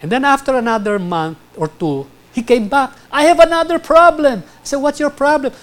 And 0.01 0.11
then 0.11 0.23
after 0.25 0.55
another 0.55 0.99
month 0.99 1.37
or 1.55 1.67
two, 1.67 2.07
he 2.33 2.41
came 2.43 2.69
back. 2.69 2.93
I 3.11 3.23
have 3.23 3.39
another 3.39 3.79
problem. 3.79 4.43
I 4.45 4.63
said, 4.63 4.77
what's 4.77 4.99
your 4.99 5.09
problem? 5.09 5.53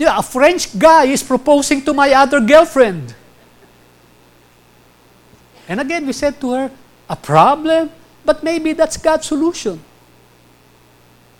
A 0.00 0.22
French 0.22 0.78
guy 0.78 1.04
is 1.06 1.22
proposing 1.22 1.82
to 1.82 1.92
my 1.92 2.12
other 2.14 2.40
girlfriend. 2.40 3.14
And 5.68 5.80
again, 5.80 6.06
we 6.06 6.12
said 6.12 6.40
to 6.40 6.52
her, 6.52 6.70
a 7.08 7.16
problem? 7.16 7.90
But 8.24 8.42
maybe 8.42 8.72
that's 8.72 8.96
God's 8.96 9.26
solution. 9.26 9.80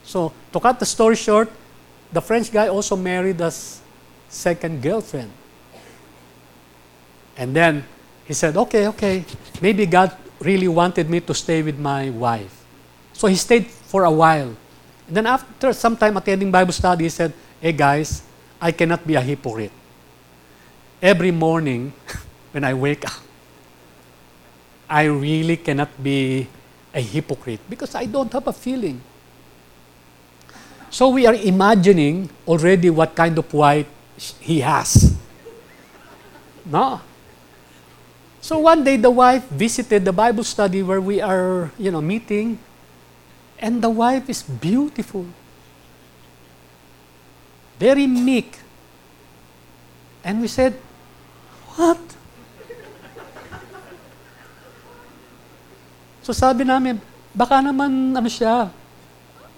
So, 0.04 0.32
to 0.52 0.60
cut 0.60 0.78
the 0.78 0.86
story 0.86 1.16
short, 1.16 1.50
the 2.12 2.20
French 2.20 2.52
guy 2.52 2.68
also 2.68 2.96
married 2.96 3.40
a 3.40 3.52
second 4.28 4.82
girlfriend. 4.82 5.30
And 7.36 7.54
then 7.54 7.84
he 8.24 8.34
said, 8.34 8.56
okay, 8.56 8.88
okay, 8.88 9.24
maybe 9.60 9.86
God 9.86 10.16
really 10.40 10.68
wanted 10.68 11.10
me 11.10 11.20
to 11.20 11.34
stay 11.34 11.62
with 11.62 11.78
my 11.78 12.10
wife. 12.10 12.64
So 13.12 13.26
he 13.28 13.36
stayed 13.36 13.66
for 13.66 14.04
a 14.04 14.10
while. 14.10 14.54
And 15.08 15.16
then 15.16 15.26
after 15.26 15.72
some 15.72 15.96
time 15.96 16.16
attending 16.16 16.50
Bible 16.50 16.72
study, 16.72 17.04
he 17.04 17.10
said, 17.10 17.32
hey 17.60 17.72
guys, 17.72 18.22
I 18.60 18.72
cannot 18.72 19.06
be 19.06 19.14
a 19.14 19.20
hypocrite. 19.20 19.72
Every 21.00 21.30
morning 21.30 21.92
when 22.52 22.64
I 22.64 22.74
wake 22.74 23.04
up, 23.04 23.25
I 24.88 25.04
really 25.04 25.56
cannot 25.56 25.90
be 26.02 26.46
a 26.94 27.00
hypocrite 27.00 27.60
because 27.68 27.94
I 27.94 28.06
don't 28.06 28.32
have 28.32 28.46
a 28.46 28.52
feeling. 28.52 29.00
So 30.90 31.08
we 31.08 31.26
are 31.26 31.34
imagining 31.34 32.30
already 32.46 32.90
what 32.90 33.14
kind 33.14 33.36
of 33.36 33.52
wife 33.52 33.86
he 34.40 34.60
has. 34.60 35.14
No? 36.64 37.00
So 38.40 38.58
one 38.58 38.84
day 38.84 38.96
the 38.96 39.10
wife 39.10 39.44
visited 39.50 40.04
the 40.04 40.12
Bible 40.12 40.44
study 40.44 40.82
where 40.82 41.00
we 41.00 41.20
are, 41.20 41.70
you 41.78 41.90
know, 41.90 42.00
meeting, 42.00 42.58
and 43.58 43.82
the 43.82 43.90
wife 43.90 44.30
is 44.30 44.42
beautiful. 44.42 45.26
Very 47.78 48.06
meek. 48.06 48.58
And 50.24 50.40
we 50.40 50.48
said, 50.48 50.74
What? 51.76 52.15
So 56.26 56.34
sabi 56.34 56.66
namin, 56.66 56.98
baka 57.30 57.62
naman 57.62 58.10
ano 58.10 58.26
siya, 58.26 58.66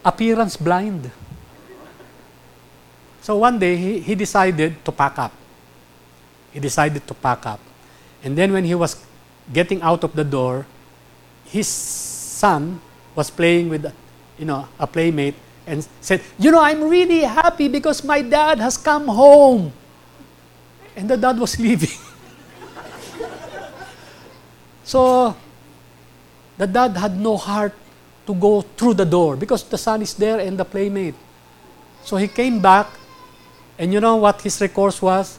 appearance 0.04 0.52
blind. 0.60 1.08
So 3.24 3.40
one 3.40 3.56
day, 3.56 3.72
he, 3.72 4.04
he 4.04 4.12
decided 4.12 4.76
to 4.84 4.92
pack 4.92 5.16
up. 5.16 5.32
He 6.52 6.60
decided 6.60 7.08
to 7.08 7.16
pack 7.16 7.48
up. 7.48 7.60
And 8.20 8.36
then 8.36 8.52
when 8.52 8.68
he 8.68 8.76
was 8.76 9.00
getting 9.48 9.80
out 9.80 10.04
of 10.04 10.12
the 10.12 10.28
door, 10.28 10.68
his 11.48 11.64
son 11.64 12.84
was 13.16 13.32
playing 13.32 13.72
with, 13.72 13.88
you 14.36 14.44
know, 14.44 14.68
a 14.76 14.84
playmate 14.84 15.40
and 15.64 15.80
said, 16.04 16.20
you 16.36 16.52
know, 16.52 16.60
I'm 16.60 16.84
really 16.84 17.24
happy 17.24 17.68
because 17.72 18.04
my 18.04 18.20
dad 18.20 18.60
has 18.60 18.76
come 18.76 19.08
home. 19.08 19.72
And 20.92 21.08
the 21.08 21.16
dad 21.16 21.40
was 21.40 21.56
leaving. 21.64 21.96
so, 24.84 25.32
the 26.58 26.66
dad 26.66 26.96
had 26.96 27.16
no 27.16 27.36
heart 27.36 27.72
to 28.26 28.34
go 28.34 28.60
through 28.76 28.94
the 28.94 29.06
door 29.06 29.36
because 29.36 29.62
the 29.62 29.78
son 29.78 30.02
is 30.02 30.12
there 30.14 30.38
and 30.38 30.58
the 30.58 30.64
playmate. 30.64 31.14
So 32.04 32.16
he 32.16 32.28
came 32.28 32.60
back, 32.60 32.86
and 33.78 33.92
you 33.92 34.00
know 34.00 34.16
what 34.16 34.42
his 34.42 34.60
recourse 34.60 35.00
was? 35.00 35.38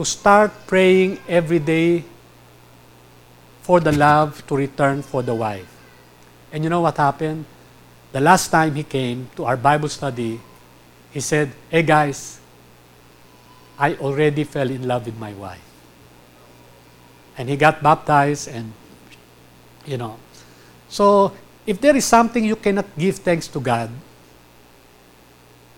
to 0.00 0.04
start 0.06 0.50
praying 0.66 1.20
every 1.28 1.58
day 1.58 2.02
for 3.60 3.80
the 3.80 3.92
love 3.92 4.40
to 4.46 4.56
return 4.56 5.02
for 5.02 5.20
the 5.20 5.34
wife. 5.34 5.68
And 6.50 6.64
you 6.64 6.70
know 6.70 6.80
what 6.80 6.96
happened? 6.96 7.44
The 8.12 8.20
last 8.20 8.48
time 8.48 8.74
he 8.76 8.82
came 8.82 9.28
to 9.36 9.44
our 9.44 9.58
Bible 9.58 9.90
study, 9.90 10.40
he 11.12 11.20
said, 11.20 11.52
Hey 11.68 11.82
guys, 11.82 12.40
I 13.78 13.92
already 13.96 14.44
fell 14.44 14.70
in 14.70 14.88
love 14.88 15.04
with 15.04 15.18
my 15.18 15.34
wife. 15.34 15.68
And 17.36 17.50
he 17.50 17.56
got 17.58 17.82
baptized, 17.82 18.48
and 18.48 18.72
you 19.84 19.98
know. 19.98 20.16
So, 20.90 21.32
if 21.64 21.80
there 21.80 21.94
is 21.94 22.04
something 22.04 22.44
you 22.44 22.56
cannot 22.56 22.86
give 22.98 23.22
thanks 23.22 23.46
to 23.48 23.60
God, 23.60 23.90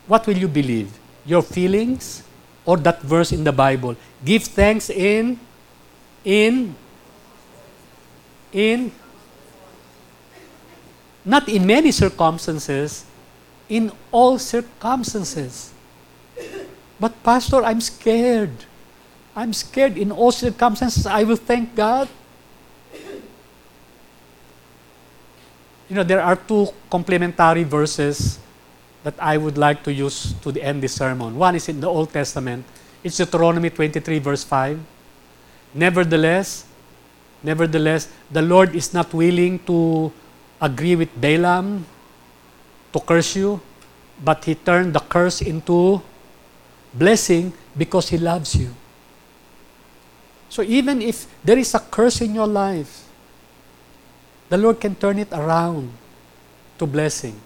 what 0.07 0.27
will 0.27 0.37
you 0.37 0.49
believe? 0.49 0.99
Your 1.25 1.43
feelings 1.43 2.25
or 2.65 2.77
that 2.79 3.03
verse 3.03 3.31
in 3.31 3.45
the 3.45 3.53
Bible? 3.53 3.95
Give 4.25 4.43
thanks 4.43 4.89
in 4.91 5.39
in 6.25 6.75
in 8.53 8.91
not 11.25 11.49
in 11.49 11.67
many 11.67 11.93
circumstances, 11.93 13.05
in 13.69 13.93
all 14.11 14.39
circumstances. 14.39 15.73
But 16.99 17.23
pastor, 17.23 17.63
I'm 17.63 17.81
scared. 17.81 18.67
I'm 19.37 19.53
scared 19.53 19.97
in 19.97 20.11
all 20.11 20.33
circumstances. 20.33 21.07
I 21.07 21.23
will 21.23 21.37
thank 21.37 21.75
God. 21.75 22.09
You 25.93 25.97
know, 26.01 26.09
there 26.09 26.22
are 26.24 26.36
two 26.36 26.72
complementary 26.88 27.64
verses 27.64 28.40
that 29.05 29.12
I 29.20 29.36
would 29.36 29.59
like 29.59 29.84
to 29.84 29.93
use 29.93 30.32
to 30.40 30.51
the 30.51 30.64
end 30.64 30.82
this 30.82 30.97
sermon. 30.97 31.36
One 31.36 31.55
is 31.55 31.68
in 31.68 31.84
the 31.84 31.86
Old 31.86 32.11
Testament, 32.11 32.64
it's 33.05 33.18
Deuteronomy 33.18 33.68
23, 33.68 34.18
verse 34.20 34.43
5. 34.43 34.80
Nevertheless, 35.74 36.64
nevertheless, 37.43 38.09
the 38.30 38.40
Lord 38.40 38.74
is 38.74 38.95
not 38.95 39.12
willing 39.12 39.59
to 39.68 40.11
agree 40.62 40.97
with 40.97 41.12
Balaam 41.20 41.84
to 42.95 42.99
curse 42.99 43.36
you, 43.36 43.61
but 44.24 44.43
he 44.47 44.55
turned 44.55 44.95
the 44.95 45.01
curse 45.01 45.43
into 45.43 46.01
blessing 46.95 47.53
because 47.76 48.09
he 48.09 48.16
loves 48.16 48.57
you. 48.57 48.72
So 50.49 50.62
even 50.62 51.03
if 51.03 51.26
there 51.45 51.59
is 51.59 51.74
a 51.74 51.80
curse 51.80 52.22
in 52.22 52.34
your 52.34 52.49
life, 52.49 53.12
the 54.53 54.59
Lord 54.59 54.78
can 54.78 54.94
turn 54.94 55.18
it 55.18 55.32
around 55.32 55.88
to 56.76 56.84
blessing. 56.84 57.40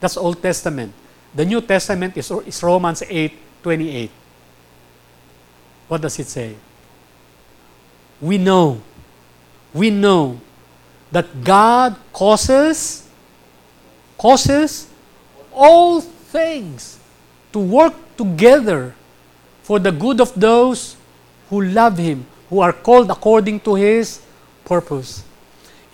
That's 0.00 0.16
Old 0.16 0.42
Testament. 0.42 0.92
The 1.32 1.44
New 1.44 1.60
Testament 1.60 2.16
is, 2.16 2.28
is 2.44 2.60
Romans 2.64 3.00
8, 3.06 3.62
28. 3.62 4.10
What 5.86 6.00
does 6.02 6.18
it 6.18 6.26
say? 6.26 6.56
We 8.20 8.38
know, 8.38 8.82
we 9.72 9.90
know 9.90 10.40
that 11.12 11.44
God 11.44 11.94
causes, 12.12 13.06
causes 14.18 14.88
all 15.54 16.00
things 16.00 16.98
to 17.52 17.60
work 17.60 17.94
together 18.16 18.96
for 19.62 19.78
the 19.78 19.92
good 19.92 20.20
of 20.20 20.34
those 20.34 20.96
who 21.50 21.62
love 21.62 21.98
Him, 21.98 22.26
who 22.50 22.58
are 22.58 22.72
called 22.72 23.10
according 23.10 23.60
to 23.60 23.76
His 23.76 24.20
purpose. 24.64 25.22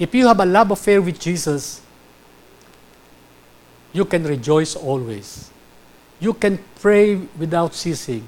If 0.02 0.14
you 0.18 0.26
have 0.26 0.40
a 0.40 0.44
love 0.44 0.72
affair 0.72 1.00
with 1.00 1.20
Jesus, 1.20 1.80
you 3.92 4.04
can 4.04 4.24
rejoice 4.24 4.74
always. 4.74 5.52
you 6.22 6.32
can 6.32 6.56
pray 6.80 7.16
without 7.36 7.74
ceasing 7.74 8.22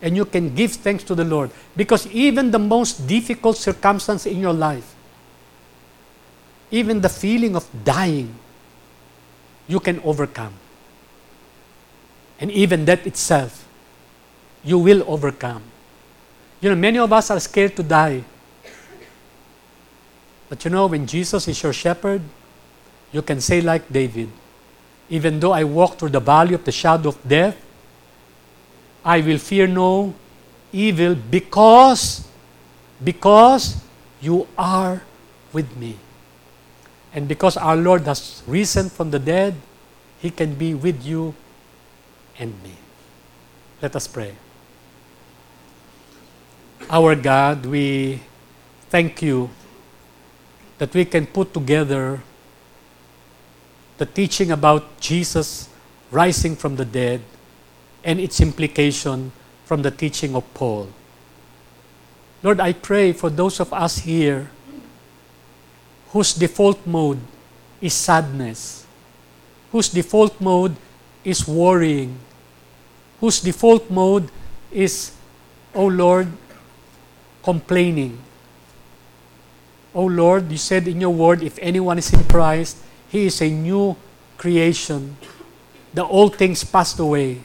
and 0.00 0.16
you 0.16 0.24
can 0.24 0.54
give 0.54 0.72
thanks 0.72 1.04
to 1.04 1.14
the 1.14 1.24
Lord 1.24 1.50
because 1.76 2.06
even 2.08 2.50
the 2.50 2.58
most 2.58 3.06
difficult 3.06 3.58
circumstance 3.58 4.24
in 4.24 4.40
your 4.40 4.54
life, 4.54 4.94
even 6.70 7.02
the 7.02 7.08
feeling 7.10 7.54
of 7.54 7.68
dying, 7.84 8.34
you 9.68 9.78
can 9.78 10.00
overcome. 10.00 10.54
And 12.40 12.50
even 12.50 12.86
that 12.86 13.06
itself, 13.06 13.68
you 14.64 14.78
will 14.78 15.04
overcome. 15.06 15.62
You 16.62 16.70
know, 16.70 16.76
many 16.76 16.98
of 16.98 17.12
us 17.12 17.30
are 17.30 17.40
scared 17.40 17.76
to 17.76 17.82
die. 17.82 18.24
But 20.48 20.64
you 20.64 20.70
know, 20.70 20.86
when 20.86 21.06
Jesus 21.06 21.48
is 21.48 21.62
your 21.62 21.72
shepherd, 21.72 22.22
you 23.12 23.22
can 23.22 23.40
say, 23.40 23.60
like 23.60 23.90
David, 23.90 24.28
even 25.08 25.40
though 25.40 25.52
I 25.52 25.64
walk 25.64 25.98
through 25.98 26.10
the 26.10 26.20
valley 26.20 26.54
of 26.54 26.64
the 26.64 26.72
shadow 26.72 27.10
of 27.10 27.28
death, 27.28 27.56
I 29.04 29.20
will 29.20 29.38
fear 29.38 29.66
no 29.66 30.14
evil 30.72 31.14
because 31.14 32.26
because 33.02 33.82
you 34.20 34.46
are 34.56 35.02
with 35.52 35.76
me. 35.76 35.96
And 37.12 37.28
because 37.28 37.56
our 37.56 37.76
Lord 37.76 38.02
has 38.02 38.42
risen 38.46 38.88
from 38.88 39.10
the 39.10 39.18
dead, 39.18 39.54
he 40.18 40.30
can 40.30 40.54
be 40.54 40.74
with 40.74 41.04
you 41.04 41.34
and 42.38 42.50
me. 42.62 42.74
Let 43.82 43.94
us 43.94 44.08
pray. 44.08 44.34
Our 46.90 47.14
God, 47.14 47.66
we 47.66 48.20
thank 48.90 49.22
you 49.22 49.50
that 50.78 50.92
we 50.94 51.04
can 51.04 51.26
put 51.26 51.54
together 51.54 52.20
the 53.98 54.06
teaching 54.06 54.50
about 54.50 55.00
Jesus 55.00 55.68
rising 56.10 56.56
from 56.56 56.76
the 56.76 56.84
dead 56.84 57.20
and 58.02 58.20
its 58.20 58.40
implication 58.40 59.32
from 59.64 59.82
the 59.82 59.90
teaching 59.90 60.34
of 60.34 60.42
Paul. 60.54 60.88
Lord, 62.42 62.60
I 62.60 62.72
pray 62.72 63.12
for 63.12 63.30
those 63.30 63.60
of 63.60 63.72
us 63.72 63.98
here 63.98 64.50
whose 66.10 66.34
default 66.34 66.86
mode 66.86 67.18
is 67.80 67.94
sadness, 67.94 68.86
whose 69.72 69.88
default 69.88 70.40
mode 70.40 70.76
is 71.24 71.48
worrying, 71.48 72.18
whose 73.20 73.40
default 73.40 73.90
mode 73.90 74.28
is, 74.70 75.12
oh 75.74 75.86
Lord, 75.86 76.28
complaining. 77.42 78.18
Oh 79.94 80.06
Lord, 80.06 80.50
you 80.50 80.58
said 80.58 80.88
in 80.88 81.00
your 81.00 81.14
word, 81.14 81.42
if 81.42 81.58
anyone 81.62 81.98
is 81.98 82.12
in 82.12 82.24
Christ, 82.24 82.78
he 83.08 83.26
is 83.26 83.40
a 83.40 83.48
new 83.48 83.96
creation. 84.36 85.16
The 85.92 86.04
old 86.04 86.34
things 86.34 86.64
passed 86.64 86.98
away, 86.98 87.40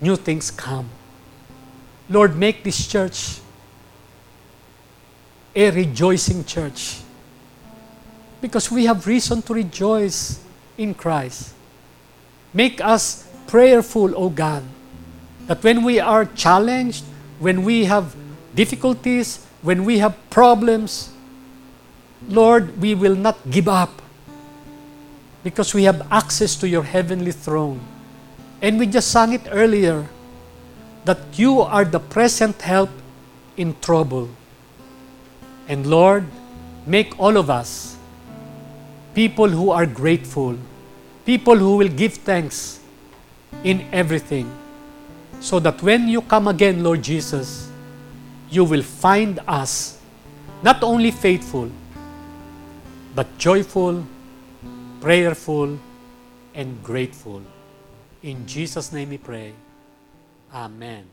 new 0.00 0.14
things 0.14 0.50
come. 0.50 0.88
Lord, 2.08 2.36
make 2.36 2.62
this 2.62 2.86
church 2.86 3.40
a 5.54 5.70
rejoicing 5.70 6.44
church 6.44 7.00
because 8.40 8.70
we 8.70 8.84
have 8.84 9.06
reason 9.06 9.42
to 9.42 9.54
rejoice 9.54 10.40
in 10.78 10.94
Christ. 10.94 11.54
Make 12.54 12.80
us 12.80 13.26
prayerful, 13.46 14.16
O 14.16 14.28
God, 14.28 14.62
that 15.46 15.62
when 15.62 15.84
we 15.84 15.98
are 16.00 16.24
challenged, 16.24 17.04
when 17.38 17.64
we 17.64 17.84
have 17.84 18.14
difficulties, 18.54 19.44
when 19.62 19.84
we 19.84 19.98
have 19.98 20.14
problems, 20.30 21.10
Lord, 22.28 22.80
we 22.80 22.94
will 22.94 23.16
not 23.16 23.38
give 23.50 23.68
up 23.68 24.02
because 25.42 25.74
we 25.74 25.84
have 25.84 26.06
access 26.10 26.54
to 26.56 26.68
your 26.68 26.82
heavenly 26.82 27.32
throne. 27.32 27.80
And 28.60 28.78
we 28.78 28.86
just 28.86 29.10
sang 29.10 29.32
it 29.32 29.42
earlier 29.50 30.06
that 31.04 31.18
you 31.34 31.60
are 31.60 31.84
the 31.84 31.98
present 31.98 32.62
help 32.62 32.90
in 33.56 33.74
trouble. 33.80 34.28
And 35.68 35.86
Lord, 35.86 36.26
make 36.86 37.18
all 37.18 37.36
of 37.36 37.50
us 37.50 37.96
people 39.14 39.48
who 39.48 39.70
are 39.70 39.86
grateful, 39.86 40.56
people 41.26 41.56
who 41.56 41.76
will 41.76 41.88
give 41.88 42.14
thanks 42.14 42.80
in 43.64 43.84
everything, 43.92 44.50
so 45.40 45.58
that 45.60 45.82
when 45.82 46.08
you 46.08 46.22
come 46.22 46.48
again, 46.48 46.82
Lord 46.82 47.02
Jesus, 47.02 47.70
you 48.48 48.64
will 48.64 48.82
find 48.82 49.40
us 49.46 49.98
not 50.62 50.82
only 50.82 51.10
faithful, 51.10 51.70
but 53.14 53.38
joyful, 53.38 54.06
prayerful, 55.00 55.78
and 56.54 56.82
grateful. 56.82 57.42
In 58.22 58.46
Jesus' 58.46 58.92
name 58.92 59.10
we 59.10 59.18
pray. 59.18 59.52
Amen. 60.54 61.04